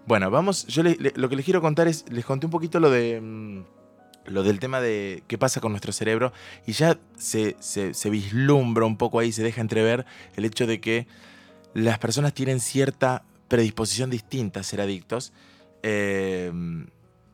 Bueno, 0.06 0.30
vamos, 0.30 0.66
yo 0.66 0.82
le- 0.82 0.96
lo 1.16 1.28
que 1.28 1.36
les 1.36 1.44
quiero 1.44 1.60
contar 1.60 1.88
es, 1.88 2.04
les 2.10 2.24
conté 2.24 2.46
un 2.46 2.52
poquito 2.52 2.78
lo 2.80 2.90
de... 2.90 3.20
mm, 3.20 3.64
lo 4.26 4.42
del 4.42 4.58
tema 4.60 4.80
de 4.80 5.22
qué 5.28 5.38
pasa 5.38 5.60
con 5.60 5.72
nuestro 5.72 5.92
cerebro 5.92 6.32
y 6.66 6.72
ya 6.72 6.98
se, 7.16 7.56
vislumbra 8.10 8.84
un 8.84 8.96
poco 8.96 9.18
ahí, 9.20 9.30
se 9.32 9.42
deja 9.44 9.60
entrever 9.60 10.04
el 10.36 10.44
hecho 10.44 10.66
de 10.66 10.80
que 10.80 11.06
las 11.74 11.98
personas 12.00 12.34
tienen 12.34 12.58
cierta 12.60 13.22
predisposición 13.48 14.10
distinta 14.10 14.60
a 14.60 14.62
ser 14.64 14.80
adictos. 14.80 15.32
eh, 15.82 16.52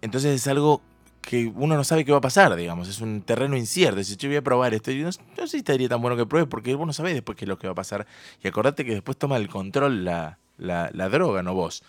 entonces 0.02 0.34
es 0.34 0.46
algo 0.48 0.82
que 1.22 1.46
uno 1.54 1.76
no 1.76 1.84
sabe 1.84 2.04
qué 2.04 2.10
va 2.12 2.18
a 2.18 2.20
pasar, 2.20 2.54
digamos, 2.56 2.88
es 2.88 3.00
un 3.00 3.22
terreno 3.22 3.56
incierto. 3.56 4.02
Si 4.02 4.16
yo 4.16 4.28
voy 4.28 4.36
a 4.36 4.42
probar 4.42 4.74
esto, 4.74 4.90
y 4.90 5.00
no, 5.02 5.12
sé 5.12 5.20
si 5.46 5.58
estaría 5.58 5.88
tan 5.88 6.02
bueno 6.02 6.16
que 6.16 6.26
pruebes 6.26 6.48
porque 6.50 6.74
vos 6.74 6.86
no 6.86 6.92
sabés 6.92 7.14
después 7.14 7.38
qué 7.38 7.44
es 7.44 7.48
lo 7.48 7.58
que 7.58 7.68
va 7.68 7.72
a 7.72 7.76
pasar. 7.76 8.06
Y 8.42 8.48
acordate 8.48 8.84
que 8.84 8.92
después 8.94 9.16
toma 9.16 9.36
el 9.36 9.48
control 9.48 10.04
la, 10.04 10.38
la, 10.58 10.90
la 10.92 11.08
droga, 11.08 11.42
no 11.44 11.54
vos. 11.54 11.84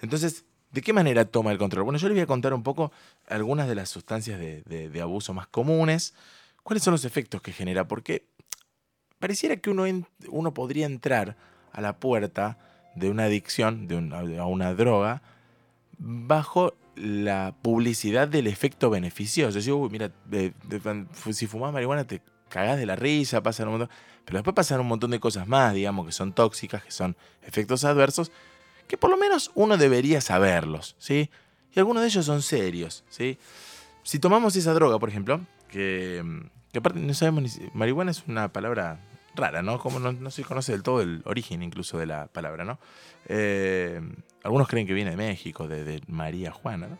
Entonces, 0.00 0.44
¿de 0.72 0.82
qué 0.82 0.92
manera 0.92 1.24
toma 1.24 1.52
el 1.52 1.58
control? 1.58 1.84
Bueno, 1.84 1.98
yo 1.98 2.08
les 2.08 2.16
voy 2.16 2.22
a 2.22 2.26
contar 2.26 2.54
un 2.54 2.62
poco 2.62 2.92
algunas 3.28 3.68
de 3.68 3.74
las 3.74 3.88
sustancias 3.88 4.38
de, 4.38 5.00
abuso 5.02 5.32
más 5.34 5.46
comunes, 5.46 6.14
cuáles 6.62 6.82
son 6.82 6.92
los 6.92 7.04
efectos 7.04 7.42
que 7.42 7.52
genera, 7.52 7.86
porque 7.88 8.26
pareciera 9.18 9.56
que 9.56 9.70
uno, 9.70 9.84
uno 10.28 10.54
podría 10.54 10.86
entrar 10.86 11.36
a 11.72 11.80
la 11.80 11.98
puerta 11.98 12.58
de 12.94 13.10
una 13.10 13.24
adicción, 13.24 13.88
de 13.88 13.96
una, 13.96 14.18
a 14.18 14.46
una 14.46 14.74
droga, 14.74 15.22
bajo 15.98 16.74
la 16.96 17.54
publicidad 17.62 18.26
del 18.28 18.46
efecto 18.46 18.90
beneficioso. 18.90 19.56
Decir, 19.56 19.72
uy, 19.72 19.90
mira, 19.90 20.10
de- 20.24 20.54
si 21.32 21.46
fumás 21.46 21.72
marihuana 21.72 22.06
te 22.06 22.22
cagás 22.48 22.78
de 22.78 22.86
la 22.86 22.96
risa, 22.96 23.42
pasan 23.42 23.68
un 23.68 23.78
montón. 23.78 23.96
Pero 24.24 24.38
después 24.38 24.54
pasan 24.54 24.80
un 24.80 24.88
montón 24.88 25.10
de 25.10 25.20
cosas 25.20 25.46
más, 25.46 25.74
digamos, 25.74 26.06
que 26.06 26.12
son 26.12 26.32
tóxicas, 26.32 26.82
que 26.82 26.90
son 26.90 27.16
efectos 27.42 27.84
adversos, 27.84 28.32
que 28.86 28.96
por 28.96 29.10
lo 29.10 29.16
menos 29.16 29.50
uno 29.54 29.76
debería 29.76 30.20
saberlos, 30.20 30.96
¿sí? 30.98 31.30
Y 31.74 31.78
algunos 31.78 32.02
de 32.02 32.08
ellos 32.08 32.24
son 32.24 32.42
serios, 32.42 33.04
¿sí? 33.08 33.38
Si 34.02 34.18
tomamos 34.18 34.56
esa 34.56 34.72
droga, 34.72 34.98
por 34.98 35.08
ejemplo, 35.08 35.40
que, 35.68 36.24
que 36.72 36.78
aparte 36.78 37.00
no 37.00 37.14
sabemos 37.14 37.42
ni 37.42 37.68
marihuana 37.74 38.10
es 38.10 38.24
una 38.26 38.52
palabra 38.52 39.00
rara, 39.34 39.62
¿no? 39.62 39.78
Como 39.78 39.98
no, 39.98 40.12
no 40.12 40.30
se 40.30 40.44
conoce 40.44 40.72
del 40.72 40.82
todo 40.82 41.02
el 41.02 41.22
origen 41.24 41.62
incluso 41.62 41.98
de 41.98 42.06
la 42.06 42.26
palabra, 42.26 42.64
¿no? 42.64 42.78
Eh, 43.28 44.00
algunos 44.42 44.68
creen 44.68 44.86
que 44.86 44.94
viene 44.94 45.10
de 45.10 45.16
México, 45.16 45.68
de, 45.68 45.84
de 45.84 46.02
María 46.06 46.52
Juana, 46.52 46.88
¿no? 46.88 46.98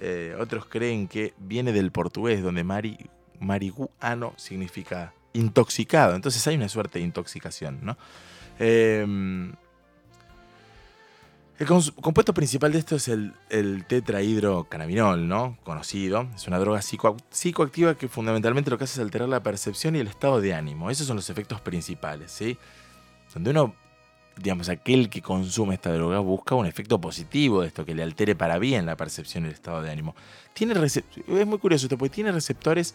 Eh, 0.00 0.36
otros 0.38 0.66
creen 0.66 1.08
que 1.08 1.34
viene 1.38 1.72
del 1.72 1.90
portugués, 1.90 2.42
donde 2.42 2.62
mari, 2.62 2.96
marihuano 3.40 4.34
significa 4.36 5.12
intoxicado. 5.32 6.14
Entonces 6.14 6.46
hay 6.46 6.56
una 6.56 6.68
suerte 6.68 7.00
de 7.00 7.04
intoxicación, 7.04 7.80
¿no? 7.82 7.96
Eh, 8.60 9.04
el 11.58 11.66
compuesto 11.66 12.32
principal 12.32 12.72
de 12.72 12.78
esto 12.78 12.96
es 12.96 13.08
el, 13.08 13.34
el 13.50 13.84
tetrahidrocannabinol, 13.84 15.26
¿no? 15.26 15.58
Conocido. 15.64 16.28
Es 16.34 16.46
una 16.46 16.58
droga 16.58 16.80
psico- 16.80 17.16
psicoactiva 17.30 17.96
que 17.96 18.08
fundamentalmente 18.08 18.70
lo 18.70 18.78
que 18.78 18.84
hace 18.84 19.00
es 19.00 19.04
alterar 19.04 19.28
la 19.28 19.42
percepción 19.42 19.96
y 19.96 19.98
el 19.98 20.06
estado 20.06 20.40
de 20.40 20.54
ánimo. 20.54 20.88
Esos 20.88 21.06
son 21.08 21.16
los 21.16 21.28
efectos 21.30 21.60
principales, 21.60 22.30
¿sí? 22.30 22.56
Donde 23.34 23.50
uno, 23.50 23.74
digamos, 24.36 24.68
aquel 24.68 25.10
que 25.10 25.20
consume 25.20 25.74
esta 25.74 25.92
droga 25.92 26.20
busca 26.20 26.54
un 26.54 26.66
efecto 26.66 27.00
positivo 27.00 27.62
de 27.62 27.68
esto, 27.68 27.84
que 27.84 27.94
le 27.94 28.04
altere 28.04 28.36
para 28.36 28.58
bien 28.58 28.86
la 28.86 28.96
percepción 28.96 29.44
y 29.44 29.48
el 29.48 29.54
estado 29.54 29.82
de 29.82 29.90
ánimo. 29.90 30.14
Tiene 30.52 30.74
es 30.84 31.02
muy 31.46 31.58
curioso 31.58 31.86
esto, 31.86 31.98
porque 31.98 32.14
tiene 32.14 32.30
receptores 32.30 32.94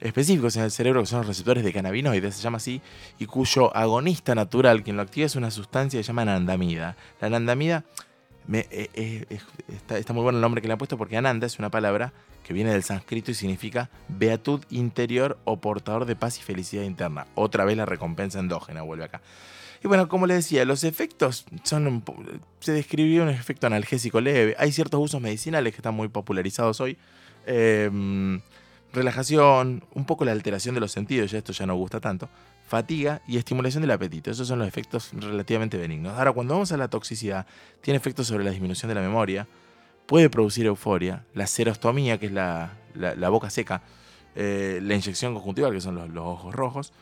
específicos 0.00 0.56
en 0.56 0.62
el 0.64 0.70
cerebro, 0.70 1.00
que 1.00 1.06
son 1.06 1.18
los 1.20 1.26
receptores 1.28 1.64
de 1.64 1.72
cannabinoides, 1.72 2.34
se 2.36 2.42
llama 2.42 2.56
así, 2.58 2.80
y 3.18 3.26
cuyo 3.26 3.74
agonista 3.76 4.34
natural, 4.34 4.82
quien 4.82 4.96
lo 4.96 5.02
activa, 5.02 5.26
es 5.26 5.36
una 5.36 5.50
sustancia 5.50 5.98
que 5.98 6.04
se 6.04 6.08
llama 6.08 6.22
anandamida. 6.22 6.96
La 7.20 7.26
anandamida, 7.28 7.84
eh, 8.52 9.24
es- 9.28 9.42
está, 9.96 10.12
muy 10.12 10.22
bueno 10.22 10.38
el 10.38 10.42
nombre 10.42 10.62
que 10.62 10.68
le 10.68 10.72
han 10.72 10.78
puesto 10.78 10.96
porque 10.96 11.16
ananda 11.16 11.46
es 11.46 11.58
una 11.58 11.70
palabra 11.70 12.12
que 12.44 12.54
viene 12.54 12.70
del 12.72 12.82
sánscrito 12.82 13.30
y 13.30 13.34
significa 13.34 13.90
beatud 14.08 14.64
interior 14.70 15.38
o 15.44 15.58
portador 15.60 16.06
de 16.06 16.16
paz 16.16 16.38
y 16.38 16.42
felicidad 16.42 16.82
interna. 16.84 17.26
Otra 17.34 17.64
vez 17.66 17.76
la 17.76 17.84
recompensa 17.84 18.38
endógena 18.38 18.80
vuelve 18.82 19.04
acá. 19.04 19.20
Y 19.84 19.86
bueno, 19.86 20.08
como 20.08 20.26
les 20.26 20.38
decía, 20.38 20.64
los 20.64 20.82
efectos 20.82 21.44
son 21.62 21.86
un 21.86 22.02
se 22.60 22.72
describió 22.72 23.22
un 23.22 23.28
efecto 23.28 23.66
analgésico 23.66 24.20
leve. 24.20 24.56
Hay 24.58 24.72
ciertos 24.72 24.98
usos 25.00 25.20
medicinales 25.20 25.72
que 25.74 25.76
están 25.78 25.94
muy 25.94 26.08
popularizados 26.08 26.80
hoy. 26.80 26.96
Eh, 27.46 28.40
relajación, 28.92 29.84
un 29.94 30.04
poco 30.04 30.24
la 30.24 30.32
alteración 30.32 30.74
de 30.74 30.80
los 30.80 30.92
sentidos, 30.92 31.30
ya 31.30 31.38
esto 31.38 31.52
ya 31.52 31.66
no 31.66 31.74
gusta 31.76 32.00
tanto. 32.00 32.28
fatiga 32.66 33.22
y 33.26 33.38
estimulación 33.38 33.80
del 33.80 33.90
apetito. 33.92 34.30
Esos 34.30 34.46
son 34.46 34.58
los 34.58 34.68
efectos 34.68 35.10
relativamente 35.14 35.78
benignos. 35.78 36.18
Ahora, 36.18 36.32
cuando 36.32 36.52
vamos 36.52 36.70
a 36.70 36.76
la 36.76 36.88
toxicidad, 36.88 37.46
tiene 37.80 37.96
efectos 37.96 38.26
sobre 38.26 38.44
la 38.44 38.50
disminución 38.50 38.90
de 38.90 38.94
la 38.94 39.00
memoria, 39.00 39.46
puede 40.04 40.28
producir 40.28 40.66
euforia, 40.66 41.24
la 41.32 41.46
serostomía, 41.46 42.18
que 42.18 42.26
es 42.26 42.32
la, 42.32 42.72
la- 42.94 43.14
la 43.14 43.28
boca 43.30 43.48
seca, 43.48 43.80
eh, 44.36 44.80
la 44.82 44.94
inyección 44.94 45.32
conjuntival, 45.32 45.72
que 45.72 45.80
son 45.80 45.94
los, 45.94 46.10
los 46.10 46.24
ojos 46.26 46.54
rojos. 46.54 46.92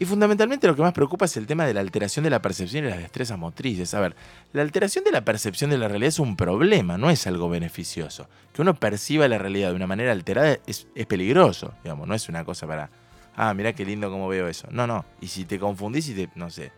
Y 0.00 0.04
fundamentalmente 0.04 0.68
lo 0.68 0.76
que 0.76 0.82
más 0.82 0.92
preocupa 0.92 1.24
es 1.24 1.36
el 1.36 1.48
tema 1.48 1.66
de 1.66 1.74
la 1.74 1.80
alteración 1.80 2.22
de 2.22 2.30
la 2.30 2.40
percepción 2.40 2.84
y 2.84 2.88
las 2.88 2.98
destrezas 2.98 3.36
motrices. 3.36 3.92
A 3.94 4.00
ver, 4.00 4.14
la 4.52 4.62
alteración 4.62 5.02
de 5.02 5.10
la 5.10 5.24
percepción 5.24 5.70
de 5.70 5.76
la 5.76 5.88
realidad 5.88 6.10
es 6.10 6.20
un 6.20 6.36
problema, 6.36 6.96
no 6.96 7.10
es 7.10 7.26
algo 7.26 7.48
beneficioso. 7.48 8.28
Que 8.52 8.62
uno 8.62 8.74
perciba 8.74 9.26
la 9.26 9.38
realidad 9.38 9.70
de 9.70 9.74
una 9.74 9.88
manera 9.88 10.12
alterada 10.12 10.56
es, 10.68 10.86
peligroso, 11.08 11.74
digamos, 11.82 12.06
no 12.06 12.14
es 12.14 12.28
una 12.28 12.44
cosa 12.44 12.68
para, 12.68 12.90
ah, 13.34 13.52
mirá 13.54 13.72
qué 13.72 13.84
lindo 13.84 14.08
cómo 14.08 14.28
veo 14.28 14.46
eso. 14.46 14.68
No, 14.70 14.86
no, 14.86 15.04
y 15.20 15.26
si 15.26 15.44
te 15.44 15.58
confundís 15.58 16.08
y 16.10 16.14
te, 16.14 16.30
no 16.36 16.48
sé, 16.48 16.70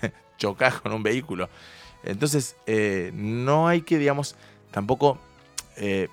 chocas 0.38 0.80
con 0.80 0.92
un 0.92 1.02
vehículo. 1.02 1.48
Entonces, 2.04 2.54
eh, 2.66 3.10
no 3.12 3.66
hay 3.66 3.82
que, 3.82 3.98
digamos, 3.98 4.36
tampoco 4.70 5.18
eh, 5.78 6.06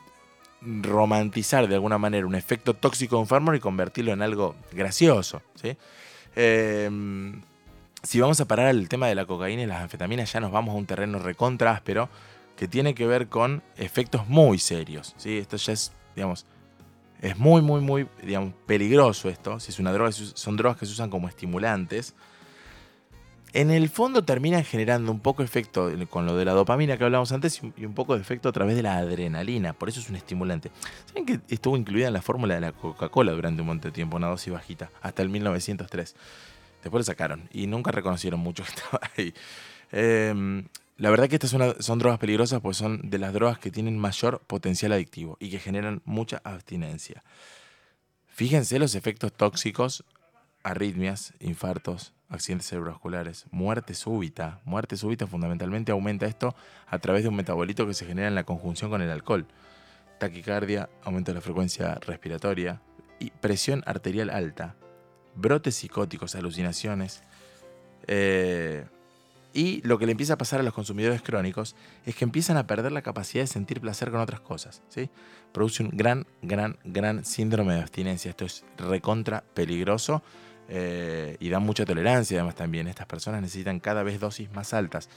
romantizar 0.61 1.67
de 1.67 1.75
alguna 1.75 1.99
manera 1.99 2.25
un 2.25 2.33
efecto 2.33 2.73
tóxico 2.73 3.17
de 3.17 3.21
un 3.21 3.27
fármaco 3.27 3.55
y 3.55 3.59
convertirlo 3.59 4.13
en 4.13 4.23
algo 4.23 4.55
gracioso, 4.71 5.43
¿sí? 5.53 5.77
Eh, 6.35 6.89
si 8.03 8.19
vamos 8.19 8.39
a 8.39 8.45
parar 8.45 8.67
al 8.67 8.87
tema 8.87 9.07
de 9.07 9.15
la 9.15 9.25
cocaína 9.25 9.63
y 9.63 9.65
las 9.65 9.81
anfetaminas, 9.81 10.31
ya 10.31 10.39
nos 10.39 10.51
vamos 10.51 10.73
a 10.73 10.77
un 10.77 10.85
terreno 10.85 11.19
recontra 11.19 11.71
áspero 11.71 12.09
que 12.55 12.67
tiene 12.67 12.93
que 12.93 13.07
ver 13.07 13.27
con 13.27 13.61
efectos 13.77 14.27
muy 14.27 14.59
serios. 14.59 15.13
¿sí? 15.17 15.37
Esto 15.37 15.57
ya 15.57 15.73
es, 15.73 15.91
digamos, 16.15 16.45
es 17.21 17.37
muy, 17.37 17.61
muy, 17.61 17.81
muy, 17.81 18.07
digamos, 18.23 18.53
peligroso 18.65 19.29
esto. 19.29 19.59
Si 19.59 19.71
es 19.71 19.79
una 19.79 19.91
droga, 19.91 20.11
son 20.11 20.57
drogas 20.57 20.77
que 20.77 20.85
se 20.85 20.93
usan 20.93 21.09
como 21.09 21.27
estimulantes. 21.27 22.15
En 23.53 23.71
el 23.71 23.89
fondo 23.89 24.23
terminan 24.23 24.63
generando 24.63 25.11
un 25.11 25.19
poco 25.19 25.41
de 25.41 25.47
efecto 25.47 25.91
con 26.09 26.27
lo 26.27 26.35
de 26.35 26.45
la 26.45 26.53
dopamina 26.53 26.97
que 26.97 27.03
hablamos 27.03 27.31
antes 27.31 27.61
y 27.77 27.85
un 27.85 27.95
poco 27.95 28.15
de 28.15 28.21
efecto 28.21 28.47
a 28.47 28.51
través 28.51 28.75
de 28.75 28.83
la 28.83 28.97
adrenalina. 28.97 29.73
Por 29.73 29.89
eso 29.89 29.99
es 29.99 30.09
un 30.09 30.15
estimulante. 30.15 30.71
¿Saben 31.07 31.25
que 31.25 31.39
estuvo 31.49 31.75
incluida 31.75 32.07
en 32.07 32.13
la 32.13 32.21
fórmula 32.21 32.55
de 32.55 32.61
la 32.61 32.71
Coca-Cola 32.73 33.31
durante 33.31 33.61
un 33.61 33.67
montón 33.67 33.91
de 33.91 33.95
tiempo, 33.95 34.17
una 34.17 34.27
dosis 34.27 34.53
bajita, 34.53 34.91
hasta 35.01 35.23
el 35.23 35.29
1903? 35.29 36.15
Después 36.83 36.99
lo 36.99 37.03
sacaron 37.03 37.49
y 37.51 37.65
nunca 37.65 37.91
reconocieron 37.91 38.39
mucho 38.39 38.63
que 38.63 38.69
estaba 38.75 38.99
ahí. 39.17 39.33
Eh, 39.91 40.63
la 40.97 41.09
verdad 41.09 41.27
que 41.27 41.35
estas 41.35 41.49
son, 41.49 41.75
son 41.79 41.97
drogas 41.97 42.19
peligrosas 42.19 42.61
porque 42.61 42.75
son 42.75 43.09
de 43.09 43.17
las 43.17 43.33
drogas 43.33 43.57
que 43.57 43.71
tienen 43.71 43.97
mayor 43.97 44.41
potencial 44.45 44.91
adictivo 44.91 45.37
y 45.39 45.49
que 45.49 45.57
generan 45.57 46.01
mucha 46.05 46.39
abstinencia. 46.43 47.23
Fíjense 48.27 48.77
los 48.79 48.95
efectos 48.95 49.33
tóxicos, 49.33 50.03
arritmias, 50.69 51.33
infartos, 51.39 52.13
accidentes 52.29 52.67
cerebrovasculares, 52.67 53.45
muerte 53.51 53.93
súbita. 53.93 54.61
Muerte 54.63 54.97
súbita 54.97 55.25
fundamentalmente 55.25 55.91
aumenta 55.91 56.27
esto 56.27 56.55
a 56.87 56.99
través 56.99 57.23
de 57.23 57.29
un 57.29 57.35
metabolito 57.35 57.87
que 57.87 57.93
se 57.93 58.05
genera 58.05 58.27
en 58.27 58.35
la 58.35 58.43
conjunción 58.43 58.91
con 58.91 59.01
el 59.01 59.09
alcohol. 59.09 59.47
Taquicardia, 60.19 60.89
aumento 61.03 61.31
de 61.31 61.35
la 61.35 61.41
frecuencia 61.41 61.95
respiratoria 61.95 62.81
y 63.19 63.31
presión 63.31 63.83
arterial 63.85 64.29
alta, 64.29 64.75
brotes 65.35 65.75
psicóticos, 65.75 66.35
alucinaciones. 66.35 67.23
Eh, 68.07 68.85
y 69.51 69.81
lo 69.81 69.97
que 69.97 70.05
le 70.05 70.11
empieza 70.11 70.33
a 70.33 70.37
pasar 70.37 70.59
a 70.59 70.63
los 70.63 70.73
consumidores 70.73 71.23
crónicos 71.23 71.75
es 72.05 72.15
que 72.15 72.23
empiezan 72.23 72.57
a 72.57 72.67
perder 72.67 72.91
la 72.91 73.01
capacidad 73.01 73.43
de 73.43 73.47
sentir 73.47 73.81
placer 73.81 74.11
con 74.11 74.19
otras 74.19 74.41
cosas. 74.41 74.83
¿sí? 74.89 75.09
Produce 75.51 75.81
un 75.81 75.89
gran, 75.89 76.27
gran, 76.43 76.77
gran 76.83 77.25
síndrome 77.25 77.73
de 77.73 77.81
abstinencia. 77.81 78.29
Esto 78.29 78.45
es 78.45 78.63
recontra 78.77 79.43
peligroso 79.55 80.21
eh, 80.69 81.35
y 81.39 81.49
da 81.49 81.59
mucha 81.59 81.85
tolerancia 81.85 82.37
además 82.37 82.55
también. 82.55 82.87
Estas 82.87 83.07
personas 83.07 83.41
necesitan 83.41 83.79
cada 83.79 84.03
vez 84.03 84.19
dosis 84.19 84.51
más 84.51 84.73
altas. 84.73 85.09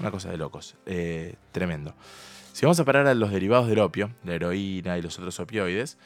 Una 0.00 0.10
cosa 0.10 0.30
de 0.30 0.36
locos. 0.36 0.74
Eh, 0.84 1.36
tremendo. 1.52 1.94
Si 2.52 2.64
vamos 2.64 2.80
a 2.80 2.84
parar 2.84 3.06
a 3.06 3.14
los 3.14 3.30
derivados 3.30 3.68
del 3.68 3.78
opio, 3.78 4.10
la 4.24 4.34
heroína 4.34 4.98
y 4.98 5.02
los 5.02 5.18
otros 5.18 5.38
opioides, 5.40 5.98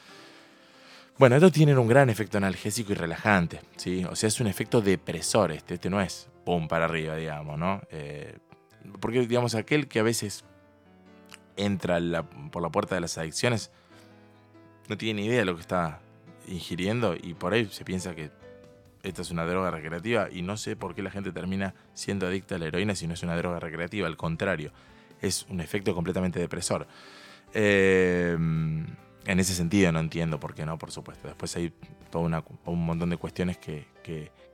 bueno, 1.19 1.37
estos 1.37 1.53
tienen 1.53 1.79
un 1.79 1.87
gran 1.87 2.09
efecto 2.09 2.39
analgésico 2.39 2.93
y 2.93 2.95
relajante, 2.95 3.61
¿sí? 3.77 4.05
O 4.05 4.17
sea, 4.17 4.29
es 4.29 4.41
un 4.41 4.47
efecto 4.47 4.81
depresor 4.81 5.53
este, 5.53 5.75
este 5.75 5.91
no 5.91 6.01
es 6.01 6.29
pum 6.45 6.67
para 6.67 6.87
arriba, 6.87 7.15
digamos, 7.15 7.59
¿no? 7.59 7.83
Eh, 7.91 8.39
porque, 9.01 9.27
digamos, 9.27 9.55
aquel 9.55 9.87
que 9.87 10.01
a 10.01 10.03
veces 10.03 10.45
entra 11.57 12.01
por 12.51 12.63
la 12.63 12.71
puerta 12.71 12.95
de 12.95 13.03
las 13.03 13.19
adicciones 13.19 13.71
no 14.89 14.97
tiene 14.97 15.21
ni 15.21 15.29
idea 15.29 15.41
de 15.41 15.45
lo 15.45 15.55
que 15.55 15.61
está 15.61 16.01
ingiriendo 16.49 17.15
y 17.15 17.35
por 17.35 17.53
ahí 17.53 17.67
se 17.71 17.85
piensa 17.85 18.15
que 18.15 18.31
esta 19.03 19.23
es 19.23 19.31
una 19.31 19.45
droga 19.47 19.71
recreativa 19.71 20.29
y 20.31 20.43
no 20.43 20.57
sé 20.57 20.77
por 20.77 20.95
qué 20.95 21.03
la 21.03 21.11
gente 21.11 21.33
termina 21.33 21.75
siendo 21.95 22.27
adicta 22.27 22.57
a 22.57 22.59
la 22.59 22.67
heroína 22.67 22.95
si 22.95 23.07
no 23.07 23.15
es 23.15 23.23
una 23.23 23.37
droga 23.37 23.61
recreativa, 23.61 24.07
al 24.07 24.17
contrario, 24.17 24.73
es 25.21 25.47
un 25.49 25.61
efecto 25.61 25.95
completamente 25.95 26.39
depresor. 26.39 26.87
Eh, 27.55 28.37
en 29.27 29.39
ese 29.39 29.55
sentido 29.55 29.93
no 29.93 30.01
entiendo 30.01 30.41
por 30.41 30.55
qué 30.55 30.65
no, 30.65 30.79
por 30.79 30.91
supuesto. 30.91 31.29
Después 31.29 31.55
hay 31.57 31.73
todo 32.11 32.23
una- 32.23 32.43
un 32.65 32.85
montón 32.85 33.11
de 33.11 33.17
cuestiones 33.17 33.59
que, 33.59 33.87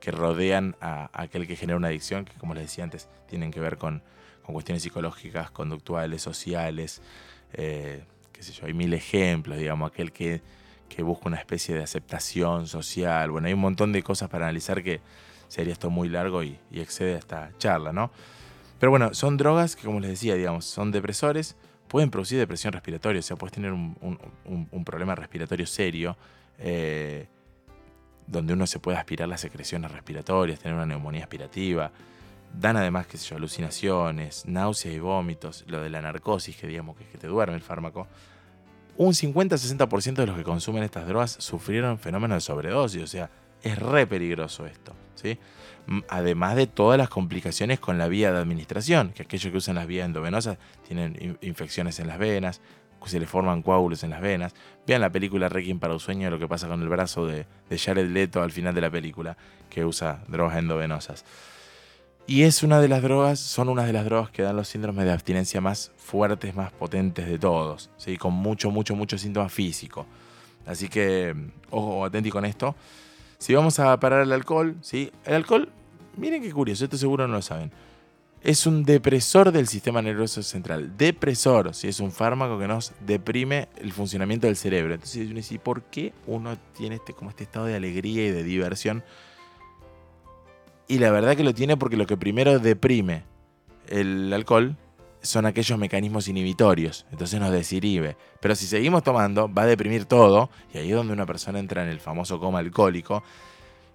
rodean 0.05 0.75
a, 0.79 1.09
aquel 1.11 1.47
que 1.47 1.57
genera 1.57 1.75
una 1.75 1.89
adicción, 1.89 2.23
que 2.23 2.31
como 2.37 2.53
les 2.53 2.63
decía 2.63 2.85
antes, 2.85 3.09
tienen 3.27 3.51
que 3.51 3.59
ver 3.59 3.77
con, 3.77 4.01
con 4.41 4.53
cuestiones 4.53 4.81
psicológicas, 4.83 5.51
conductuales, 5.51 6.21
sociales, 6.21 7.01
eh, 7.53 8.05
qué 8.31 8.41
sé 8.43 8.53
yo, 8.53 8.67
hay 8.67 8.73
mil 8.73 8.93
ejemplos, 8.93 9.57
digamos, 9.57 9.91
aquel 9.91 10.13
que, 10.13 10.41
que 10.87 11.03
busca 11.03 11.27
una 11.27 11.37
especie 11.37 11.75
de 11.75 11.83
aceptación 11.83 12.67
social. 12.67 13.31
Bueno, 13.31 13.47
hay 13.47 13.53
un 13.53 13.59
montón 13.59 13.91
de 13.91 14.03
cosas 14.03 14.29
para 14.29 14.45
analizar 14.45 14.83
que 14.83 15.01
sería 15.47 15.73
esto 15.73 15.89
muy 15.89 16.09
largo 16.09 16.43
y, 16.43 16.59
excede 16.71 17.15
esta 17.15 17.51
charla, 17.57 17.93
¿no? 17.93 18.11
Pero 18.79 18.91
bueno, 18.91 19.13
son 19.13 19.37
drogas 19.37 19.75
que, 19.75 19.83
como 19.83 19.99
les 19.99 20.11
decía, 20.11 20.35
digamos, 20.35 20.65
son 20.65 20.91
depresores, 20.91 21.55
pueden 21.87 22.09
producir 22.11 22.37
depresión 22.37 22.73
respiratoria, 22.73 23.19
o 23.19 23.23
sea, 23.23 23.37
puedes 23.37 23.53
tener 23.53 23.71
un- 23.71 24.19
un 24.45 24.83
problema 24.85 25.15
respiratorio 25.15 25.65
serio, 25.65 26.17
eh, 26.59 27.27
donde 28.27 28.53
uno 28.53 28.67
se 28.67 28.79
puede 28.79 28.97
aspirar 28.97 29.29
las 29.29 29.41
secreciones 29.41 29.91
respiratorias, 29.91 30.59
tener 30.59 30.75
una 30.75 30.85
neumonía 30.85 31.23
aspirativa. 31.23 31.91
Dan 32.53 32.77
además, 32.77 33.07
qué 33.07 33.17
sé 33.17 33.29
yo, 33.29 33.37
alucinaciones, 33.37 34.45
náuseas 34.45 34.95
y 34.95 34.99
vómitos, 34.99 35.63
lo 35.67 35.81
de 35.81 35.89
la 35.89 36.01
narcosis, 36.01 36.55
que 36.57 36.67
digamos 36.67 36.97
que 36.97 37.03
es 37.03 37.09
que 37.09 37.17
te 37.17 37.27
duerme 37.27 37.55
el 37.55 37.61
fármaco. 37.61 38.07
Un 38.97 39.13
50-60% 39.13 40.15
de 40.15 40.25
los 40.27 40.35
que 40.37 40.43
consumen 40.43 40.83
estas 40.83 41.07
drogas 41.07 41.37
sufrieron 41.39 41.99
fenómenos 41.99 42.37
de 42.37 42.41
sobredosis, 42.41 43.03
o 43.03 43.07
sea, 43.07 43.29
es 43.61 43.77
re 43.77 44.07
peligroso 44.07 44.65
esto, 44.65 44.93
¿sí? 45.15 45.37
Además 46.09 46.55
de 46.55 46.67
todas 46.67 46.97
las 46.97 47.09
complicaciones 47.09 47.79
con 47.79 47.97
la 47.97 48.07
vía 48.07 48.31
de 48.31 48.39
administración, 48.39 49.11
que 49.13 49.23
aquellos 49.23 49.51
que 49.51 49.57
usan 49.57 49.75
las 49.75 49.87
vías 49.87 50.05
endovenosas 50.05 50.57
tienen 50.87 51.15
in- 51.21 51.37
infecciones 51.41 51.99
en 51.99 52.07
las 52.07 52.17
venas, 52.17 52.61
se 53.05 53.19
le 53.21 53.25
forman 53.25 53.61
coágulos 53.61 54.03
en 54.03 54.09
las 54.09 54.19
venas. 54.19 54.53
Vean 54.85 54.99
la 54.99 55.09
película 55.11 55.47
Requiem 55.47 55.79
para 55.79 55.93
un 55.93 55.99
sueño, 56.01 56.29
lo 56.29 56.39
que 56.39 56.47
pasa 56.47 56.67
con 56.67 56.81
el 56.81 56.89
brazo 56.89 57.25
de, 57.25 57.45
de 57.69 57.77
Jared 57.79 58.09
Leto 58.09 58.41
al 58.41 58.51
final 58.51 58.75
de 58.75 58.81
la 58.81 58.89
película, 58.89 59.37
que 59.69 59.85
usa 59.85 60.23
drogas 60.27 60.57
endovenosas. 60.57 61.23
Y 62.29 62.43
es 62.43 62.61
una 62.61 62.81
de 62.81 62.89
las 62.89 63.01
drogas, 63.01 63.39
son 63.39 63.69
una 63.69 63.85
de 63.85 63.93
las 63.93 64.03
drogas 64.03 64.29
que 64.31 64.41
dan 64.41 64.57
los 64.57 64.67
síndromes 64.67 65.05
de 65.05 65.13
abstinencia 65.13 65.61
más 65.61 65.93
fuertes, 65.95 66.53
más 66.53 66.73
potentes 66.73 67.25
de 67.25 67.39
todos, 67.39 67.89
¿sí? 67.95 68.17
con 68.17 68.33
mucho, 68.33 68.69
mucho, 68.69 68.97
mucho 68.97 69.17
síntoma 69.17 69.47
físico. 69.47 70.05
Así 70.65 70.89
que, 70.89 71.33
ojo, 71.69 72.03
atenti 72.03 72.29
con 72.29 72.43
esto. 72.43 72.75
Si 73.37 73.53
vamos 73.53 73.79
a 73.79 73.97
parar 73.97 74.23
el 74.23 74.33
alcohol, 74.33 74.75
¿sí? 74.81 75.09
El 75.23 75.35
alcohol, 75.35 75.69
miren 76.17 76.41
qué 76.43 76.51
curioso, 76.51 76.83
esto 76.83 76.97
seguro 76.97 77.25
no 77.29 77.35
lo 77.35 77.41
saben. 77.41 77.71
Es 78.41 78.67
un 78.67 78.83
depresor 78.83 79.53
del 79.53 79.69
sistema 79.69 80.01
nervioso 80.01 80.43
central. 80.43 80.97
Depresor, 80.97 81.73
si 81.73 81.87
es 81.87 82.01
un 82.01 82.11
fármaco 82.11 82.59
que 82.59 82.67
nos 82.67 82.91
deprime 83.05 83.69
el 83.77 83.93
funcionamiento 83.93 84.47
del 84.47 84.57
cerebro. 84.57 84.93
Entonces 84.95 85.27
uno 85.27 85.35
dice, 85.35 85.55
¿y 85.55 85.59
por 85.59 85.83
qué 85.83 86.13
uno 86.25 86.57
tiene 86.75 86.95
este, 86.95 87.13
como 87.13 87.29
este 87.29 87.43
estado 87.43 87.67
de 87.67 87.75
alegría 87.75 88.27
y 88.27 88.31
de 88.31 88.43
diversión? 88.43 89.01
Y 90.87 90.99
la 90.99 91.11
verdad 91.11 91.35
que 91.35 91.43
lo 91.43 91.53
tiene 91.53 91.77
porque 91.77 91.97
lo 91.97 92.07
que 92.07 92.17
primero 92.17 92.59
deprime 92.59 93.23
el 93.87 94.31
alcohol 94.33 94.77
son 95.21 95.45
aquellos 95.45 95.77
mecanismos 95.77 96.27
inhibitorios. 96.27 97.05
Entonces 97.11 97.39
nos 97.39 97.51
desinhibe. 97.51 98.15
Pero 98.39 98.55
si 98.55 98.67
seguimos 98.67 99.03
tomando, 99.03 99.51
va 99.53 99.63
a 99.63 99.65
deprimir 99.65 100.05
todo. 100.05 100.49
Y 100.73 100.77
ahí 100.77 100.89
es 100.89 100.95
donde 100.95 101.13
una 101.13 101.25
persona 101.25 101.59
entra 101.59 101.83
en 101.83 101.89
el 101.89 101.99
famoso 101.99 102.39
coma 102.39 102.59
alcohólico. 102.59 103.23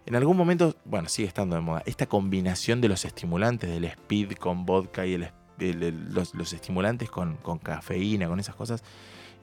En 0.04 0.16
algún 0.16 0.36
momento, 0.36 0.74
bueno, 0.84 1.08
sigue 1.08 1.28
estando 1.28 1.54
de 1.56 1.62
moda, 1.62 1.82
esta 1.86 2.06
combinación 2.06 2.80
de 2.80 2.88
los 2.88 3.04
estimulantes, 3.04 3.70
del 3.70 3.84
speed 3.84 4.32
con 4.32 4.66
vodka 4.66 5.06
y 5.06 5.16
los, 5.16 6.52
estimulantes 6.52 7.08
con, 7.08 7.36
con 7.36 7.58
cafeína, 7.58 8.26
con 8.26 8.40
esas 8.40 8.56
cosas, 8.56 8.82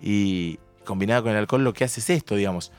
y 0.01 0.59
combinado 0.83 1.23
con 1.23 1.31
el 1.31 1.37
alcohol, 1.37 1.63
lo 1.63 1.73
que 1.73 1.85
hace 1.85 2.01
es 2.01 2.09
esto, 2.09 2.35
digamos, 2.35 2.73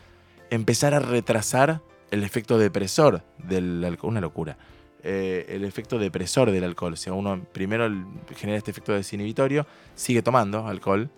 empezar 0.50 0.92
a 0.92 0.98
retrasar 0.98 1.80
el 2.10 2.24
efecto 2.24 2.58
depresor 2.58 3.22
del 3.38 3.84
alcohol, 3.84 4.10
una 4.10 4.20
locura. 4.20 4.56
Eh, 5.02 5.46
el 5.48 5.64
efecto 5.64 5.98
depresor 5.98 6.50
del 6.50 6.64
alcohol, 6.64 6.92
o 6.92 6.96
sea, 6.96 7.14
uno 7.14 7.42
primero 7.52 7.90
genera 8.36 8.58
este 8.58 8.70
efecto 8.70 8.92
desinhibitorio, 8.92 9.66
sigue 9.94 10.20
tomando 10.22 10.66
alcohol, 10.66 11.08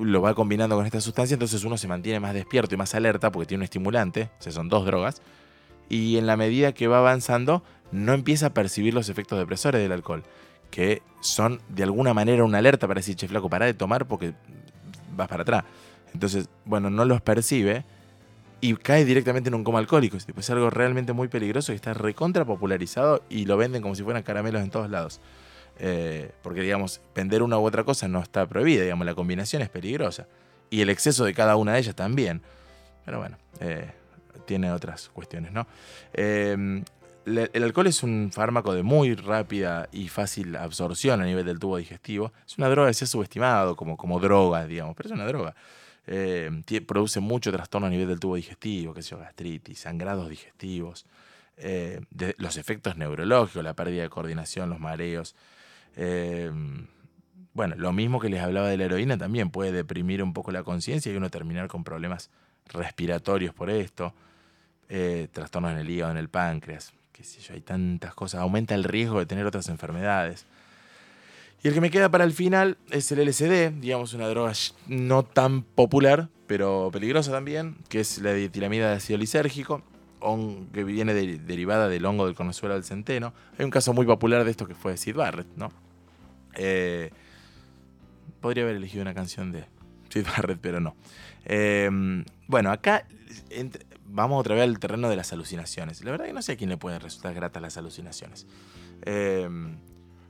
lo 0.00 0.22
va 0.22 0.34
combinando 0.34 0.76
con 0.76 0.86
esta 0.86 1.00
sustancia, 1.00 1.34
entonces 1.34 1.64
uno 1.64 1.76
se 1.76 1.88
mantiene 1.88 2.20
más 2.20 2.34
despierto 2.34 2.74
y 2.74 2.78
más 2.78 2.94
alerta 2.94 3.32
porque 3.32 3.46
tiene 3.46 3.60
un 3.60 3.64
estimulante, 3.64 4.30
o 4.38 4.42
sea, 4.42 4.52
son 4.52 4.68
dos 4.68 4.84
drogas, 4.84 5.22
y 5.88 6.18
en 6.18 6.26
la 6.26 6.36
medida 6.36 6.72
que 6.72 6.86
va 6.86 6.98
avanzando 6.98 7.64
no 7.90 8.12
empieza 8.12 8.46
a 8.46 8.54
percibir 8.54 8.94
los 8.94 9.08
efectos 9.08 9.38
depresores 9.38 9.82
del 9.82 9.90
alcohol, 9.90 10.22
que 10.70 11.02
son 11.20 11.60
de 11.68 11.82
alguna 11.82 12.14
manera 12.14 12.44
una 12.44 12.58
alerta 12.58 12.86
para 12.86 13.00
decir, 13.00 13.16
che, 13.16 13.26
flaco, 13.26 13.50
pará 13.50 13.66
de 13.66 13.74
tomar 13.74 14.06
porque 14.06 14.34
vas 15.16 15.28
para 15.28 15.42
atrás. 15.42 15.64
Entonces, 16.14 16.48
bueno, 16.64 16.90
no 16.90 17.04
los 17.04 17.20
percibe 17.20 17.84
y 18.62 18.76
cae 18.76 19.04
directamente 19.04 19.48
en 19.48 19.54
un 19.54 19.64
coma 19.64 19.80
alcohólico. 19.80 20.16
Es, 20.16 20.24
tipo, 20.24 20.38
es 20.38 20.48
algo 20.48 20.70
realmente 20.70 21.12
muy 21.12 21.26
peligroso 21.26 21.72
y 21.72 21.74
está 21.74 21.94
recontra 21.94 22.44
popularizado 22.44 23.24
y 23.28 23.44
lo 23.44 23.56
venden 23.56 23.82
como 23.82 23.96
si 23.96 24.04
fueran 24.04 24.22
caramelos 24.22 24.62
en 24.62 24.70
todos 24.70 24.88
lados. 24.88 25.20
Eh, 25.80 26.30
porque, 26.42 26.60
digamos, 26.60 27.00
vender 27.12 27.42
una 27.42 27.58
u 27.58 27.66
otra 27.66 27.82
cosa 27.82 28.06
no 28.06 28.22
está 28.22 28.46
prohibida, 28.46 28.84
digamos, 28.84 29.04
la 29.04 29.16
combinación 29.16 29.62
es 29.62 29.68
peligrosa. 29.68 30.28
Y 30.70 30.80
el 30.80 30.90
exceso 30.90 31.24
de 31.24 31.34
cada 31.34 31.56
una 31.56 31.72
de 31.72 31.80
ellas 31.80 31.96
también. 31.96 32.40
Pero 33.04 33.18
bueno, 33.18 33.36
eh, 33.58 33.90
tiene 34.46 34.70
otras 34.70 35.08
cuestiones, 35.08 35.50
¿no? 35.50 35.66
Eh, 36.12 36.84
el 37.26 37.62
alcohol 37.64 37.88
es 37.88 38.04
un 38.04 38.30
fármaco 38.32 38.74
de 38.74 38.84
muy 38.84 39.16
rápida 39.16 39.88
y 39.90 40.08
fácil 40.08 40.54
absorción 40.54 41.20
a 41.20 41.24
nivel 41.24 41.46
del 41.46 41.58
tubo 41.58 41.78
digestivo. 41.78 42.32
Es 42.46 42.58
una 42.58 42.68
droga 42.68 42.88
que 42.88 42.94
se 42.94 43.04
ha 43.04 43.08
subestimado 43.08 43.74
como, 43.74 43.96
como 43.96 44.20
droga, 44.20 44.66
digamos, 44.66 44.94
pero 44.94 45.08
es 45.08 45.12
una 45.14 45.26
droga. 45.26 45.56
Eh, 46.06 46.50
produce 46.86 47.20
mucho 47.20 47.52
trastorno 47.52 47.86
a 47.86 47.90
nivel 47.90 48.08
del 48.08 48.18
tubo 48.20 48.36
digestivo, 48.36 48.92
que 48.92 49.02
yo, 49.02 49.18
gastritis, 49.18 49.78
sangrados 49.78 50.28
digestivos, 50.28 51.06
eh, 51.56 52.00
los 52.38 52.56
efectos 52.56 52.96
neurológicos, 52.96 53.62
la 53.62 53.74
pérdida 53.74 54.02
de 54.02 54.08
coordinación, 54.08 54.70
los 54.70 54.80
mareos. 54.80 55.36
Eh, 55.96 56.50
bueno, 57.54 57.76
lo 57.76 57.92
mismo 57.92 58.18
que 58.18 58.28
les 58.28 58.40
hablaba 58.40 58.68
de 58.68 58.76
la 58.76 58.84
heroína 58.84 59.16
también 59.16 59.50
puede 59.50 59.72
deprimir 59.72 60.22
un 60.22 60.32
poco 60.32 60.50
la 60.50 60.64
conciencia 60.64 61.12
y 61.12 61.16
uno 61.16 61.30
terminar 61.30 61.68
con 61.68 61.84
problemas 61.84 62.30
respiratorios 62.66 63.54
por 63.54 63.70
esto, 63.70 64.14
trastornos 65.32 65.72
en 65.72 65.78
el 65.78 65.90
hígado, 65.90 66.12
en 66.12 66.18
el 66.18 66.28
páncreas, 66.28 66.92
qué 67.12 67.24
sé 67.24 67.40
yo, 67.40 67.54
hay 67.54 67.60
tantas 67.60 68.14
cosas, 68.14 68.40
aumenta 68.40 68.74
el 68.74 68.84
riesgo 68.84 69.18
de 69.18 69.26
tener 69.26 69.46
otras 69.46 69.68
enfermedades. 69.68 70.46
Y 71.62 71.68
el 71.68 71.74
que 71.74 71.80
me 71.80 71.90
queda 71.90 72.10
para 72.10 72.24
el 72.24 72.32
final 72.32 72.76
es 72.90 73.12
el 73.12 73.20
LSD, 73.20 73.80
digamos 73.80 74.14
una 74.14 74.26
droga 74.28 74.52
no 74.88 75.22
tan 75.22 75.62
popular, 75.62 76.28
pero 76.48 76.90
peligrosa 76.92 77.30
también, 77.30 77.76
que 77.88 78.00
es 78.00 78.18
la 78.18 78.32
dietilamida 78.34 78.90
de 78.90 78.96
ácido 78.96 79.18
lisérgico, 79.18 79.82
que 80.72 80.82
viene 80.84 81.14
de- 81.14 81.38
derivada 81.38 81.88
del 81.88 82.04
hongo 82.04 82.26
del 82.26 82.34
conozuelo 82.34 82.74
del 82.74 82.84
centeno. 82.84 83.32
Hay 83.58 83.64
un 83.64 83.70
caso 83.70 83.92
muy 83.92 84.06
popular 84.06 84.44
de 84.44 84.50
esto 84.50 84.66
que 84.66 84.74
fue 84.74 84.96
Sid 84.96 85.14
Barrett, 85.16 85.46
¿no? 85.56 85.70
Eh, 86.54 87.10
podría 88.40 88.64
haber 88.64 88.76
elegido 88.76 89.02
una 89.02 89.14
canción 89.14 89.52
de 89.52 89.64
Sid 90.10 90.26
Barrett, 90.26 90.58
pero 90.60 90.80
no. 90.80 90.96
Eh, 91.44 91.88
bueno, 92.48 92.70
acá 92.72 93.06
vamos 94.06 94.40
otra 94.40 94.54
vez 94.56 94.64
al 94.64 94.78
terreno 94.80 95.08
de 95.08 95.16
las 95.16 95.32
alucinaciones. 95.32 96.04
La 96.04 96.10
verdad 96.10 96.26
que 96.26 96.32
no 96.32 96.42
sé 96.42 96.52
a 96.52 96.56
quién 96.56 96.70
le 96.70 96.76
pueden 96.76 97.00
resultar 97.00 97.34
gratas 97.34 97.62
las 97.62 97.76
alucinaciones. 97.76 98.46
Eh, 99.04 99.48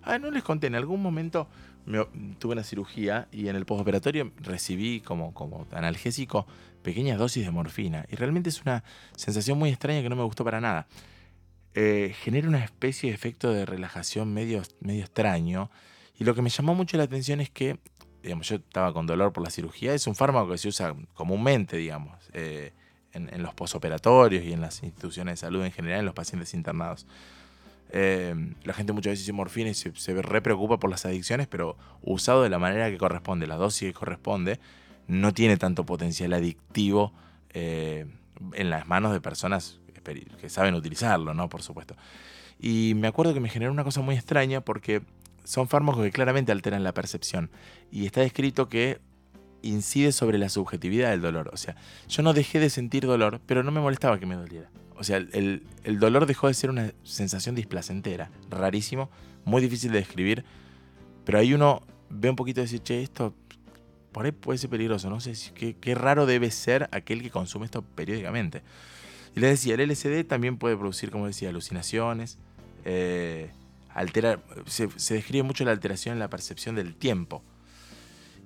ah, 0.04 0.18
no 0.18 0.30
les 0.30 0.42
conté, 0.42 0.66
en 0.66 0.74
algún 0.74 1.02
momento 1.02 1.48
me 1.84 2.04
tuve 2.38 2.52
una 2.52 2.62
cirugía 2.62 3.28
y 3.32 3.48
en 3.48 3.56
el 3.56 3.66
postoperatorio 3.66 4.32
recibí 4.36 5.00
como, 5.00 5.34
como 5.34 5.66
analgésico 5.72 6.46
pequeñas 6.82 7.18
dosis 7.18 7.44
de 7.44 7.50
morfina. 7.50 8.06
Y 8.10 8.16
realmente 8.16 8.50
es 8.50 8.62
una 8.62 8.84
sensación 9.16 9.58
muy 9.58 9.70
extraña 9.70 10.02
que 10.02 10.08
no 10.08 10.16
me 10.16 10.22
gustó 10.22 10.44
para 10.44 10.60
nada. 10.60 10.86
Eh, 11.74 12.14
genera 12.20 12.48
una 12.48 12.62
especie 12.62 13.10
de 13.10 13.14
efecto 13.14 13.52
de 13.52 13.64
relajación 13.64 14.32
medio, 14.32 14.62
medio 14.80 15.02
extraño. 15.02 15.70
Y 16.18 16.24
lo 16.24 16.34
que 16.34 16.42
me 16.42 16.50
llamó 16.50 16.74
mucho 16.74 16.96
la 16.96 17.04
atención 17.04 17.40
es 17.40 17.50
que, 17.50 17.78
digamos, 18.22 18.48
yo 18.48 18.56
estaba 18.56 18.92
con 18.92 19.06
dolor 19.06 19.32
por 19.32 19.42
la 19.42 19.50
cirugía, 19.50 19.94
es 19.94 20.06
un 20.06 20.14
fármaco 20.14 20.50
que 20.50 20.58
se 20.58 20.68
usa 20.68 20.94
comúnmente, 21.14 21.76
digamos, 21.76 22.16
eh, 22.32 22.72
en, 23.12 23.32
en 23.32 23.42
los 23.42 23.54
posoperatorios 23.54 24.44
y 24.44 24.52
en 24.52 24.60
las 24.60 24.82
instituciones 24.82 25.34
de 25.34 25.46
salud 25.46 25.64
en 25.64 25.72
general, 25.72 26.00
en 26.00 26.06
los 26.06 26.14
pacientes 26.14 26.54
internados. 26.54 27.06
Eh, 27.94 28.34
la 28.64 28.72
gente 28.72 28.92
muchas 28.92 29.12
veces 29.12 29.26
dice 29.26 29.32
morfina 29.32 29.70
y 29.70 29.74
se, 29.74 29.94
se 29.94 30.20
re 30.20 30.40
preocupa 30.40 30.78
por 30.78 30.90
las 30.90 31.04
adicciones, 31.04 31.46
pero 31.46 31.76
usado 32.00 32.42
de 32.42 32.48
la 32.48 32.58
manera 32.58 32.90
que 32.90 32.96
corresponde, 32.96 33.46
la 33.46 33.56
dosis 33.56 33.88
que 33.88 33.92
corresponde, 33.92 34.58
no 35.06 35.34
tiene 35.34 35.58
tanto 35.58 35.84
potencial 35.84 36.32
adictivo 36.32 37.12
eh, 37.50 38.06
en 38.54 38.70
las 38.70 38.86
manos 38.86 39.12
de 39.12 39.20
personas 39.20 39.78
que 40.40 40.48
saben 40.48 40.74
utilizarlo, 40.74 41.32
¿no? 41.34 41.48
Por 41.48 41.62
supuesto. 41.62 41.94
Y 42.58 42.94
me 42.96 43.08
acuerdo 43.08 43.34
que 43.34 43.40
me 43.40 43.48
generó 43.48 43.70
una 43.70 43.84
cosa 43.84 44.00
muy 44.00 44.16
extraña 44.16 44.60
porque 44.60 45.02
son 45.44 45.68
fármacos 45.68 46.02
que 46.02 46.10
claramente 46.10 46.50
alteran 46.50 46.82
la 46.82 46.92
percepción. 46.92 47.50
Y 47.90 48.06
está 48.06 48.20
descrito 48.20 48.68
que 48.68 49.00
incide 49.62 50.12
sobre 50.12 50.38
la 50.38 50.48
subjetividad 50.48 51.10
del 51.10 51.20
dolor. 51.20 51.50
O 51.52 51.56
sea, 51.56 51.76
yo 52.08 52.22
no 52.22 52.32
dejé 52.32 52.58
de 52.58 52.70
sentir 52.70 53.06
dolor, 53.06 53.40
pero 53.46 53.62
no 53.62 53.70
me 53.70 53.80
molestaba 53.80 54.18
que 54.18 54.26
me 54.26 54.34
doliera. 54.34 54.70
O 54.96 55.04
sea, 55.04 55.16
el, 55.16 55.62
el 55.84 55.98
dolor 55.98 56.26
dejó 56.26 56.48
de 56.48 56.54
ser 56.54 56.70
una 56.70 56.92
sensación 57.02 57.54
displacentera, 57.54 58.30
rarísimo, 58.50 59.10
muy 59.44 59.62
difícil 59.62 59.92
de 59.92 59.98
describir, 59.98 60.44
pero 61.24 61.38
ahí 61.38 61.54
uno 61.54 61.82
ve 62.10 62.30
un 62.30 62.36
poquito 62.36 62.60
de 62.60 62.66
decir, 62.66 62.80
che, 62.80 63.02
esto 63.02 63.34
por 64.12 64.26
ahí 64.26 64.32
puede 64.32 64.58
ser 64.58 64.70
peligroso, 64.70 65.08
no 65.08 65.20
sé, 65.20 65.34
qué, 65.54 65.74
qué 65.74 65.94
raro 65.94 66.26
debe 66.26 66.50
ser 66.50 66.88
aquel 66.92 67.22
que 67.22 67.30
consume 67.30 67.64
esto 67.64 67.82
periódicamente. 67.82 68.62
Y 69.34 69.40
les 69.40 69.50
decía, 69.50 69.74
el 69.74 69.88
LSD 69.88 70.24
también 70.26 70.58
puede 70.58 70.76
producir, 70.76 71.10
como 71.10 71.26
decía, 71.26 71.48
alucinaciones, 71.48 72.38
eh, 72.84 73.50
altera, 73.88 74.40
se 74.66 74.88
describe 75.14 75.42
mucho 75.42 75.64
la 75.64 75.70
alteración 75.70 76.14
en 76.14 76.18
la 76.18 76.28
percepción 76.28 76.74
del 76.76 76.94
tiempo. 76.94 77.42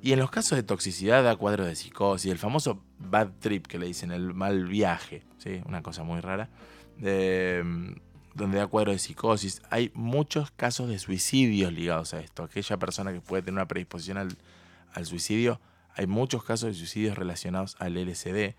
Y 0.02 0.12
en 0.12 0.18
los 0.18 0.30
casos 0.30 0.56
de 0.56 0.62
toxicidad 0.62 1.24
da 1.24 1.36
cuadros 1.36 1.66
de 1.66 1.74
psicosis, 1.74 2.30
el 2.30 2.38
famoso 2.38 2.82
bad 2.98 3.30
trip 3.40 3.66
que 3.66 3.78
le 3.78 3.86
dicen, 3.86 4.12
el 4.12 4.34
mal 4.34 4.66
viaje, 4.66 5.22
¿sí? 5.38 5.62
una 5.66 5.82
cosa 5.82 6.02
muy 6.02 6.20
rara, 6.20 6.50
mm, 6.98 7.92
donde 8.34 8.58
da 8.58 8.66
cuadros 8.66 8.94
de 8.94 8.98
psicosis. 8.98 9.62
Hay 9.70 9.90
muchos 9.94 10.50
casos 10.50 10.88
de 10.88 10.98
suicidios 10.98 11.72
ligados 11.72 12.14
a 12.14 12.20
esto. 12.20 12.44
Aquella 12.44 12.76
persona 12.76 13.12
que 13.12 13.20
puede 13.20 13.42
tener 13.42 13.54
una 13.54 13.68
predisposición 13.68 14.18
al, 14.18 15.06
suicidio, 15.06 15.60
hay 15.94 16.06
muchos 16.06 16.44
casos 16.44 16.68
de 16.68 16.74
suicidios 16.74 17.16
relacionados 17.16 17.76
al 17.78 17.94
LSD. 17.94 18.54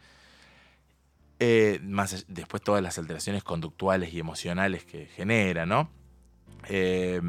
Eh, 1.40 1.80
más 1.84 2.26
después 2.28 2.64
todas 2.64 2.82
las 2.82 2.98
alteraciones 2.98 3.44
conductuales 3.44 4.12
y 4.12 4.20
emocionales 4.20 4.86
que 4.86 5.06
genera, 5.06 5.68
¿no? 5.68 5.90
Eh, 6.68 7.22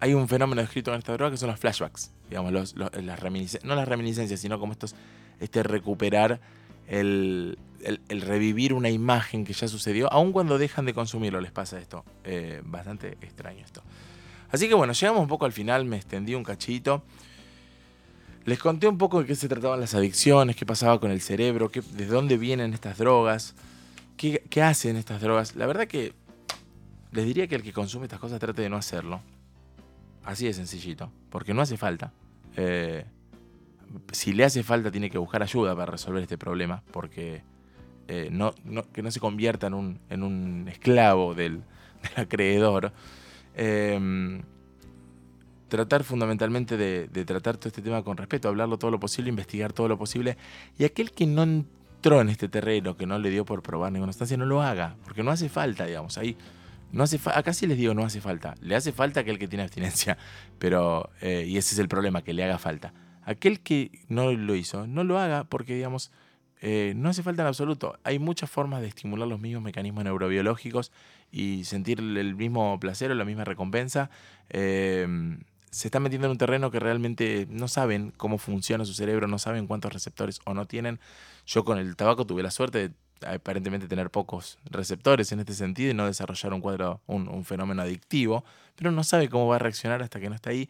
hay 0.00 0.14
un 0.14 0.28
fenómeno 0.28 0.60
descrito 0.62 0.92
en 0.92 0.98
esta 0.98 1.12
droga 1.12 1.30
que 1.32 1.36
son 1.36 1.50
los 1.50 1.58
flashbacks, 1.58 2.12
digamos, 2.28 2.52
los, 2.52 2.76
los- 2.76 2.94
las 3.02 3.18
reminiscencias, 3.20 3.64
no 3.64 3.74
las 3.74 3.88
reminiscencias, 3.88 4.40
sino 4.40 4.58
como 4.60 4.72
estos, 4.72 4.94
este 5.40 5.62
recuperar, 5.62 6.40
el, 6.86 7.58
el- 7.80 8.20
revivir 8.22 8.72
una 8.74 8.90
imagen 8.90 9.44
que 9.44 9.52
ya 9.52 9.68
sucedió, 9.68 10.12
aun 10.12 10.32
cuando 10.32 10.56
dejan 10.58 10.84
de 10.86 10.94
consumirlo, 10.94 11.40
les 11.40 11.52
pasa 11.52 11.78
esto. 11.78 12.04
Eh, 12.24 12.62
bastante 12.64 13.18
extraño 13.20 13.64
esto. 13.64 13.82
Así 14.50 14.68
que 14.68 14.74
bueno, 14.74 14.92
llegamos 14.94 15.20
un 15.20 15.28
poco 15.28 15.44
al 15.44 15.52
final, 15.52 15.84
me 15.84 15.96
extendí 15.96 16.34
un 16.34 16.44
cachito. 16.44 17.02
Les 18.46 18.58
conté 18.58 18.88
un 18.88 18.96
poco 18.96 19.20
de 19.20 19.26
qué 19.26 19.34
se 19.34 19.46
trataban 19.48 19.78
las 19.80 19.94
adicciones, 19.94 20.56
qué 20.56 20.64
pasaba 20.64 20.98
con 21.00 21.10
el 21.10 21.20
cerebro, 21.20 21.70
de 21.92 22.06
dónde 22.06 22.38
vienen 22.38 22.72
estas 22.72 22.96
drogas, 22.96 23.54
qué 24.16 24.62
hacen 24.62 24.96
estas 24.96 25.20
drogas. 25.20 25.54
La 25.54 25.66
verdad 25.66 25.86
que 25.86 26.14
les 27.12 27.26
diría 27.26 27.46
que 27.46 27.56
el 27.56 27.62
que 27.62 27.74
consume 27.74 28.04
estas 28.06 28.20
cosas 28.20 28.40
trate 28.40 28.62
de 28.62 28.70
no 28.70 28.76
hacerlo. 28.76 29.20
Así 30.28 30.44
de 30.44 30.52
sencillito, 30.52 31.10
porque 31.30 31.54
no 31.54 31.62
hace 31.62 31.78
falta. 31.78 32.12
Eh, 32.54 33.06
si 34.12 34.34
le 34.34 34.44
hace 34.44 34.62
falta, 34.62 34.90
tiene 34.90 35.08
que 35.08 35.16
buscar 35.16 35.42
ayuda 35.42 35.74
para 35.74 35.90
resolver 35.90 36.22
este 36.22 36.36
problema, 36.36 36.82
porque 36.92 37.42
eh, 38.08 38.28
no, 38.30 38.52
que 38.92 39.02
no 39.02 39.10
se 39.10 39.20
convierta 39.20 39.68
en 39.68 39.72
un, 39.72 39.98
en 40.10 40.22
un 40.22 40.68
esclavo 40.68 41.34
del, 41.34 41.62
acreedor. 42.16 42.92
Eh, 43.54 44.42
tratar 45.68 46.04
fundamentalmente 46.04 46.76
de, 46.76 47.24
tratar 47.24 47.56
todo 47.56 47.68
este 47.68 47.80
tema 47.80 48.02
con 48.02 48.18
respeto, 48.18 48.48
hablarlo 48.48 48.78
todo 48.78 48.90
lo 48.90 49.00
posible, 49.00 49.30
investigar 49.30 49.72
todo 49.72 49.88
lo 49.88 49.96
posible. 49.96 50.36
Y 50.78 50.84
aquel 50.84 51.12
que 51.12 51.26
no 51.26 51.42
entró 51.42 52.20
en 52.20 52.28
este 52.28 52.50
terreno, 52.50 52.98
que 52.98 53.06
no 53.06 53.18
le 53.18 53.30
dio 53.30 53.46
por 53.46 53.62
probar 53.62 53.92
ninguna 53.92 54.10
instancia, 54.10 54.36
no 54.36 54.44
lo 54.44 54.60
haga, 54.60 54.94
porque 55.04 55.22
no 55.22 55.30
hace 55.30 55.48
falta, 55.48 55.86
digamos. 55.86 56.18
Ahí 56.18 56.36
no 56.92 57.04
hace 57.04 57.20
acá 57.34 57.52
sí 57.52 57.66
les 57.66 57.78
digo, 57.78 57.94
no 57.94 58.04
hace 58.04 58.20
falta. 58.20 58.54
Le 58.60 58.74
hace 58.74 58.92
falta 58.92 59.20
aquel 59.20 59.38
que 59.38 59.48
tiene 59.48 59.62
abstinencia, 59.62 60.18
pero 60.58 61.10
eh, 61.20 61.44
y 61.46 61.56
ese 61.56 61.74
es 61.74 61.78
el 61.78 61.88
problema, 61.88 62.22
que 62.22 62.32
le 62.32 62.44
haga 62.44 62.58
falta. 62.58 62.92
Aquel 63.24 63.60
que 63.60 63.90
no 64.08 64.32
lo 64.32 64.54
hizo, 64.54 64.86
no 64.86 65.04
lo 65.04 65.18
haga 65.18 65.44
porque, 65.44 65.74
digamos, 65.74 66.10
eh, 66.60 66.94
no 66.96 67.10
hace 67.10 67.22
falta 67.22 67.42
en 67.42 67.48
absoluto. 67.48 67.98
Hay 68.04 68.18
muchas 68.18 68.50
formas 68.50 68.80
de 68.80 68.88
estimular 68.88 69.28
los 69.28 69.40
mismos 69.40 69.62
mecanismos 69.62 70.04
neurobiológicos 70.04 70.92
y 71.30 71.64
sentir 71.64 72.00
el 72.00 72.34
mismo 72.34 72.80
placer 72.80 73.10
o 73.10 73.14
la 73.14 73.24
misma 73.24 73.44
recompensa. 73.44 74.10
Eh, 74.48 75.06
se 75.70 75.88
están 75.88 76.02
metiendo 76.02 76.26
en 76.26 76.32
un 76.32 76.38
terreno 76.38 76.70
que 76.70 76.80
realmente 76.80 77.46
no 77.50 77.68
saben 77.68 78.12
cómo 78.16 78.38
funciona 78.38 78.84
su 78.84 78.94
cerebro, 78.94 79.28
no 79.28 79.38
saben 79.38 79.66
cuántos 79.66 79.92
receptores 79.92 80.40
o 80.44 80.54
no 80.54 80.66
tienen. 80.66 80.98
Yo 81.46 81.64
con 81.64 81.78
el 81.78 81.96
tabaco 81.96 82.26
tuve 82.26 82.42
la 82.42 82.50
suerte 82.50 82.88
de 82.88 82.94
aparentemente 83.26 83.88
tener 83.88 84.10
pocos 84.10 84.58
receptores 84.64 85.32
en 85.32 85.40
este 85.40 85.54
sentido 85.54 85.90
y 85.90 85.94
no 85.94 86.06
desarrollar 86.06 86.52
un 86.52 86.60
cuadro, 86.60 87.00
un, 87.06 87.44
fenómeno 87.44 87.82
adictivo, 87.82 88.44
pero 88.76 88.90
no 88.90 89.04
sabe 89.04 89.28
cómo 89.28 89.46
va 89.46 89.56
a 89.56 89.58
reaccionar 89.58 90.02
hasta 90.02 90.20
que 90.20 90.28
no 90.28 90.34
está 90.34 90.50
ahí 90.50 90.68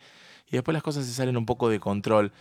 y 0.51 0.53
después 0.53 0.73
las 0.73 0.83
cosas 0.83 1.07
se 1.07 1.13
salen 1.13 1.37
un 1.37 1.47
poco 1.47 1.69
de 1.69 1.81
control. 1.81 2.33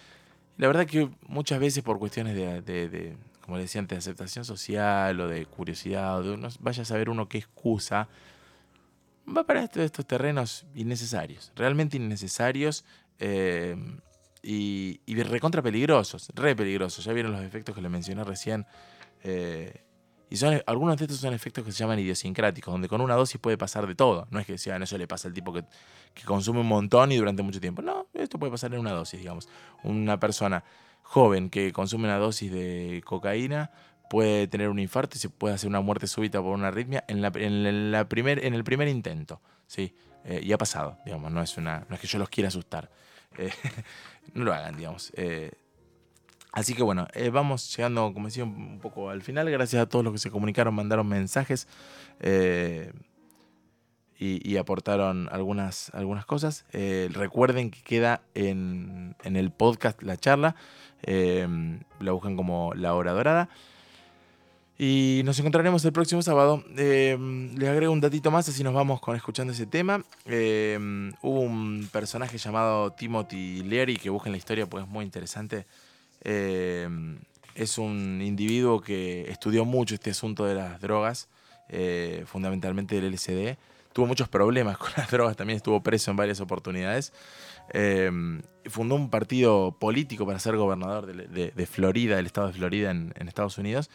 La 0.57 0.67
verdad 0.67 0.85
que 0.85 1.09
muchas 1.27 1.59
veces 1.59 1.83
por 1.83 1.99
cuestiones 1.99 2.35
de, 2.35 2.61
de- 2.61 3.17
como 3.41 3.57
le 3.57 3.63
decía 3.63 3.79
antes, 3.79 3.95
de 3.95 3.99
aceptación 3.99 4.43
social 4.43 5.19
o 5.21 5.27
de 5.29 5.45
curiosidad, 5.45 6.17
o 6.19 6.23
de 6.23 6.31
uno, 6.31 6.49
vaya 6.59 6.81
a 6.81 6.85
saber 6.85 7.09
uno 7.09 7.29
qué 7.29 7.37
excusa, 7.37 8.09
va 9.25 9.45
para 9.45 9.63
estos, 9.63 10.05
terrenos 10.05 10.65
innecesarios, 10.75 11.51
realmente 11.55 11.95
innecesarios 11.95 12.83
eh, 13.19 13.75
y, 14.43 14.99
y 15.05 15.23
recontra 15.23 15.61
peligrosos, 15.61 16.29
re 16.35 16.55
peligrosos. 16.55 17.05
Ya 17.05 17.13
vieron 17.13 17.31
los 17.31 17.41
efectos 17.41 17.73
que 17.73 17.81
le 17.81 17.89
mencioné 17.89 18.23
recién. 18.23 18.65
eh, 19.23 19.81
y 20.29 20.35
son, 20.37 20.61
algunos 20.65 20.97
de 20.97 21.05
estos 21.05 21.19
son 21.19 21.33
efectos 21.33 21.63
que 21.63 21.71
se 21.71 21.77
llaman 21.77 21.99
idiosincráticos, 21.99 22.71
donde 22.71 22.89
con 22.89 22.99
una 23.01 23.15
dosis 23.15 23.39
puede 23.39 23.57
pasar 23.57 23.87
de 23.87 23.95
todo. 23.95 24.27
No 24.29 24.39
es 24.39 24.45
que 24.45 24.57
sea, 24.57 24.77
eso 24.77 24.97
le 24.97 25.07
pasa 25.07 25.27
al 25.27 25.33
tipo 25.33 25.53
que, 25.53 25.63
que 26.13 26.23
consume 26.23 26.59
un 26.59 26.67
montón 26.67 27.11
y 27.11 27.17
durante 27.17 27.43
mucho 27.43 27.61
tiempo. 27.61 27.81
No, 27.81 28.07
esto 28.13 28.37
puede 28.37 28.51
pasar 28.51 28.73
en 28.73 28.79
una 28.79 28.91
dosis, 28.91 29.19
digamos. 29.19 29.47
Una 29.83 30.19
persona 30.19 30.63
joven 31.03 31.49
que 31.49 31.71
consume 31.71 32.05
una 32.05 32.17
dosis 32.17 32.51
de 32.51 33.01
cocaína 33.05 33.71
puede 34.09 34.47
tener 34.47 34.69
un 34.69 34.79
infarto 34.79 35.17
y 35.17 35.19
se 35.19 35.29
puede 35.29 35.55
hacer 35.55 35.69
una 35.69 35.81
muerte 35.81 36.07
súbita 36.07 36.41
por 36.41 36.53
una 36.53 36.67
arritmia 36.67 37.03
en, 37.07 37.21
la, 37.21 37.31
en, 37.35 37.91
la 37.91 38.09
primer, 38.09 38.43
en 38.45 38.53
el 38.53 38.63
primer 38.63 38.87
intento. 38.87 39.41
¿sí? 39.67 39.95
Eh, 40.25 40.41
y 40.43 40.51
ha 40.51 40.57
pasado, 40.57 40.97
digamos, 41.05 41.31
no 41.31 41.41
es, 41.41 41.57
una, 41.57 41.85
no 41.87 41.95
es 41.95 42.01
que 42.01 42.07
yo 42.07 42.19
los 42.19 42.29
quiera 42.29 42.49
asustar. 42.49 42.89
Eh, 43.37 43.49
no 44.33 44.43
lo 44.43 44.53
hagan, 44.53 44.75
digamos. 44.75 45.13
Eh, 45.15 45.51
así 46.51 46.73
que 46.73 46.83
bueno, 46.83 47.07
eh, 47.13 47.29
vamos 47.29 47.75
llegando, 47.75 48.13
como 48.13 48.27
decía, 48.27 48.43
un 48.43 48.79
poco 48.79 49.09
al 49.09 49.21
final. 49.21 49.49
Gracias 49.49 49.81
a 49.81 49.85
todos 49.87 50.03
los 50.03 50.13
que 50.13 50.19
se 50.19 50.31
comunicaron, 50.31 50.73
mandaron 50.73 51.07
mensajes 51.07 51.67
eh, 52.19 52.91
y, 54.19 54.57
aportaron 54.57 55.29
algunas, 55.31 55.91
algunas 55.93 56.25
cosas. 56.25 56.65
Eh, 56.73 57.09
recuerden 57.11 57.69
que 57.69 57.81
queda 57.81 58.21
en, 58.33 59.15
en 59.23 59.35
el 59.35 59.51
podcast 59.51 60.01
la 60.01 60.17
charla. 60.17 60.55
La 61.05 62.11
buscan 62.11 62.35
como 62.35 62.73
La 62.73 62.95
Hora 62.95 63.11
Dorada. 63.11 63.49
Y 64.79 65.21
nos 65.25 65.39
encontraremos 65.39 65.83
el 65.85 65.91
próximo 65.91 66.21
sábado. 66.21 66.63
Les 66.75 67.69
agrego 67.69 67.91
un 67.91 68.01
datito 68.01 68.29
más, 68.29 68.47
así 68.49 68.63
nos 68.63 68.73
vamos 68.73 68.99
con 69.01 69.15
escuchando 69.15 69.53
ese 69.53 69.65
tema. 69.65 70.03
Hubo 70.25 71.39
un 71.41 71.87
personaje 71.91 72.37
llamado 72.37 72.91
Timothy 72.93 73.63
Leary, 73.63 73.97
que 73.97 74.09
busquen 74.09 74.31
la 74.31 74.37
historia 74.37 74.67
porque 74.67 74.85
es 74.85 74.89
muy 74.89 75.05
interesante. 75.05 75.65
Eh, 76.21 76.87
es 77.55 77.77
un 77.77 78.21
individuo 78.21 78.81
que 78.81 79.29
estudió 79.29 79.65
mucho 79.65 79.95
este 79.95 80.11
asunto 80.11 80.45
de 80.45 80.55
las 80.55 80.79
drogas, 80.79 81.27
eh, 81.69 82.23
fundamentalmente 82.27 82.99
del 82.99 83.13
LSD. 83.13 83.57
Tuvo 83.93 84.05
muchos 84.05 84.29
problemas 84.29 84.77
con 84.77 84.91
las 84.95 85.09
drogas, 85.09 85.35
también 85.35 85.57
estuvo 85.57 85.81
preso 85.81 86.11
en 86.11 86.17
varias 86.17 86.39
oportunidades. 86.39 87.13
Eh, 87.73 88.11
fundó 88.65 88.95
un 88.95 89.09
partido 89.09 89.75
político 89.79 90.25
para 90.25 90.39
ser 90.39 90.55
gobernador 90.55 91.07
de, 91.07 91.65
Florida, 91.65 92.15
del 92.15 92.27
estado 92.27 92.47
de 92.47 92.53
Florida 92.53 92.91
en, 92.91 93.13
en 93.17 93.27
Estados 93.27 93.57
Unidos. 93.57 93.89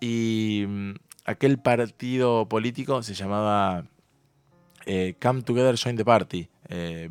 Y 0.00 0.64
mm, 0.66 0.92
aquel 1.24 1.58
partido 1.58 2.48
político 2.48 3.02
se 3.02 3.14
llamaba 3.14 3.84
Come 5.20 5.42
Together, 5.42 5.76
Join 5.76 5.96
the 5.96 6.04
Party. 6.04 6.48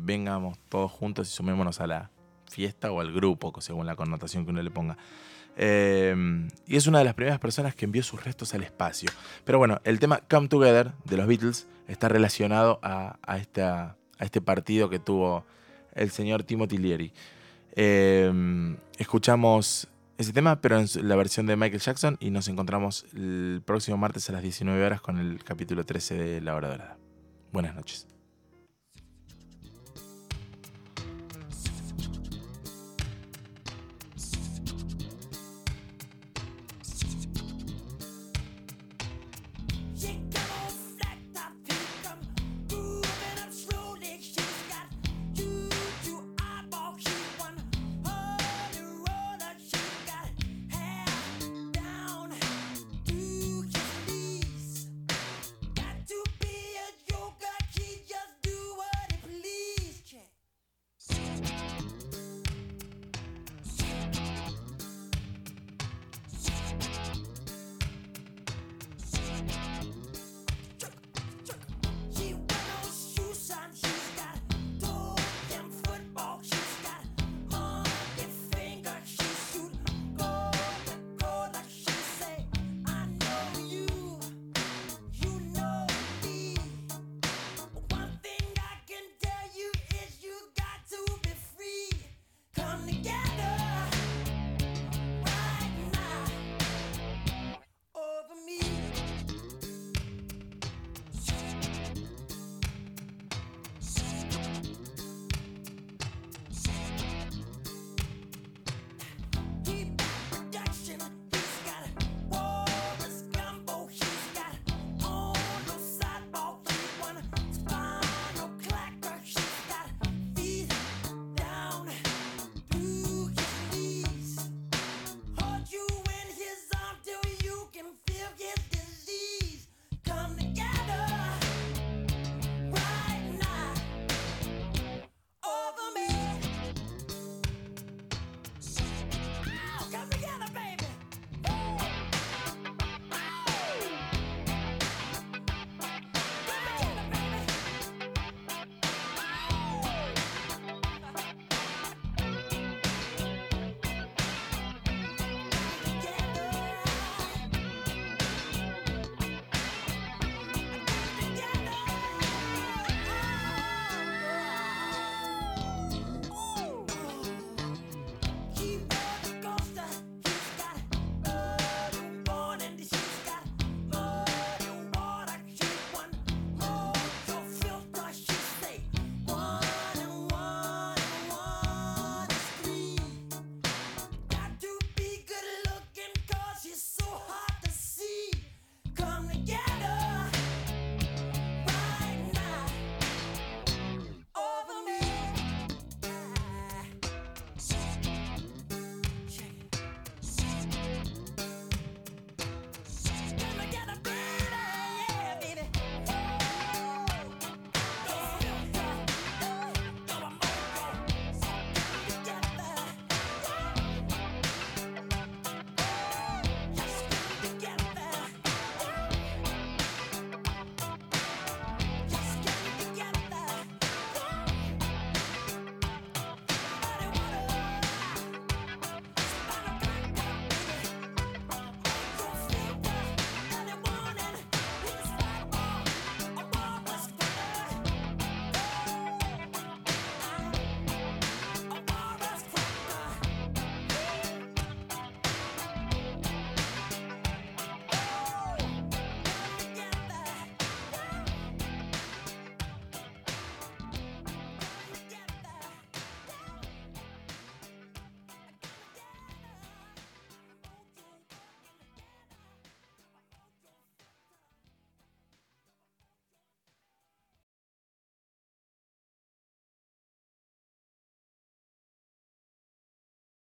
Vengamos 0.00 0.58
todos 0.70 0.90
juntos 0.90 1.28
y 1.28 1.32
sumémonos 1.32 1.80
a 1.80 1.86
la 1.86 2.10
fiesta 2.50 2.90
o 2.92 3.00
al 3.00 3.12
grupo, 3.12 3.52
según 3.60 3.86
la 3.86 3.96
connotación 3.96 4.44
que 4.44 4.50
uno 4.50 4.62
le 4.62 4.70
ponga. 4.70 4.98
Eh, 5.56 6.14
y 6.66 6.76
es 6.76 6.86
una 6.86 6.98
de 6.98 7.04
las 7.04 7.14
primeras 7.14 7.38
personas 7.38 7.74
que 7.74 7.84
envió 7.84 8.02
sus 8.02 8.22
restos 8.22 8.54
al 8.54 8.62
espacio. 8.62 9.10
Pero 9.44 9.58
bueno, 9.58 9.80
el 9.84 9.98
tema 9.98 10.20
Come 10.28 10.48
Together 10.48 10.92
de 11.04 11.16
los 11.16 11.26
Beatles 11.26 11.66
está 11.88 12.08
relacionado 12.08 12.78
a, 12.82 13.16
esta, 13.38 13.96
a 14.18 14.24
este 14.24 14.40
partido 14.40 14.88
que 14.88 14.98
tuvo 14.98 15.44
el 15.94 16.10
señor 16.10 16.44
Timothy 16.44 16.78
Leary. 16.78 17.12
Eh, 17.72 18.76
escuchamos 18.98 19.88
ese 20.20 20.32
tema, 20.32 20.60
pero 20.60 20.78
en 20.78 20.86
la 21.08 21.16
versión 21.16 21.46
de 21.46 21.56
Michael 21.56 21.80
Jackson, 21.80 22.16
y 22.20 22.30
nos 22.30 22.48
encontramos 22.48 23.06
el 23.14 23.62
próximo 23.64 23.96
martes 23.96 24.28
a 24.28 24.32
las 24.32 24.42
19 24.42 24.84
horas 24.84 25.00
con 25.00 25.18
el 25.18 25.42
capítulo 25.42 25.84
13 25.84 26.14
de 26.14 26.40
La 26.42 26.54
Hora 26.54 26.68
Dorada. 26.68 26.98
Buenas 27.52 27.74
noches. 27.74 28.19